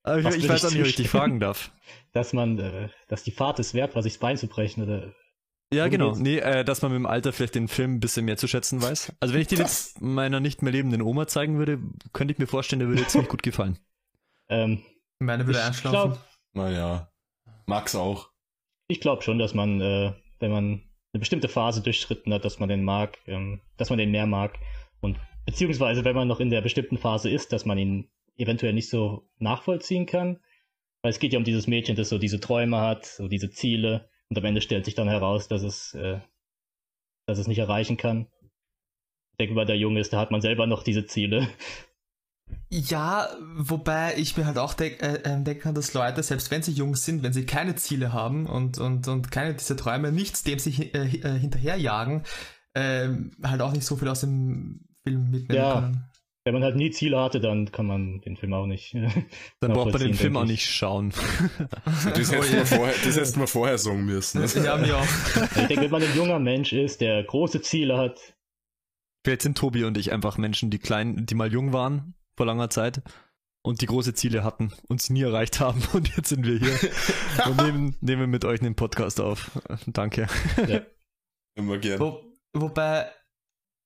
[0.03, 1.71] Aber ich, ich weiß auch nicht, ob ich dich fragen darf.
[2.13, 5.15] dass man, äh, dass die Fahrt es wert war, sich das Bein zu brechen oder.
[5.73, 6.11] Ja, genau.
[6.11, 6.21] geht's?
[6.21, 8.83] Nee, äh, dass man mit dem Alter vielleicht den Film ein bisschen mehr zu schätzen
[8.83, 9.13] weiß.
[9.21, 11.79] Also wenn ich den jetzt meiner nicht mehr lebenden Oma zeigen würde,
[12.13, 13.79] könnte ich mir vorstellen, der würde ziemlich gut gefallen.
[14.49, 14.83] Ähm,
[15.19, 16.13] Meine würde ich einschlafen.
[16.13, 16.19] glaube
[16.53, 17.11] Naja,
[17.67, 18.31] Max auch.
[18.89, 20.65] ich glaub schon, dass man, äh, wenn man
[21.13, 24.59] eine bestimmte Phase durchschritten hat, dass man den mag, ähm, dass man den mehr mag.
[25.01, 28.89] Und beziehungsweise, wenn man noch in der bestimmten Phase ist, dass man ihn eventuell nicht
[28.89, 30.41] so nachvollziehen kann.
[31.03, 34.09] Weil es geht ja um dieses Mädchen, das so diese Träume hat, so diese Ziele.
[34.31, 36.21] Und am Ende stellt sich dann heraus, dass es, äh,
[37.27, 38.27] dass es nicht erreichen kann.
[39.33, 41.49] Ich denke, bei der Junge ist, da hat man selber noch diese Ziele.
[42.71, 46.63] Ja, wobei ich mir halt auch denk, äh, äh, denken kann, dass Leute, selbst wenn
[46.63, 50.43] sie jung sind, wenn sie keine Ziele haben und, und, und keine dieser Träume, nichts
[50.43, 52.25] dem sie äh, äh, hinterherjagen,
[52.75, 55.75] ähm, halt auch nicht so viel aus dem Film mitnehmen Ja.
[55.81, 56.05] können.
[56.47, 58.93] Wenn man halt nie Ziele hatte, dann kann man den Film auch nicht.
[59.61, 60.51] Dann braucht man den Film auch ich.
[60.51, 61.13] nicht schauen.
[61.87, 64.43] Das hätten wir vorher, das wir vorher sagen müssen.
[64.43, 65.07] Also, Ja, mir auch.
[65.57, 68.35] Ich denke, wenn man ein junger Mensch ist, der große Ziele hat,
[69.25, 72.69] Vielleicht sind Tobi und ich einfach Menschen, die klein, die mal jung waren vor langer
[72.69, 73.01] Zeit
[73.63, 76.79] und die große Ziele hatten und sie nie erreicht haben und jetzt sind wir hier
[77.47, 79.51] und nehmen, nehmen mit euch einen Podcast auf.
[79.87, 80.27] Danke.
[81.55, 82.01] immer gern.
[82.01, 82.21] Wo,
[82.53, 83.07] wobei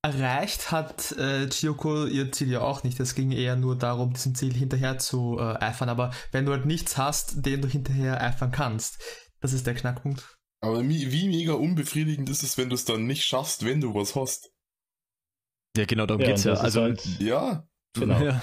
[0.02, 3.00] erreicht hat äh, Chiyoko ihr Ziel ja auch nicht.
[3.00, 5.88] Es ging eher nur darum, diesem Ziel hinterher zu äh, eifern.
[5.88, 9.02] Aber wenn du halt nichts hast, den du hinterher eifern kannst,
[9.40, 10.36] das ist der Knackpunkt.
[10.60, 14.16] Aber wie, mega unbefriedigend ist es, wenn du es dann nicht schaffst, wenn du was
[14.16, 14.50] hast?
[15.76, 16.54] Ja, genau, darum ja, geht's ja.
[16.54, 17.68] Also, halt, Ja.
[17.94, 18.20] genau.
[18.20, 18.42] ja.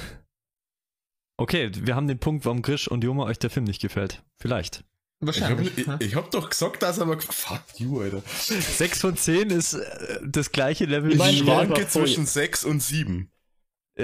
[1.37, 4.23] Okay, wir haben den Punkt, warum Grisch und Joma euch der Film nicht gefällt.
[4.39, 4.85] Vielleicht.
[5.21, 5.77] Ich hab, Wahrscheinlich.
[5.77, 7.19] ich, ich hab doch gesagt, dass er mal.
[7.19, 8.21] Fuck you, Alter.
[8.27, 12.25] 6 von 10 ist äh, das gleiche Level Ich Ich wie ja, schwanke aber zwischen
[12.25, 13.31] 6 und 7.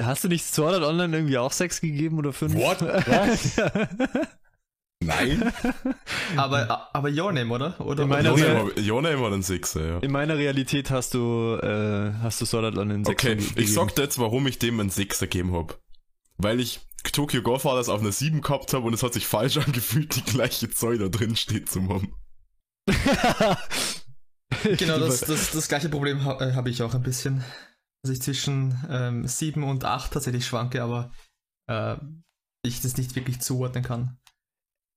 [0.01, 2.53] Hast du nicht Sword Art Online irgendwie auch 6 gegeben oder 5?
[2.55, 2.81] What?
[3.07, 3.57] Was?
[5.03, 5.51] Nein.
[6.37, 7.79] Aber, aber Your Name, oder?
[7.81, 9.97] oder In meiner oder- Real- Jona war- ein Sechser, ja.
[9.99, 13.53] In meiner Realität hast du, äh, hast du Sword Art Online 6 Okay, gegeben.
[13.59, 15.79] ich sag dir jetzt, warum ich dem einen Sechser gegeben hab.
[16.37, 20.15] Weil ich Tokyo Godfathers auf einer 7 gehabt habe und es hat sich falsch angefühlt,
[20.15, 22.13] die gleiche Zahl da drin steht zu haben.
[24.63, 27.43] Genau, das, das, das gleiche Problem äh, habe ich auch ein bisschen.
[28.03, 31.11] Dass ich zwischen ähm, 7 und 8 tatsächlich schwanke, aber
[31.67, 31.97] äh,
[32.63, 34.17] ich das nicht wirklich zuordnen kann.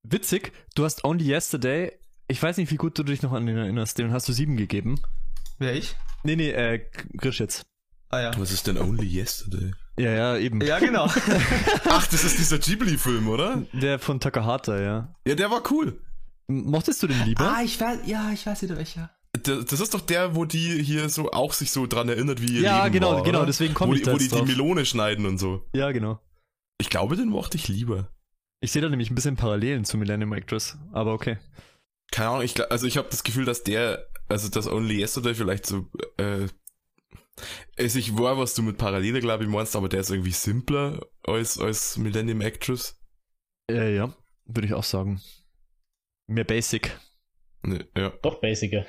[0.07, 1.91] Witzig, du hast Only Yesterday,
[2.27, 4.57] ich weiß nicht, wie gut du dich noch an den erinnerst, den hast du 7
[4.57, 4.99] gegeben.
[5.59, 5.95] Wer ich?
[6.23, 6.83] Nee, nee, äh,
[7.15, 7.65] Grisch jetzt.
[8.09, 8.31] Ah ja.
[8.37, 9.73] Was ist denn Only Yesterday?
[9.97, 10.61] Ja, ja, eben.
[10.61, 11.05] Ja, genau.
[11.85, 13.63] Ach, das ist dieser Ghibli-Film, oder?
[13.73, 15.15] Der von Takahata, ja.
[15.25, 16.01] Ja, der war cool.
[16.47, 17.43] Mochtest du den lieber?
[17.43, 19.09] ah, ich weiß, ja, ich weiß wieder welcher.
[19.43, 22.61] Das ist doch der, wo die hier so auch sich so dran erinnert, wie ihr
[22.61, 23.47] Ja, Leben genau, war, genau, oder?
[23.47, 24.47] deswegen komm wo ich die, da Wo jetzt die die drauf.
[24.47, 25.65] Melone schneiden und so.
[25.73, 26.19] Ja, genau.
[26.77, 28.09] Ich glaube, den mochte ich lieber.
[28.61, 31.37] Ich sehe da nämlich ein bisschen Parallelen zu Millennium Actress, aber okay.
[32.11, 35.65] Keine Ahnung, ich, also ich habe das Gefühl, dass der, also das Only Yesterday vielleicht
[35.65, 36.47] so, äh,
[37.77, 41.05] also ich war, was du mit Parallele, glaube ich, meinst, aber der ist irgendwie simpler
[41.23, 42.99] als, als Millennium Actress.
[43.69, 45.21] Äh, ja, würde ich auch sagen.
[46.27, 46.97] Mehr Basic.
[47.63, 48.85] Ne, ja, Doch basicer.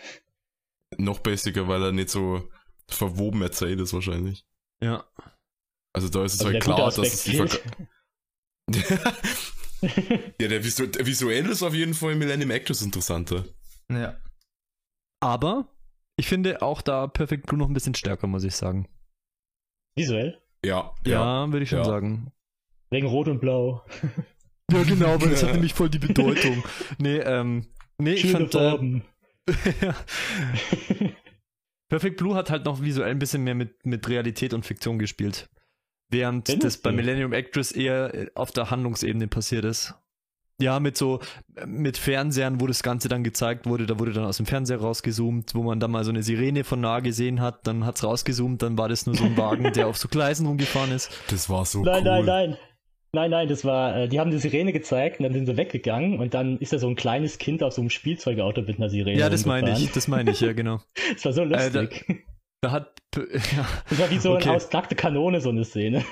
[0.98, 2.48] noch basicer, weil er nicht so
[2.88, 4.46] verwoben erzählt ist wahrscheinlich.
[4.80, 5.04] Ja.
[5.94, 7.62] Also da ist es Also halt klar, dass es die Verk
[10.40, 13.44] Ja, der, visu der visuell ist auf jeden Fall Millennium Actress interessanter.
[13.90, 14.20] Ja.
[15.20, 15.68] Aber
[16.16, 18.88] ich finde auch da Perfect Blue noch ein bisschen stärker, muss ich sagen.
[19.94, 20.40] Visuell.
[20.64, 21.84] Ja, Ja, würde ich schon ja.
[21.84, 22.32] sagen.
[22.90, 23.84] Wegen Rot und Blau.
[24.72, 26.64] Ja, genau, weil das hat nämlich voll die Bedeutung.
[26.98, 27.68] Nee, ähm,
[27.98, 29.04] nee, ich Schöne fand, äh, Farben.
[31.88, 35.48] Perfect Blue hat halt noch visuell ein bisschen mehr mit, mit Realität und Fiktion gespielt.
[36.10, 36.96] Während Findest das bei du?
[36.96, 39.94] Millennium Actress eher äh, auf der Handlungsebene passiert ist.
[40.60, 41.20] Ja, mit so,
[41.66, 45.54] mit Fernsehern, wo das Ganze dann gezeigt wurde, da wurde dann aus dem Fernseher rausgezoomt,
[45.54, 48.78] wo man dann mal so eine Sirene von nah gesehen hat, dann hat's rausgezoomt, dann
[48.78, 51.10] war das nur so ein Wagen, der auf so Gleisen rumgefahren ist.
[51.28, 52.04] Das war so Nein, cool.
[52.04, 52.56] nein, nein.
[53.12, 56.18] Nein, nein, das war, äh, die haben die Sirene gezeigt und dann sind sie weggegangen
[56.20, 59.18] und dann ist da so ein kleines Kind auf so einem Spielzeugauto mit einer Sirene.
[59.18, 60.80] Ja, das meine ich, das meine ich, ja, genau.
[61.14, 62.24] Das war so Äh, da- lustig.
[62.62, 64.48] Da hat, ja, Das war wie so okay.
[64.48, 66.02] eine ausnackte Kanone, so eine Szene.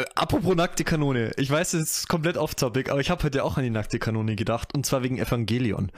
[0.00, 1.32] Äh, Apropos nackte Kanone.
[1.36, 4.36] Ich weiß, das ist komplett off-topic, aber ich habe heute auch an die nackte Kanone
[4.36, 4.74] gedacht.
[4.74, 5.90] Und zwar wegen Evangelion.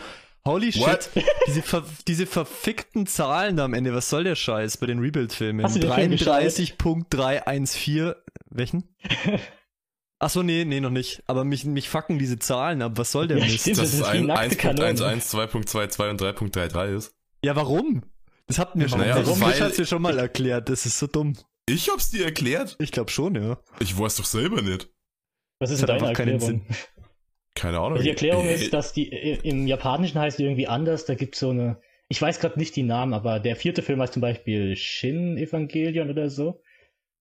[0.45, 1.09] Holy What?
[1.15, 1.25] shit.
[1.47, 3.95] Diese, ver diese verfickten Zahlen da am Ende.
[3.95, 5.65] Was soll der Scheiß bei den Rebuild-Filmen?
[5.65, 6.43] Hast du den Film geschaut?
[6.43, 8.17] 33.314.
[8.51, 8.85] Welchen?
[10.19, 11.23] Achso, nee, nee, noch nicht.
[11.27, 12.93] Aber mich, mich fucken diese Zahlen ab.
[12.97, 13.61] Was soll der Ja, Mist?
[13.61, 13.79] stimmt.
[13.79, 16.09] Dass Das es ist wie ein nackte 1.11, 2.22
[16.41, 17.15] und 3.33 ist.
[17.45, 18.03] Ja, warum?
[18.47, 20.69] Das hat mir schon, Naja, Das hat's mir schon mal erklärt.
[20.69, 21.35] Das ist so dumm.
[21.73, 22.77] Ich hab's dir erklärt.
[22.79, 23.59] Ich glaube schon, ja.
[23.81, 24.89] Ich weiß doch selber nicht.
[25.61, 26.67] Was ist Das denn deine einfach keinen Erklärung?
[27.55, 28.01] Keine Ahnung.
[28.03, 31.05] Die Erklärung Äh, ist, dass die äh, im Japanischen heißt die irgendwie anders.
[31.05, 31.81] Da gibt es so eine.
[32.09, 36.11] Ich weiß gerade nicht die Namen, aber der vierte Film heißt zum Beispiel Shin Evangelion
[36.11, 36.61] oder so.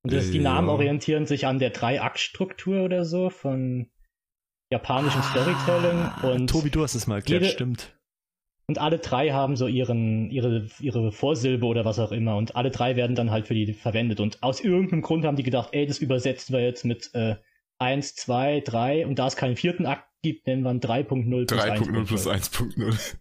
[0.03, 0.43] Und das, die Ja.
[0.43, 3.89] Namen orientieren sich an der Drei-Akt-Struktur oder so von
[4.71, 5.99] japanischem Storytelling.
[6.23, 7.95] Und, Ah, Tobi, du hast es mal erklärt, jede- stimmt.
[8.71, 12.37] Und alle drei haben so ihren, ihre, ihre Vorsilbe oder was auch immer.
[12.37, 14.21] Und alle drei werden dann halt für die verwendet.
[14.21, 17.35] Und aus irgendeinem Grund haben die gedacht, ey, das übersetzen wir jetzt mit äh,
[17.79, 19.05] 1, 2, 3.
[19.05, 22.77] Und da es keinen vierten Akt gibt, nennen wir ihn 3.0 plus 3.0 plus 1.0.
[22.77, 23.15] 1.0.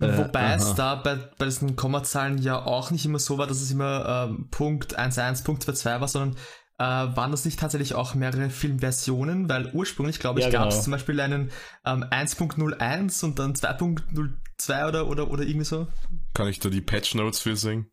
[0.00, 0.74] Äh, Wobei es aha.
[0.74, 4.48] da bei, bei diesen Kommazahlen ja auch nicht immer so war, dass es immer ähm,
[4.50, 6.36] Punkt 11, Punkt 22 war, sondern
[6.78, 9.48] äh, waren das nicht tatsächlich auch mehrere Filmversionen?
[9.48, 10.84] Weil ursprünglich, glaube ich, Ja, gab es genau.
[10.84, 11.50] zum Beispiel einen
[11.84, 15.88] ähm, 1.01 und dann 2.02 oder, oder, oder irgendwie so.
[16.34, 17.90] Kann ich da die Patch Notes für singen?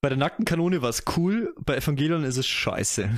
[0.00, 3.08] Bei der nackten Kanone war es cool, bei Evangelion ist es scheiße.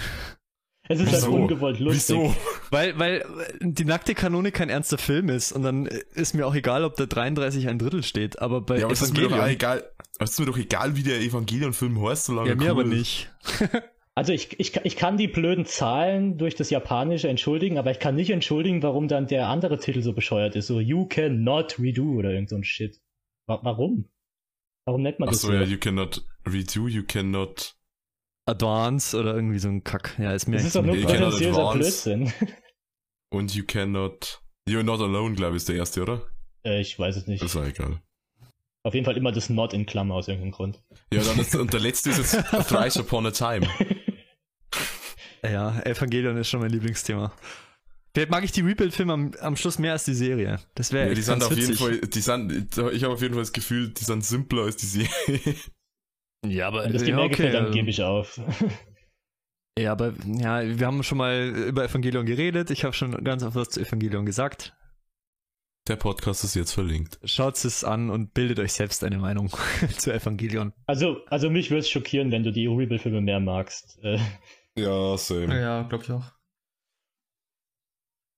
[0.86, 1.34] Es ist halt Wieso?
[1.34, 2.16] ungewollt lustig.
[2.18, 2.36] Wieso?
[2.70, 3.24] Weil, weil
[3.62, 7.06] die nackte Kanone kein ernster Film ist und dann ist mir auch egal, ob da
[7.06, 9.54] 33 ein Drittel steht, aber bei Ja, aber es ist mir doch Evangelion.
[9.54, 9.90] egal.
[10.18, 12.92] Es ist mir doch egal, wie der Evangelion-Film heißt, solange Ja, mir er aber cool
[12.92, 12.98] ist.
[12.98, 13.32] nicht.
[14.16, 18.14] Also ich, ich, ich kann die blöden Zahlen durch das Japanische entschuldigen, aber ich kann
[18.14, 20.68] nicht entschuldigen, warum dann der andere Titel so bescheuert ist.
[20.68, 23.00] So You cannot redo oder irgend so ein Shit.
[23.48, 24.08] Wa warum?
[24.86, 25.52] Warum nennt man das Achso, so?
[25.54, 27.74] ja, you cannot redo, you cannot.
[28.46, 30.16] Advance oder irgendwie so ein Kack.
[30.18, 32.10] Ja, ist mir das echt ist doch nur You cannot potenziöser advance.
[32.10, 32.50] Blödsinn.
[33.32, 34.42] Und you cannot.
[34.68, 36.22] You're not alone, glaube ich, ist der erste, oder?
[36.64, 37.42] äh, ich weiß es nicht.
[37.42, 38.00] Ist ja egal.
[38.86, 40.82] Auf jeden Fall immer das Not in Klammer aus irgendeinem Grund.
[41.12, 43.66] Ja, dann ist, und der letzte ist jetzt Thrice Upon a Time.
[45.44, 47.32] Ja, Evangelion ist schon mein Lieblingsthema.
[48.14, 50.60] Vielleicht mag ich die Rebuild-Filme am, am Schluss mehr als die Serie.
[50.76, 51.74] Das wäre Ja, echt die sind auf jeden.
[51.74, 54.86] Fall, die sind, ich habe auf jeden Fall das Gefühl, die sind simpler als die
[54.86, 55.54] Serie.
[56.46, 58.40] Ja, aber Wenn das ja, mehr okay, gefällt, dann ähm, gebe ich auf.
[59.76, 62.70] Ja, aber ja, wir haben schon mal über Evangelion geredet.
[62.70, 64.72] Ich habe schon ganz oft was zu Evangelion gesagt.
[65.88, 67.18] Der Podcast ist jetzt verlinkt.
[67.24, 69.50] Schaut es an und bildet euch selbst eine Meinung
[69.98, 70.72] zu Evangelion.
[70.86, 73.98] Also, also mich würde es schockieren, wenn du die Rebuild-Filme mehr magst.
[74.76, 75.60] Ja, same.
[75.60, 76.24] Ja, glaube ich auch.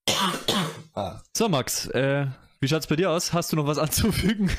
[1.35, 2.25] So, Max, äh,
[2.59, 3.31] wie schaut's bei dir aus?
[3.31, 4.49] Hast du noch was anzufügen?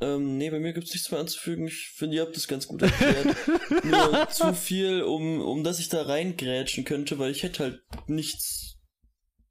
[0.00, 1.66] Ähm, nee, bei mir gibt's nichts mehr anzufügen.
[1.66, 3.36] Ich finde, ihr habt das ganz gut erklärt.
[3.84, 8.78] Nur zu viel, um, um dass ich da reingrätschen könnte, weil ich hätte halt nichts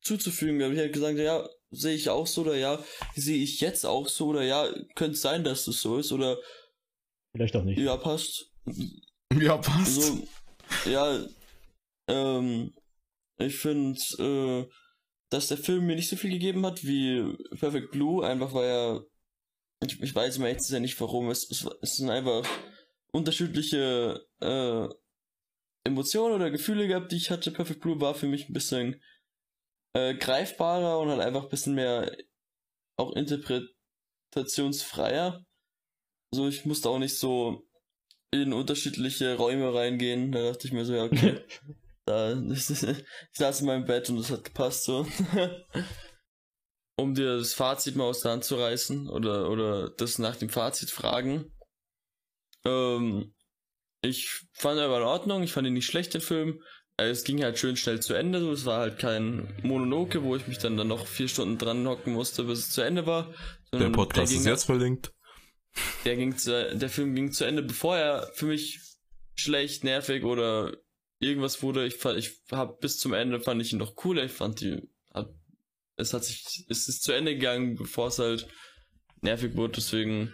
[0.01, 0.61] zuzufügen.
[0.61, 2.83] Aber ich hätte gesagt, ja, sehe ich auch so oder ja,
[3.15, 6.37] sehe ich jetzt auch so oder ja, könnte sein, dass das so ist oder
[7.33, 7.79] vielleicht auch nicht.
[7.79, 8.51] ja, passt.
[9.33, 10.01] Ja, passt.
[10.01, 10.27] So,
[10.85, 11.25] ja,
[12.07, 12.73] ähm,
[13.37, 14.69] ich finde, äh,
[15.29, 19.05] dass der Film mir nicht so viel gegeben hat wie Perfect Blue, einfach weil er,
[19.85, 22.47] ich, ich weiß immer jetzt ja nicht warum, es, es, es sind einfach
[23.11, 24.87] unterschiedliche äh,
[25.85, 27.51] Emotionen oder Gefühle gehabt, die ich hatte.
[27.51, 29.01] Perfect Blue war für mich ein bisschen
[29.93, 32.15] äh, greifbarer und hat einfach ein bisschen mehr
[32.97, 35.45] auch interpretationsfreier.
[36.31, 37.64] Also ich musste auch nicht so
[38.41, 40.31] in unterschiedliche Räume reingehen.
[40.31, 41.39] Da dachte ich mir so, ja, okay.
[42.05, 42.65] da, ich
[43.33, 45.07] saß in meinem Bett und das hat gepasst so.
[46.97, 50.49] um dir das Fazit mal aus der Hand zu reißen oder, oder das nach dem
[50.49, 51.51] Fazit fragen.
[52.65, 53.33] Ähm,
[54.01, 56.61] ich fand er war in Ordnung, ich fand ihn nicht schlecht, den Film.
[56.97, 60.47] Es ging halt schön schnell zu Ende, so es war halt kein Mononoke, wo ich
[60.47, 63.33] mich dann, dann noch vier Stunden dran hocken musste, bis es zu Ende war.
[63.73, 65.11] Der Podcast ist jetzt verlinkt.
[66.05, 68.79] Der ging zu, der Film ging zu Ende, bevor er für mich
[69.35, 70.77] schlecht, nervig oder
[71.19, 71.85] irgendwas wurde.
[71.85, 74.19] Ich fand, ich hab bis zum Ende fand ich ihn noch cool.
[74.19, 75.29] Ich fand die, hat,
[75.97, 78.47] es hat sich, es ist zu Ende gegangen, bevor es halt
[79.21, 79.73] nervig wurde.
[79.73, 80.33] Deswegen,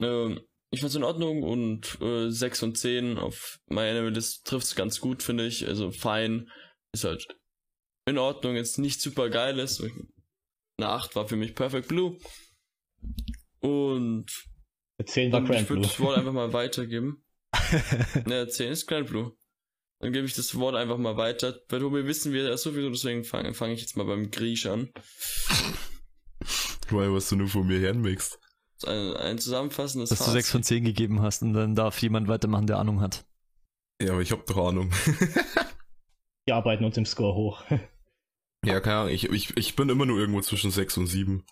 [0.00, 0.40] ähm,
[0.70, 5.22] ich fand's in Ordnung und äh, 6 und 10 auf meine das trifft's ganz gut,
[5.22, 5.66] finde ich.
[5.66, 6.50] Also fein
[6.92, 7.26] ist halt
[8.06, 9.82] in Ordnung, jetzt nicht super geil ist.
[10.76, 12.18] Eine 8 war für mich Perfect Blue.
[13.60, 14.26] Und
[15.04, 15.90] 10 war dann, ich Grand würde Blue.
[15.90, 17.24] das Wort einfach mal weitergeben.
[18.26, 19.36] ne, 10 ist Grand Blue.
[20.00, 21.58] Dann gebe ich das Wort einfach mal weiter.
[21.68, 24.90] Bei Tobi wissen wir das sowieso, deswegen fange fang ich jetzt mal beim Griech an.
[26.90, 28.38] Weil was du nur von mir hermixst.
[28.86, 32.68] Ein, ein zusammenfassendes Dass du 6 von 10 gegeben hast und dann darf jemand weitermachen,
[32.68, 33.26] der Ahnung hat.
[34.00, 34.92] Ja, aber ich hab doch Ahnung.
[36.46, 37.64] Wir arbeiten uns im Score hoch.
[38.64, 39.12] ja, keine Ahnung.
[39.12, 41.44] Ich, ich, ich bin immer nur irgendwo zwischen 6 und 7.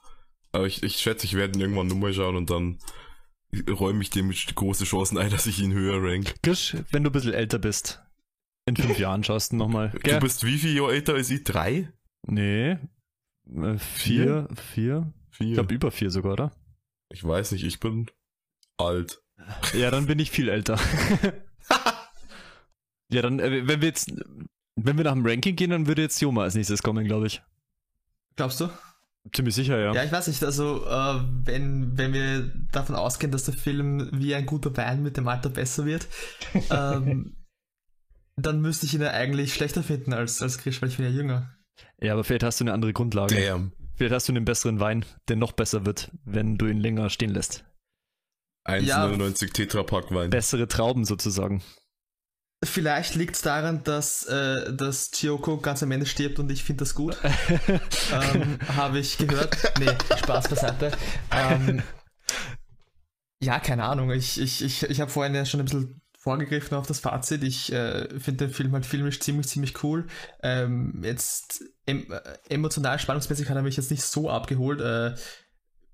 [0.52, 2.78] Aber ich, ich schätze, ich werde ihn irgendwann nochmal schauen und dann
[3.68, 6.34] räume ich dem große Chancen ein, dass ich ihn höher rank.
[6.42, 8.02] Gisch, wenn du ein bisschen älter bist.
[8.68, 9.90] In fünf Jahren schaust du nochmal.
[10.02, 11.44] Du bist wie viel Jahre älter als ich?
[11.44, 11.92] Drei?
[12.26, 12.78] Nee.
[13.54, 15.12] Äh, vier, vier.
[15.30, 15.48] Vier?
[15.48, 16.52] Ich glaube über vier sogar, oder?
[17.10, 18.10] Ich weiß nicht, ich bin
[18.76, 19.22] alt.
[19.74, 20.80] Ja, dann bin ich viel älter.
[23.10, 24.12] ja, dann, äh, wenn wir jetzt,
[24.74, 27.42] wenn wir nach dem Ranking gehen, dann würde jetzt Joma als nächstes kommen, glaube ich.
[28.34, 28.68] Glaubst du?
[29.34, 29.92] Ziemlich sicher, ja.
[29.92, 34.34] Ja, ich weiß nicht, also äh, wenn, wenn wir davon ausgehen, dass der Film wie
[34.34, 36.06] ein guter Wein mit dem Alter besser wird,
[36.70, 37.36] ähm,
[38.36, 41.12] dann müsste ich ihn ja eigentlich schlechter finden als, als Grisch, weil ich bin ja
[41.12, 41.56] jünger.
[42.00, 43.34] Ja, aber vielleicht hast du eine andere Grundlage.
[43.34, 43.72] Damn.
[43.94, 47.30] Vielleicht hast du einen besseren Wein, der noch besser wird, wenn du ihn länger stehen
[47.30, 47.64] lässt.
[48.66, 50.30] 1,99 Tetrapack Wein.
[50.30, 51.62] Bessere Trauben sozusagen.
[52.66, 56.84] Vielleicht liegt es daran, dass, äh, dass Chiyoko ganz am Ende stirbt und ich finde
[56.84, 57.16] das gut.
[57.68, 59.56] ähm, Habe ich gehört.
[59.78, 60.92] Nee, Spaß beiseite.
[61.30, 61.82] Ähm,
[63.40, 64.10] ja, keine Ahnung.
[64.10, 67.44] Ich, ich, ich, ich habe vorhin ja schon ein bisschen vorgegriffen auf das Fazit.
[67.44, 70.08] Ich äh, finde den Film halt filmisch ziemlich, ziemlich cool.
[70.42, 75.14] Ähm, jetzt em äh, emotional, spannungsmäßig hat er mich jetzt nicht so abgeholt, äh,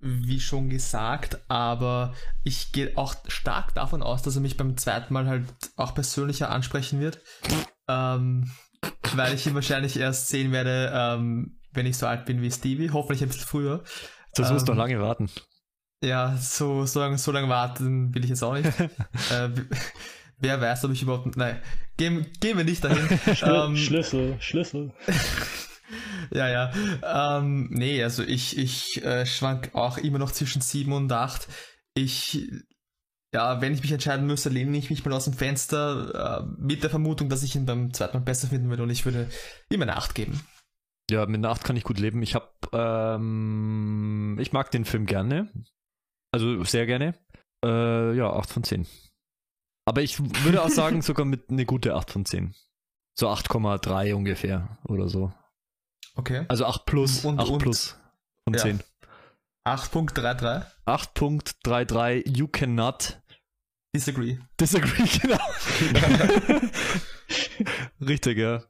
[0.02, 2.12] wie schon gesagt, aber
[2.42, 5.44] ich gehe auch stark davon aus, dass er mich beim zweiten Mal halt
[5.76, 7.20] auch persönlicher ansprechen wird.
[7.88, 8.50] ähm,
[9.14, 12.90] weil ich ihn wahrscheinlich erst sehen werde, ähm, wenn ich so alt bin wie Stevie.
[12.90, 13.84] Hoffentlich ein bisschen früher.
[14.34, 15.30] Das musst Ähm, noch lange warten.
[16.02, 18.66] Ja, so, so, lange, so lange warten will ich jetzt auch nicht.
[19.30, 19.50] äh,
[20.38, 21.36] wer weiß, ob ich überhaupt.
[21.36, 21.60] Nein,
[21.96, 23.06] gehen, gehen wir nicht dahin.
[23.36, 24.92] Schlü Ähm, Schlüssel, Schlüssel.
[26.30, 26.72] ja, ja.
[27.38, 31.48] Ähm, nee, also ich, ich äh, schwank auch immer noch zwischen 7 und 8.
[31.94, 32.48] Ich,
[33.34, 36.82] ja, wenn ich mich entscheiden müsste, lehne ich mich mal aus dem Fenster äh, mit
[36.82, 39.28] der Vermutung, dass ich ihn beim zweiten Mal besser finden würde und ich würde
[39.70, 40.40] ihm eine 8 geben.
[41.10, 42.22] Ja, mit einer 8 kann ich gut leben.
[42.22, 45.50] Ich hab, ähm, ich mag den Film gerne.
[46.32, 47.14] Also sehr gerne.
[47.64, 48.86] Äh, ja, 8 von 10.
[49.84, 52.54] Aber ich würde auch sagen, sogar mit eine gute 8 von 10.
[53.14, 55.32] So 8,3 ungefähr oder so.
[56.14, 56.44] Okay.
[56.48, 57.96] Also 8 plus, Und- 8 und- plus
[58.44, 58.60] von ja.
[58.60, 58.80] 10.
[59.64, 60.66] 8.33.
[60.86, 63.20] 8.33, you cannot
[63.94, 64.38] Disagree.
[64.60, 65.38] disagree, genau.
[68.00, 68.64] Richtig, ja.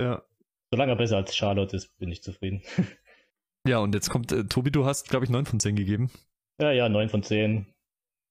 [0.00, 0.22] Ja.
[0.70, 2.62] Solange er besser als Charlotte ist, bin ich zufrieden.
[3.64, 6.10] Ja, und jetzt kommt, äh, Tobi, du hast, glaube ich, 9 von 10 gegeben.
[6.60, 7.72] Ja, ja, 9 von 10.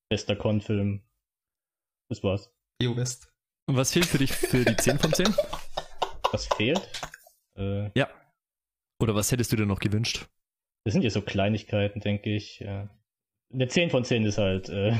[0.09, 1.03] Bester Con-Film.
[2.09, 2.51] Das war's.
[2.83, 3.31] EU West.
[3.65, 5.33] Und was fehlt für dich für die 10 von 10?
[6.33, 6.81] Was fehlt?
[7.55, 8.09] Äh, Ja.
[9.01, 10.27] Oder was hättest du dir noch gewünscht?
[10.83, 12.59] das sind ja so Kleinigkeiten, denke ich.
[12.59, 12.89] Ja.
[13.53, 14.93] Eine 10 von 10 ist halt, äh,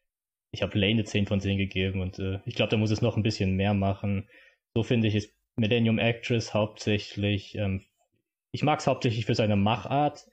[0.50, 3.02] ich habe Lane eine 10 von 10 gegeben und äh, ich glaube, da muss es
[3.02, 4.28] noch ein bisschen mehr machen.
[4.74, 7.84] So finde ich, ist Millennium Actress hauptsächlich, ähm,
[8.50, 10.26] ich mag es hauptsächlich für seine Machart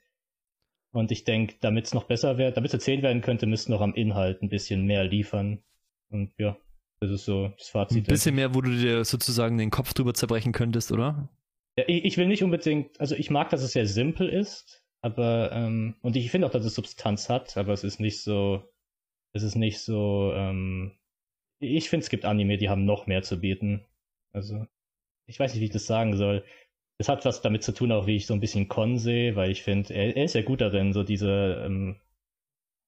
[0.92, 3.82] und ich denke, damit es noch besser wird, damit es 10 werden könnte, müsste noch
[3.82, 5.62] am Inhalt ein bisschen mehr liefern.
[6.08, 6.56] Und ja,
[7.00, 7.98] das ist so das Fazit.
[7.98, 11.28] Ein bisschen mehr, wo du dir sozusagen den Kopf drüber zerbrechen könntest, oder?
[11.78, 15.52] Ja, ich, ich will nicht unbedingt, also ich mag, dass es sehr simpel ist, aber,
[15.52, 18.62] ähm, und ich finde auch, dass es Substanz hat, aber es ist nicht so,
[19.34, 20.98] es ist nicht so, ähm,
[21.60, 23.86] ich finde, es gibt Anime, die haben noch mehr zu bieten.
[24.32, 24.66] Also,
[25.28, 26.44] ich weiß nicht, wie ich das sagen soll.
[26.98, 29.50] Es hat was damit zu tun, auch wie ich so ein bisschen Con sehe, weil
[29.50, 32.00] ich finde, er, er ist ja gut darin, so diese, ähm,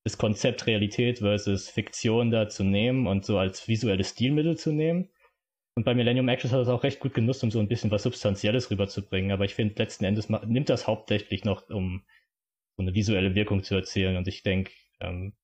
[0.05, 5.11] das Konzept Realität versus Fiktion da zu nehmen und so als visuelles Stilmittel zu nehmen.
[5.79, 7.93] Und bei Millennium Actress hat er es auch recht gut genutzt, um so ein bisschen
[7.93, 9.31] was Substanzielles rüberzubringen.
[9.31, 12.03] Aber ich finde, letzten Endes nimmt das hauptsächlich noch, um
[12.77, 14.17] so eine visuelle Wirkung zu erzielen.
[14.17, 15.37] Und ich denke, ähm,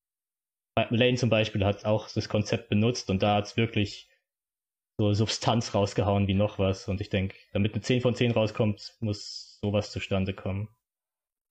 [0.90, 4.10] Lane zum Beispiel hat auch das Konzept benutzt und da hat es wirklich
[4.98, 6.88] so Substanz rausgehauen wie noch was.
[6.88, 10.68] Und ich denke, damit eine 10 von 10 rauskommt, muss sowas zustande kommen.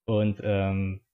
[0.04, 1.06] Und ähm,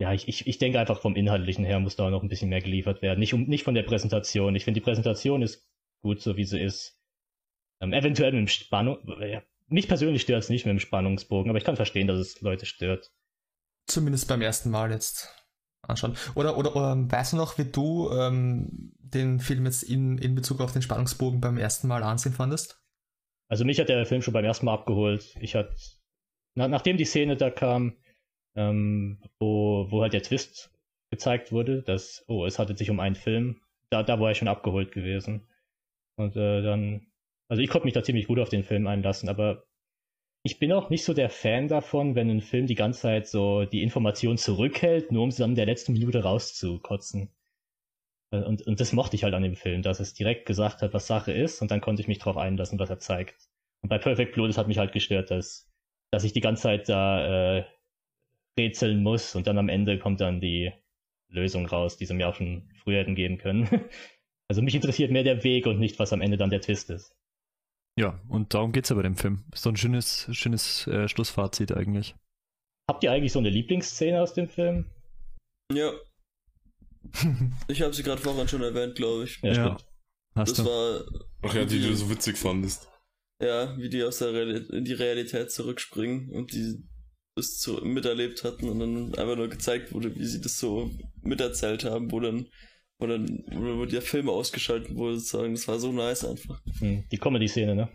[0.00, 2.62] ja, ich, ich, ich denke einfach vom Inhaltlichen her muss da noch ein bisschen mehr
[2.62, 3.20] geliefert werden.
[3.20, 4.56] Nicht, um, nicht von der Präsentation.
[4.56, 5.68] Ich finde, die Präsentation ist
[6.00, 7.01] gut, so wie sie ist.
[7.82, 8.98] Ähm, eventuell mit dem Spannung.
[9.20, 12.40] Ja, mich persönlich stört es nicht mit dem Spannungsbogen, aber ich kann verstehen, dass es
[12.40, 13.10] Leute stört.
[13.86, 15.34] Zumindest beim ersten Mal jetzt
[15.82, 16.16] anschauen.
[16.36, 20.36] Oder, oder, oder ähm, weißt du noch, wie du ähm, den Film jetzt in, in
[20.36, 22.80] Bezug auf den Spannungsbogen beim ersten Mal ansehen fandest?
[23.48, 25.36] Also mich hat der Film schon beim ersten Mal abgeholt.
[25.40, 25.74] Ich hatte,
[26.54, 27.96] na, nachdem die Szene da kam,
[28.54, 30.70] ähm, wo, wo halt der Twist
[31.10, 33.60] gezeigt wurde, dass, oh, es handelt sich um einen Film,
[33.90, 35.48] da, da war ich schon abgeholt gewesen.
[36.16, 37.11] Und äh, dann,
[37.48, 39.64] also ich konnte mich da ziemlich gut auf den Film einlassen, aber
[40.44, 43.64] ich bin auch nicht so der Fan davon, wenn ein Film die ganze Zeit so
[43.64, 47.30] die Information zurückhält, nur um sie dann in der letzten Minute rauszukotzen.
[48.32, 50.92] Äh, und, und das mochte ich halt an dem Film, dass es direkt gesagt hat,
[50.94, 53.48] was Sache ist, und dann konnte ich mich darauf einlassen, was er zeigt.
[53.82, 55.70] Und bei Perfect Blue, das hat mich halt gestört, dass,
[56.10, 57.64] dass ich die ganze Zeit da äh,
[58.58, 60.72] rätseln muss und dann am Ende kommt dann die
[61.28, 63.68] Lösung raus, die sie mir auch schon früher hätten geben können.
[64.48, 67.16] Also mich interessiert mehr der Weg und nicht, was am Ende dann der Twist ist.
[67.98, 69.44] Ja, und darum geht es ja bei dem Film.
[69.52, 72.14] Ist so ein schönes, schönes äh, Schlussfazit eigentlich.
[72.88, 74.90] Habt ihr eigentlich so eine Lieblingsszene aus dem Film?
[75.72, 75.92] Ja.
[77.68, 79.40] ich habe sie gerade vorhin schon erwähnt, glaube ich.
[79.42, 79.76] Ja, ja.
[80.34, 80.70] Hast das du?
[80.70, 81.04] war.
[81.42, 82.88] Ach ja, die du so witzig fandest.
[83.42, 86.82] Ja, wie die aus der Realität, in die Realität zurückspringen und die
[87.34, 90.90] das zu, miterlebt hatten und dann einfach nur gezeigt wurde, wie sie das so
[91.22, 92.46] miterzählt haben, wo dann,
[93.02, 95.52] wo dann, wo der Film ausgeschaltet wurde, sozusagen.
[95.52, 96.62] Das war so nice einfach.
[96.78, 97.88] Hm, die Comedy-Szene, ne?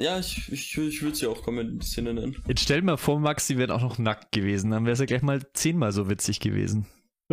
[0.00, 2.42] Ja, ich, ich, ich würde sie auch Comedy-Szene nennen.
[2.46, 4.70] Jetzt stell dir mal vor, Max, sie wären auch noch nackt gewesen.
[4.72, 6.86] Dann wäre es ja gleich mal zehnmal so witzig gewesen.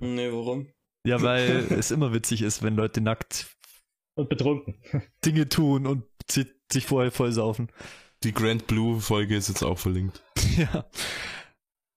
[0.00, 0.68] nee, warum?
[1.06, 3.46] Ja, weil es immer witzig ist, wenn Leute nackt
[4.16, 4.74] und betrunken
[5.24, 7.68] Dinge tun und sich vorher voll saufen.
[8.24, 10.22] Die Grand Blue Folge ist jetzt auch verlinkt.
[10.56, 10.90] ja.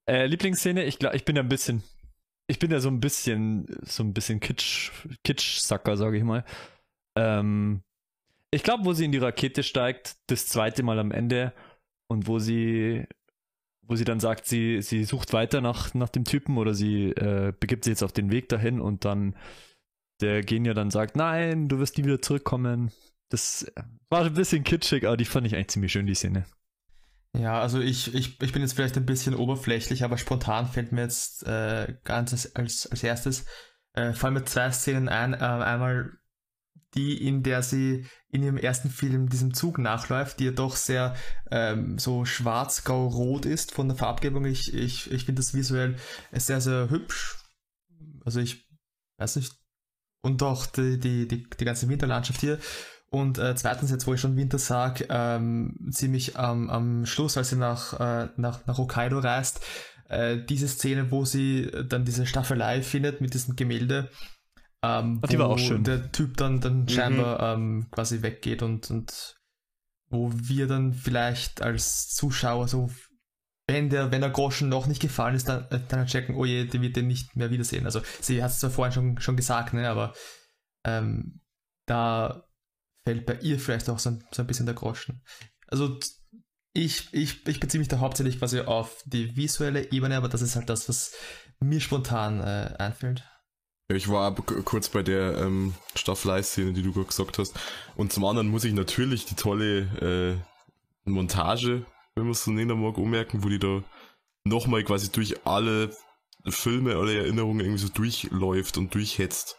[0.07, 1.83] Äh, Lieblingsszene, ich glaube, ich bin ja ein bisschen,
[2.51, 4.91] ich bin ja so ein bisschen, so ein bisschen Kitsch,
[5.23, 6.43] Kitsch-Sacker, sage ich mal.
[7.15, 7.81] Ähm,
[8.51, 11.53] ich glaube, wo sie in die Rakete steigt, das zweite Mal am Ende
[12.07, 13.05] und wo sie,
[13.83, 17.53] wo sie dann sagt, sie, sie sucht weiter nach, nach dem Typen oder sie äh,
[17.57, 19.37] begibt sich jetzt auf den Weg dahin und dann
[20.19, 22.91] der Genier dann sagt, nein, du wirst nie wieder zurückkommen.
[23.29, 23.71] Das
[24.09, 26.45] war ein bisschen kitschig, aber die fand ich eigentlich ziemlich schön, die Szene.
[27.33, 31.01] Ja, also ich, ich, ich bin jetzt vielleicht ein bisschen oberflächlich, aber spontan fällt mir
[31.01, 33.45] jetzt äh, ganz als, als, erstes,
[33.93, 35.33] äh, fallen mir zwei Szenen ein.
[35.33, 36.11] Äh, einmal
[36.93, 41.15] die, in der sie in ihrem ersten Film diesem Zug nachläuft, die ja doch sehr
[41.49, 44.43] ähm, so schwarz-grau-rot ist von der Farbgebung.
[44.45, 45.95] Ich, ich, ich finde das visuell
[46.33, 47.37] sehr, sehr hübsch.
[48.25, 48.67] Also ich
[49.17, 49.55] weiß nicht.
[50.21, 52.59] Und auch die, die, die, die ganze Winterlandschaft hier.
[53.13, 57.49] Und äh, zweitens, jetzt wo ich schon Winter sag, ähm, ziemlich ähm, am Schluss, als
[57.49, 59.65] sie nach, äh, nach, nach Hokkaido reist,
[60.07, 64.09] äh, diese Szene, wo sie dann diese Staffelei findet mit diesem Gemälde,
[64.81, 65.83] ähm, Ach, die war auch schön.
[65.83, 66.89] der Typ dann, dann mhm.
[66.89, 69.37] scheinbar ähm, quasi weggeht und, und
[70.09, 72.89] wo wir dann vielleicht als Zuschauer so,
[73.67, 76.65] wenn der, wenn der Groschen noch nicht gefallen ist, dann, äh, dann checken, oh je,
[76.65, 77.85] die wird den nicht mehr wiedersehen.
[77.85, 80.13] Also sie hat es zwar vorhin schon, schon gesagt, ne, aber
[80.85, 81.41] ähm,
[81.85, 82.43] da
[83.03, 85.23] fällt bei ihr vielleicht auch so ein, so ein bisschen der Groschen.
[85.67, 85.97] Also
[86.73, 90.55] ich, ich, ich beziehe mich da hauptsächlich quasi auf die visuelle Ebene, aber das ist
[90.55, 91.13] halt das, was
[91.59, 93.23] mir spontan äh, einfällt.
[93.89, 97.59] Ich war kurz bei der ähm, Staffelei-Szene, die du gerade gesagt hast.
[97.95, 100.39] Und zum anderen muss ich natürlich die tolle
[101.05, 103.83] äh, Montage, wenn man es so nennen mag, ummerken, wo die da
[104.45, 105.93] nochmal quasi durch alle
[106.47, 109.57] Filme, alle Erinnerungen irgendwie so durchläuft und durchhetzt.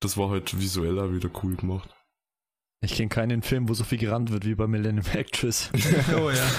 [0.00, 1.94] Das war halt visuell auch wieder cool gemacht.
[2.80, 5.70] Ich kenne keinen Film, wo so viel gerannt wird wie bei Millennium Actress.
[6.16, 6.50] oh ja.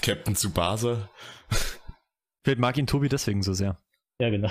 [0.00, 1.10] Captain Tsubasa.
[2.44, 3.82] Vielleicht mag ihn Tobi deswegen so sehr.
[4.20, 4.50] Ja, genau.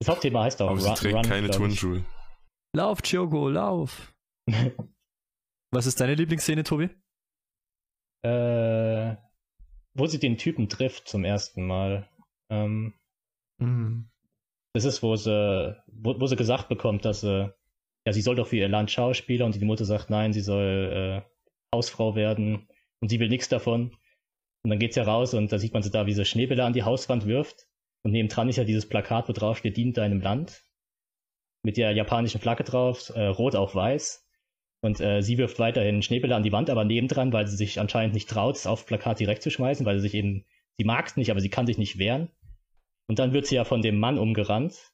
[0.00, 2.04] Das Hauptthema heißt auch Aber sie trägt Run, keine Turnschuhe.
[2.76, 4.14] Lauf, Chiogo, lauf.
[5.72, 6.90] Was ist deine Lieblingsszene, Tobi?
[8.24, 9.16] Äh,
[9.94, 12.08] wo sie den Typen trifft zum ersten Mal.
[12.50, 12.94] Ähm,
[13.58, 14.10] mhm.
[14.74, 17.52] Das ist, wo sie, wo, wo sie gesagt bekommt, dass sie
[18.08, 21.22] ja, sie soll doch für ihr Land Schauspieler und die Mutter sagt, nein, sie soll
[21.22, 22.66] äh, Hausfrau werden
[23.00, 23.94] und sie will nichts davon.
[24.62, 26.72] Und dann geht sie raus und da sieht man sie da, wie sie Schneebälle an
[26.72, 27.66] die Hauswand wirft.
[28.02, 30.62] Und nebendran ist ja dieses Plakat, wo drauf steht, dient deinem Land.
[31.62, 34.26] Mit der japanischen Flagge drauf, äh, rot auf weiß.
[34.80, 38.14] Und äh, sie wirft weiterhin Schneebälle an die Wand, aber nebendran, weil sie sich anscheinend
[38.14, 40.46] nicht traut, es aufs Plakat direkt zu schmeißen, weil sie sich eben,
[40.78, 42.30] sie mag es nicht, aber sie kann sich nicht wehren.
[43.06, 44.92] Und dann wird sie ja von dem Mann umgerannt.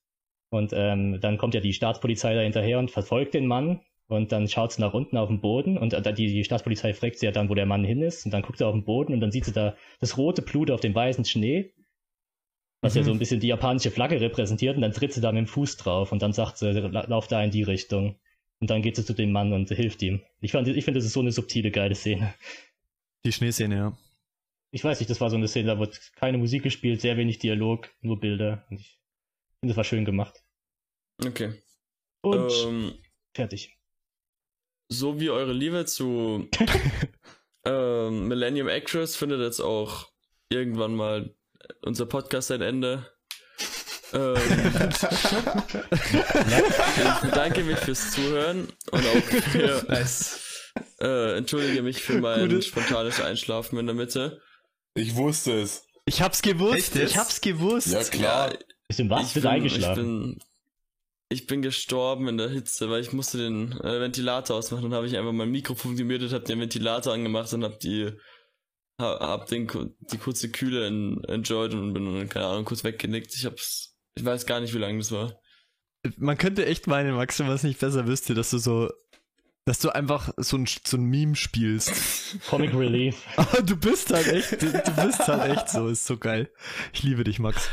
[0.50, 3.80] Und ähm, dann kommt ja die Staatspolizei da hinterher und verfolgt den Mann.
[4.06, 7.18] Und dann schaut sie nach unten auf den Boden und äh, die, die Staatspolizei fragt
[7.18, 8.26] sie ja dann, wo der Mann hin ist.
[8.26, 10.70] Und dann guckt sie auf den Boden und dann sieht sie da das rote Blut
[10.70, 11.72] auf dem weißen Schnee
[12.84, 12.98] was mhm.
[12.98, 15.46] ja so ein bisschen die japanische Flagge repräsentiert und dann tritt sie da mit dem
[15.46, 18.16] Fuß drauf und dann sagt sie, lauf da in die Richtung.
[18.60, 20.20] Und dann geht sie zu dem Mann und hilft ihm.
[20.40, 22.34] Ich, ich finde, das ist so eine subtile, geile Szene.
[23.24, 23.98] Die Schneeszene, ja.
[24.70, 27.38] Ich weiß nicht, das war so eine Szene, da wird keine Musik gespielt, sehr wenig
[27.38, 28.64] Dialog, nur Bilder.
[28.70, 29.00] Und ich
[29.64, 30.44] finde, das war schön gemacht.
[31.24, 31.54] Okay.
[32.22, 32.98] Und ähm,
[33.34, 33.78] fertig.
[34.90, 36.50] So wie eure Liebe zu
[37.64, 40.10] ähm, Millennium Actress findet jetzt auch
[40.50, 41.34] irgendwann mal
[41.80, 43.10] unser Podcast ein Ende.
[44.12, 44.36] ähm,
[45.92, 50.72] ich bedanke mich fürs Zuhören und auch für, nice.
[51.00, 52.60] äh, entschuldige mich für mein Gute.
[52.60, 54.42] spontanes Einschlafen in der Mitte.
[54.92, 55.86] Ich wusste es.
[56.04, 56.96] Ich hab's gewusst.
[56.96, 57.86] Ich hab's gewusst.
[57.86, 58.52] Ja klar.
[58.52, 58.58] Ja,
[58.88, 60.00] ist im was bin, eingeschlafen?
[60.00, 60.38] Ich bin,
[61.28, 64.84] ich bin gestorben in der Hitze, weil ich musste den äh, Ventilator ausmachen.
[64.84, 68.12] Dann habe ich einfach mein Mikrofon gemütet, habe den Ventilator angemacht und habe die
[68.98, 69.68] hab den,
[70.12, 73.34] die kurze Kühle enjoyed und bin, keine Ahnung, kurz weggenickt.
[73.34, 75.40] Ich hab's, ich weiß gar nicht, wie lange das war.
[76.16, 78.90] Man könnte echt meinen, Max, wenn man es nicht besser wüsste, dass du so,
[79.64, 81.92] dass du einfach so ein, so ein Meme spielst.
[82.46, 83.16] Comic Relief.
[83.36, 86.52] Aber du bist halt echt, du, du bist halt echt so, ist so geil.
[86.92, 87.70] Ich liebe dich, Max.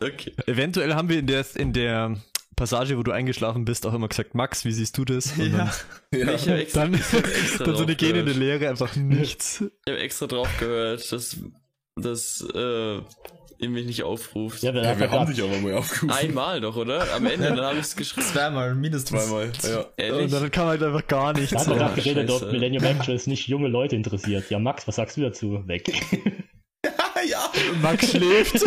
[0.00, 0.34] Okay.
[0.46, 2.16] Eventuell haben wir in der, in der
[2.56, 5.32] Passage, wo du eingeschlafen bist, auch immer gesagt, Max, wie siehst du das?
[5.38, 5.70] Und ja.
[6.10, 6.34] Dann, ja.
[6.34, 9.62] Ich extra, dann, extra dann so eine gähnende Leere, einfach nichts.
[9.84, 11.36] Ich habe extra drauf gehört, dass,
[11.96, 13.00] dass äh,
[13.58, 14.62] ihr mich nicht aufruft.
[14.62, 16.10] Ja, wir, ja, wir haben dich aber mal aufgerufen.
[16.10, 17.12] Einmal doch, oder?
[17.14, 18.26] Am Ende, dann habe ich es geschrieben.
[18.26, 19.26] Zweimal, mindestens.
[19.26, 19.84] Zweimal, ja.
[19.96, 20.24] Ehrlich?
[20.24, 21.50] Und dann kam halt einfach gar nichts.
[21.50, 24.50] Da hat man gerade geredet, ob Millennium Actress nicht junge Leute interessiert.
[24.50, 25.62] Ja, Max, was sagst du dazu?
[25.66, 25.92] Weg.
[27.28, 27.50] Ja.
[27.82, 28.62] Max schläft.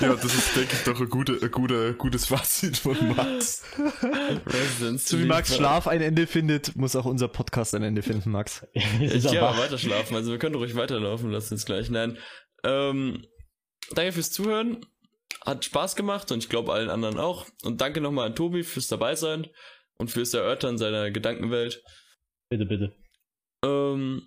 [0.00, 3.62] ja, das ist, denke ich, doch ein, gute, ein gute, gutes Fazit von Max.
[4.96, 8.66] so wie Max Schlaf ein Ende findet, muss auch unser Podcast ein Ende finden, Max.
[8.72, 11.90] ich gehe aber weiter schlafen, also wir können ruhig weiterlaufen lassen jetzt gleich.
[11.90, 12.18] Nein.
[12.64, 13.26] Ähm,
[13.94, 14.84] danke fürs Zuhören.
[15.44, 17.46] Hat Spaß gemacht und ich glaube allen anderen auch.
[17.64, 19.48] Und danke nochmal an Tobi fürs Dabeisein
[19.98, 21.82] und fürs Erörtern seiner Gedankenwelt.
[22.48, 22.96] Bitte, bitte.
[23.64, 24.26] Ähm,